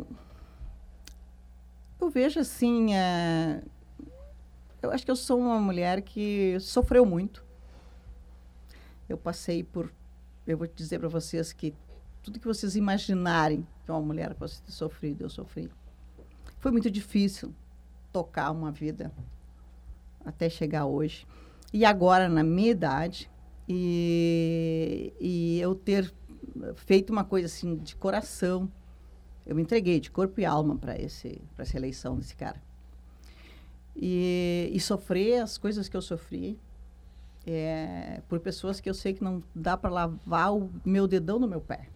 eu 2.00 2.10
vejo 2.10 2.40
assim, 2.40 2.92
é, 2.92 3.62
eu 4.82 4.90
acho 4.90 5.04
que 5.04 5.10
eu 5.12 5.14
sou 5.14 5.38
uma 5.38 5.60
mulher 5.60 6.02
que 6.02 6.58
sofreu 6.58 7.06
muito. 7.06 7.44
Eu 9.08 9.16
passei 9.16 9.62
por, 9.62 9.92
eu 10.44 10.58
vou 10.58 10.66
dizer 10.66 10.98
para 10.98 11.08
vocês 11.08 11.52
que 11.52 11.72
tudo 12.20 12.40
que 12.40 12.48
vocês 12.48 12.74
imaginarem 12.74 13.64
que 13.84 13.92
uma 13.92 14.00
mulher 14.00 14.34
possa 14.34 14.60
ter 14.60 14.72
sofrido, 14.72 15.22
eu 15.22 15.30
sofri. 15.30 15.70
Foi 16.58 16.72
muito 16.72 16.90
difícil 16.90 17.54
tocar 18.12 18.50
uma 18.50 18.72
vida 18.72 19.12
até 20.24 20.48
chegar 20.48 20.86
hoje. 20.86 21.26
E 21.72 21.84
agora, 21.84 22.28
na 22.28 22.42
minha 22.42 22.70
idade, 22.70 23.30
e, 23.68 25.12
e 25.20 25.60
eu 25.60 25.74
ter 25.74 26.12
feito 26.74 27.10
uma 27.10 27.24
coisa 27.24 27.46
assim 27.46 27.76
de 27.76 27.96
coração. 27.96 28.70
Eu 29.46 29.56
me 29.56 29.62
entreguei 29.62 29.98
de 29.98 30.10
corpo 30.10 30.40
e 30.40 30.44
alma 30.44 30.76
para 30.76 30.94
essa 30.94 31.76
eleição 31.76 32.16
desse 32.16 32.36
cara. 32.36 32.62
E, 33.96 34.70
e 34.72 34.80
sofrer 34.80 35.42
as 35.42 35.58
coisas 35.58 35.88
que 35.88 35.96
eu 35.96 36.02
sofri 36.02 36.58
é, 37.46 38.22
por 38.28 38.40
pessoas 38.40 38.80
que 38.80 38.88
eu 38.88 38.94
sei 38.94 39.12
que 39.12 39.22
não 39.22 39.42
dá 39.54 39.76
para 39.76 39.90
lavar 39.90 40.54
o 40.54 40.70
meu 40.84 41.06
dedão 41.06 41.38
no 41.38 41.48
meu 41.48 41.60
pé. 41.60 41.88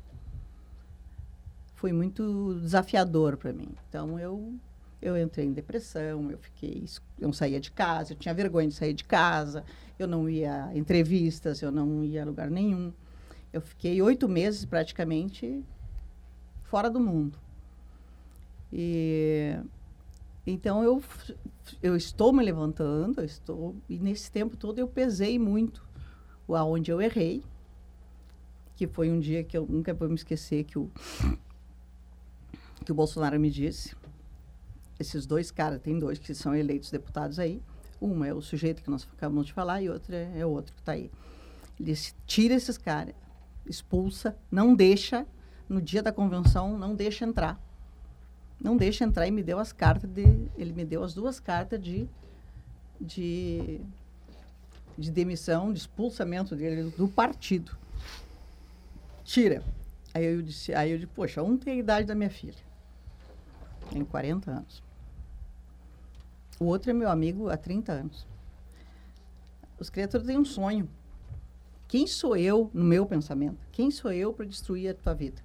Foi 1.74 1.92
muito 1.92 2.58
desafiador 2.60 3.36
para 3.36 3.52
mim. 3.52 3.68
Então 3.88 4.18
eu 4.18 4.54
eu 5.00 5.16
entrei 5.16 5.46
em 5.46 5.52
depressão, 5.52 6.30
eu 6.30 6.38
fiquei, 6.38 6.84
eu 7.20 7.28
não 7.28 7.32
saía 7.32 7.60
de 7.60 7.70
casa, 7.70 8.12
eu 8.12 8.16
tinha 8.16 8.34
vergonha 8.34 8.68
de 8.68 8.74
sair 8.74 8.94
de 8.94 9.04
casa, 9.04 9.64
eu 9.98 10.06
não 10.06 10.28
ia 10.28 10.66
a 10.66 10.76
entrevistas, 10.76 11.60
eu 11.62 11.70
não 11.70 12.02
ia 12.02 12.22
a 12.22 12.24
lugar 12.24 12.50
nenhum. 12.50 12.92
Eu 13.52 13.60
fiquei 13.60 14.00
oito 14.02 14.28
meses 14.28 14.64
praticamente 14.64 15.64
fora 16.64 16.90
do 16.90 17.00
mundo. 17.00 17.38
E 18.72 19.56
então 20.46 20.82
eu 20.82 21.02
eu 21.82 21.96
estou 21.96 22.32
me 22.32 22.44
levantando, 22.44 23.20
eu 23.20 23.24
estou 23.24 23.76
e 23.88 23.98
nesse 23.98 24.30
tempo 24.30 24.56
todo 24.56 24.78
eu 24.78 24.88
pesei 24.88 25.38
muito 25.38 25.84
o 26.46 26.54
aonde 26.54 26.90
eu 26.90 27.00
errei, 27.00 27.42
que 28.76 28.86
foi 28.86 29.10
um 29.10 29.18
dia 29.18 29.42
que 29.42 29.56
eu 29.56 29.66
nunca 29.66 29.92
vou 29.92 30.08
me 30.08 30.14
esquecer 30.14 30.64
que 30.64 30.78
o 30.78 30.90
que 32.84 32.92
o 32.92 32.94
Bolsonaro 32.94 33.38
me 33.40 33.50
disse. 33.50 33.96
Esses 34.98 35.26
dois 35.26 35.50
caras, 35.50 35.80
tem 35.80 35.98
dois 35.98 36.18
que 36.18 36.34
são 36.34 36.54
eleitos 36.54 36.90
deputados 36.90 37.38
aí. 37.38 37.62
Um 38.00 38.24
é 38.24 38.32
o 38.32 38.40
sujeito 38.40 38.82
que 38.82 38.90
nós 38.90 39.06
acabamos 39.16 39.46
de 39.46 39.52
falar 39.52 39.82
e 39.82 39.88
outro 39.88 40.14
é, 40.14 40.40
é 40.40 40.46
o 40.46 40.50
outro 40.50 40.74
que 40.74 40.80
está 40.80 40.92
aí. 40.92 41.10
Ele 41.78 41.94
tira 42.26 42.54
esses 42.54 42.78
caras, 42.78 43.14
expulsa, 43.66 44.36
não 44.50 44.74
deixa, 44.74 45.26
no 45.68 45.80
dia 45.80 46.02
da 46.02 46.12
convenção, 46.12 46.78
não 46.78 46.94
deixa 46.94 47.24
entrar. 47.24 47.60
Não 48.60 48.76
deixa 48.76 49.04
entrar 49.04 49.26
e 49.26 49.30
me 49.30 49.42
deu 49.42 49.58
as 49.58 49.72
cartas 49.72 50.10
de. 50.10 50.22
Ele 50.56 50.72
me 50.72 50.84
deu 50.84 51.04
as 51.04 51.12
duas 51.12 51.38
cartas 51.38 51.80
de. 51.80 52.08
de, 52.98 53.80
de 54.96 55.10
demissão, 55.10 55.72
de 55.72 55.80
expulsamento 55.80 56.56
dele 56.56 56.90
do 56.96 57.06
partido. 57.06 57.76
Tira. 59.24 59.62
Aí 60.14 60.24
eu 60.24 60.40
disse, 60.40 60.72
aí 60.72 60.92
eu 60.92 60.96
disse, 60.96 61.12
poxa, 61.14 61.42
um 61.42 61.58
tem 61.58 61.74
a 61.74 61.76
idade 61.76 62.06
da 62.06 62.14
minha 62.14 62.30
filha. 62.30 62.64
Tem 63.90 64.02
40 64.02 64.50
anos. 64.50 64.85
O 66.58 66.64
outro 66.64 66.90
é 66.90 66.94
meu 66.94 67.10
amigo 67.10 67.48
há 67.48 67.56
30 67.56 67.92
anos. 67.92 68.26
Os 69.78 69.90
criaturas 69.90 70.26
têm 70.26 70.38
um 70.38 70.44
sonho. 70.44 70.88
Quem 71.86 72.06
sou 72.06 72.36
eu, 72.36 72.70
no 72.72 72.82
meu 72.82 73.06
pensamento? 73.06 73.58
Quem 73.70 73.90
sou 73.90 74.10
eu 74.10 74.32
para 74.32 74.46
destruir 74.46 74.90
a 74.90 74.94
tua 74.94 75.14
vida? 75.14 75.40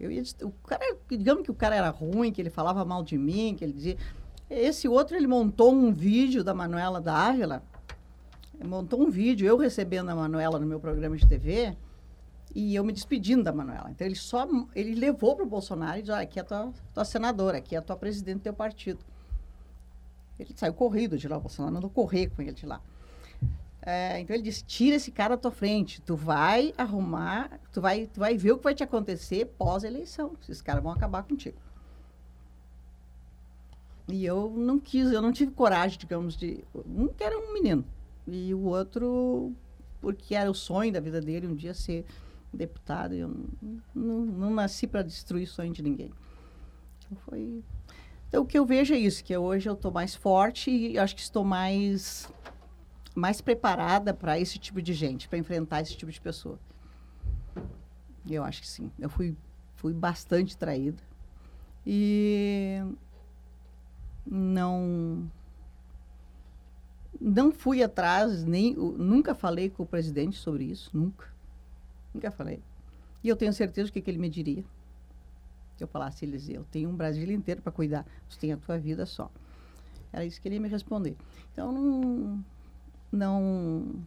Eu 0.00 0.10
ia, 0.10 0.22
o 0.42 0.50
cara, 0.50 0.96
digamos 1.08 1.44
que 1.44 1.50
o 1.50 1.54
cara 1.54 1.76
era 1.76 1.90
ruim, 1.90 2.32
que 2.32 2.40
ele 2.40 2.50
falava 2.50 2.84
mal 2.84 3.04
de 3.04 3.16
mim, 3.16 3.54
que 3.56 3.64
ele 3.64 3.72
dizia. 3.72 3.96
Esse 4.50 4.88
outro, 4.88 5.16
ele 5.16 5.26
montou 5.26 5.72
um 5.72 5.92
vídeo 5.92 6.42
da 6.42 6.52
Manuela 6.52 7.00
da 7.00 7.14
Ávila, 7.14 7.62
montou 8.64 9.00
um 9.00 9.10
vídeo, 9.10 9.46
eu 9.46 9.56
recebendo 9.56 10.08
a 10.08 10.14
Manuela 10.14 10.58
no 10.58 10.66
meu 10.66 10.80
programa 10.80 11.16
de 11.16 11.26
TV, 11.26 11.76
e 12.54 12.74
eu 12.74 12.84
me 12.84 12.92
despedindo 12.92 13.44
da 13.44 13.52
Manuela. 13.52 13.90
Então, 13.90 14.06
ele 14.06 14.16
só 14.16 14.46
ele 14.74 14.94
levou 14.94 15.36
para 15.36 15.44
o 15.44 15.48
Bolsonaro 15.48 15.98
e 15.98 16.02
disse, 16.02 16.12
"Olha, 16.12 16.22
aqui 16.22 16.38
é 16.38 16.42
a 16.42 16.44
tua, 16.44 16.72
tua 16.92 17.04
senadora, 17.04 17.58
aqui 17.58 17.76
é 17.76 17.78
a 17.78 17.82
tua 17.82 17.96
presidente 17.96 18.38
do 18.38 18.42
teu 18.42 18.54
partido. 18.54 19.04
Ele 20.38 20.52
saiu 20.56 20.74
corrido 20.74 21.18
de 21.18 21.28
lá, 21.28 21.36
o 21.36 21.40
Bolsonaro 21.40 21.74
mandou 21.74 21.90
correr 21.90 22.28
com 22.28 22.42
ele 22.42 22.52
de 22.52 22.66
lá. 22.66 22.80
É, 23.84 24.20
então 24.20 24.34
ele 24.34 24.44
disse: 24.44 24.64
tira 24.64 24.96
esse 24.96 25.10
cara 25.10 25.36
da 25.36 25.42
tua 25.42 25.50
frente. 25.50 26.00
Tu 26.02 26.14
vai 26.14 26.72
arrumar, 26.78 27.60
tu 27.72 27.80
vai, 27.80 28.06
tu 28.06 28.20
vai 28.20 28.36
ver 28.36 28.52
o 28.52 28.58
que 28.58 28.64
vai 28.64 28.74
te 28.74 28.82
acontecer 28.84 29.46
pós-eleição. 29.58 30.36
Esses 30.42 30.62
caras 30.62 30.82
vão 30.82 30.92
acabar 30.92 31.24
contigo. 31.24 31.58
E 34.08 34.24
eu 34.24 34.50
não 34.50 34.78
quis, 34.78 35.10
eu 35.10 35.22
não 35.22 35.32
tive 35.32 35.52
coragem, 35.52 35.98
digamos, 35.98 36.36
de. 36.36 36.64
Um 36.74 37.08
que 37.08 37.24
era 37.24 37.36
um 37.36 37.52
menino. 37.52 37.84
E 38.26 38.54
o 38.54 38.60
outro, 38.60 39.52
porque 40.00 40.34
era 40.34 40.50
o 40.50 40.54
sonho 40.54 40.92
da 40.92 41.00
vida 41.00 41.20
dele, 41.20 41.46
um 41.48 41.54
dia 41.54 41.74
ser 41.74 42.04
deputado. 42.52 43.14
Eu 43.14 43.28
não, 43.28 43.82
não, 43.94 44.18
não 44.24 44.54
nasci 44.54 44.86
para 44.86 45.02
destruir 45.02 45.48
sonho 45.48 45.72
de 45.72 45.82
ninguém. 45.82 46.12
Então 46.98 47.18
foi. 47.24 47.64
Então 48.32 48.44
o 48.44 48.46
que 48.46 48.58
eu 48.58 48.64
vejo 48.64 48.94
é 48.94 48.96
isso, 48.96 49.22
que 49.22 49.36
hoje 49.36 49.68
eu 49.68 49.74
estou 49.74 49.92
mais 49.92 50.14
forte 50.14 50.70
e 50.70 50.98
acho 50.98 51.14
que 51.14 51.20
estou 51.20 51.44
mais 51.44 52.32
mais 53.14 53.42
preparada 53.42 54.14
para 54.14 54.40
esse 54.40 54.58
tipo 54.58 54.80
de 54.80 54.94
gente, 54.94 55.28
para 55.28 55.36
enfrentar 55.36 55.82
esse 55.82 55.94
tipo 55.94 56.10
de 56.10 56.18
pessoa. 56.18 56.58
Eu 58.26 58.42
acho 58.42 58.62
que 58.62 58.66
sim. 58.66 58.90
Eu 58.98 59.10
fui, 59.10 59.36
fui 59.74 59.92
bastante 59.92 60.56
traída. 60.56 60.96
E 61.86 62.80
não 64.24 65.30
não 67.20 67.52
fui 67.52 67.82
atrás, 67.82 68.44
nem 68.44 68.74
nunca 68.74 69.34
falei 69.34 69.68
com 69.68 69.82
o 69.82 69.86
presidente 69.86 70.38
sobre 70.38 70.64
isso, 70.64 70.88
nunca. 70.96 71.28
Nunca 72.14 72.30
falei. 72.30 72.62
E 73.22 73.28
eu 73.28 73.36
tenho 73.36 73.52
certeza 73.52 73.92
que, 73.92 74.00
que 74.00 74.10
ele 74.10 74.16
me 74.16 74.30
diria. 74.30 74.64
Eu 75.82 75.88
falasse, 75.88 76.24
ele 76.24 76.32
dizia, 76.32 76.56
eu 76.56 76.64
tenho 76.70 76.88
um 76.88 76.96
Brasil 76.96 77.30
inteiro 77.30 77.62
para 77.62 77.72
cuidar, 77.72 78.06
você 78.28 78.38
tem 78.38 78.52
a 78.52 78.56
tua 78.56 78.78
vida 78.78 79.04
só. 79.06 79.30
Era 80.12 80.24
isso 80.24 80.40
que 80.40 80.48
ele 80.48 80.56
ia 80.56 80.60
me 80.60 80.68
responder. 80.68 81.16
Então, 81.52 81.72
não, 81.72 82.44
não 83.10 84.04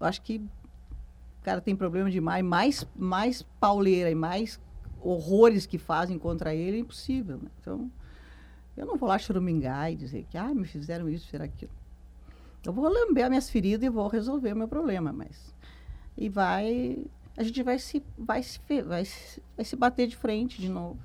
acho 0.00 0.20
que 0.22 0.36
o 1.40 1.44
cara 1.44 1.60
tem 1.60 1.74
problema 1.74 2.10
demais, 2.10 2.44
mais, 2.44 2.86
mais 2.94 3.42
pauleira 3.42 4.10
e 4.10 4.14
mais 4.14 4.60
horrores 5.00 5.66
que 5.66 5.78
fazem 5.78 6.18
contra 6.18 6.54
ele 6.54 6.78
é 6.78 6.80
impossível. 6.80 7.38
Né? 7.38 7.50
Então, 7.60 7.90
eu 8.76 8.84
não 8.84 8.96
vou 8.96 9.08
lá 9.08 9.18
choramingar 9.18 9.90
e 9.90 9.96
dizer 9.96 10.26
que 10.28 10.36
ah, 10.36 10.52
me 10.54 10.66
fizeram 10.66 11.08
isso, 11.08 11.26
fizeram 11.26 11.44
aquilo. 11.44 11.72
Eu 12.64 12.72
vou 12.72 12.88
lamber 12.88 13.28
minhas 13.28 13.48
feridas 13.48 13.86
e 13.86 13.88
vou 13.88 14.08
resolver 14.08 14.52
o 14.52 14.56
meu 14.56 14.68
problema, 14.68 15.12
mas 15.12 15.54
e 16.16 16.28
vai 16.28 17.04
a 17.36 17.42
gente 17.42 17.62
vai 17.62 17.78
se 17.78 18.02
vai 18.18 18.42
se 18.42 18.60
vai 18.82 19.04
se, 19.04 19.42
vai 19.54 19.64
se 19.64 19.76
bater 19.76 20.08
de 20.08 20.16
frente 20.16 20.60
de 20.60 20.68
novo. 20.68 20.98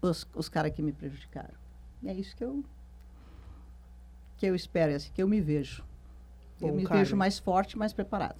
Os, 0.00 0.28
os 0.34 0.48
caras 0.48 0.72
que 0.72 0.82
me 0.82 0.92
prejudicaram. 0.92 1.54
E 2.02 2.08
é 2.08 2.14
isso 2.14 2.36
que 2.36 2.44
eu 2.44 2.64
que 4.36 4.46
eu 4.46 4.54
espero, 4.54 4.92
é 4.92 4.94
assim, 4.94 5.10
que 5.12 5.20
eu 5.20 5.26
me 5.26 5.40
vejo. 5.40 5.84
Bom, 6.60 6.68
eu 6.68 6.74
me 6.74 6.84
vejo 6.84 7.16
mais 7.16 7.40
forte, 7.40 7.76
mais 7.76 7.92
preparada. 7.92 8.36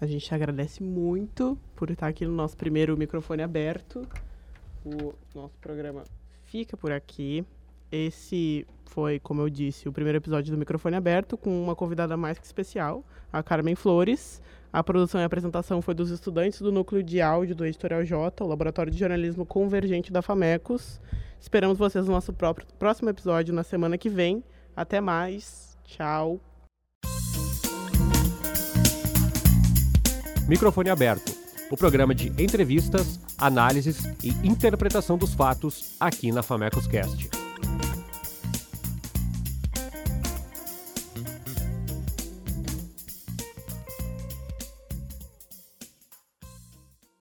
A 0.00 0.06
gente 0.06 0.34
agradece 0.34 0.82
muito 0.82 1.58
por 1.74 1.90
estar 1.90 2.08
aqui 2.08 2.24
no 2.26 2.32
nosso 2.32 2.56
primeiro 2.56 2.96
microfone 2.96 3.42
aberto. 3.42 4.06
O 4.84 5.14
nosso 5.34 5.54
programa 5.58 6.04
fica 6.44 6.76
por 6.76 6.90
aqui. 6.90 7.44
Esse 7.90 8.66
foi, 8.86 9.18
como 9.18 9.42
eu 9.42 9.50
disse, 9.50 9.88
o 9.88 9.92
primeiro 9.92 10.18
episódio 10.18 10.52
do 10.52 10.58
Microfone 10.58 10.96
Aberto, 10.96 11.36
com 11.36 11.62
uma 11.62 11.76
convidada 11.76 12.16
mais 12.16 12.38
que 12.38 12.46
especial, 12.46 13.04
a 13.32 13.42
Carmen 13.42 13.74
Flores. 13.74 14.42
A 14.72 14.82
produção 14.82 15.20
e 15.20 15.24
apresentação 15.24 15.80
foi 15.80 15.94
dos 15.94 16.10
estudantes 16.10 16.60
do 16.60 16.72
núcleo 16.72 17.02
de 17.02 17.20
áudio 17.20 17.54
do 17.54 17.64
Editorial 17.64 18.04
J, 18.04 18.44
o 18.44 18.46
laboratório 18.46 18.92
de 18.92 18.98
jornalismo 18.98 19.46
convergente 19.46 20.12
da 20.12 20.22
FAMECOS. 20.22 21.00
Esperamos 21.40 21.78
vocês 21.78 22.06
no 22.06 22.12
nosso 22.12 22.32
próprio, 22.32 22.66
próximo 22.78 23.08
episódio 23.08 23.54
na 23.54 23.62
semana 23.62 23.96
que 23.96 24.08
vem. 24.08 24.42
Até 24.76 25.00
mais. 25.00 25.76
Tchau. 25.84 26.40
Microfone 30.48 30.90
Aberto 30.90 31.46
o 31.70 31.76
programa 31.76 32.14
de 32.14 32.28
entrevistas, 32.42 33.18
análises 33.38 34.04
e 34.22 34.28
interpretação 34.46 35.18
dos 35.18 35.34
fatos 35.34 35.96
aqui 35.98 36.30
na 36.30 36.42
Famecos 36.42 36.86
Cast. 36.86 37.35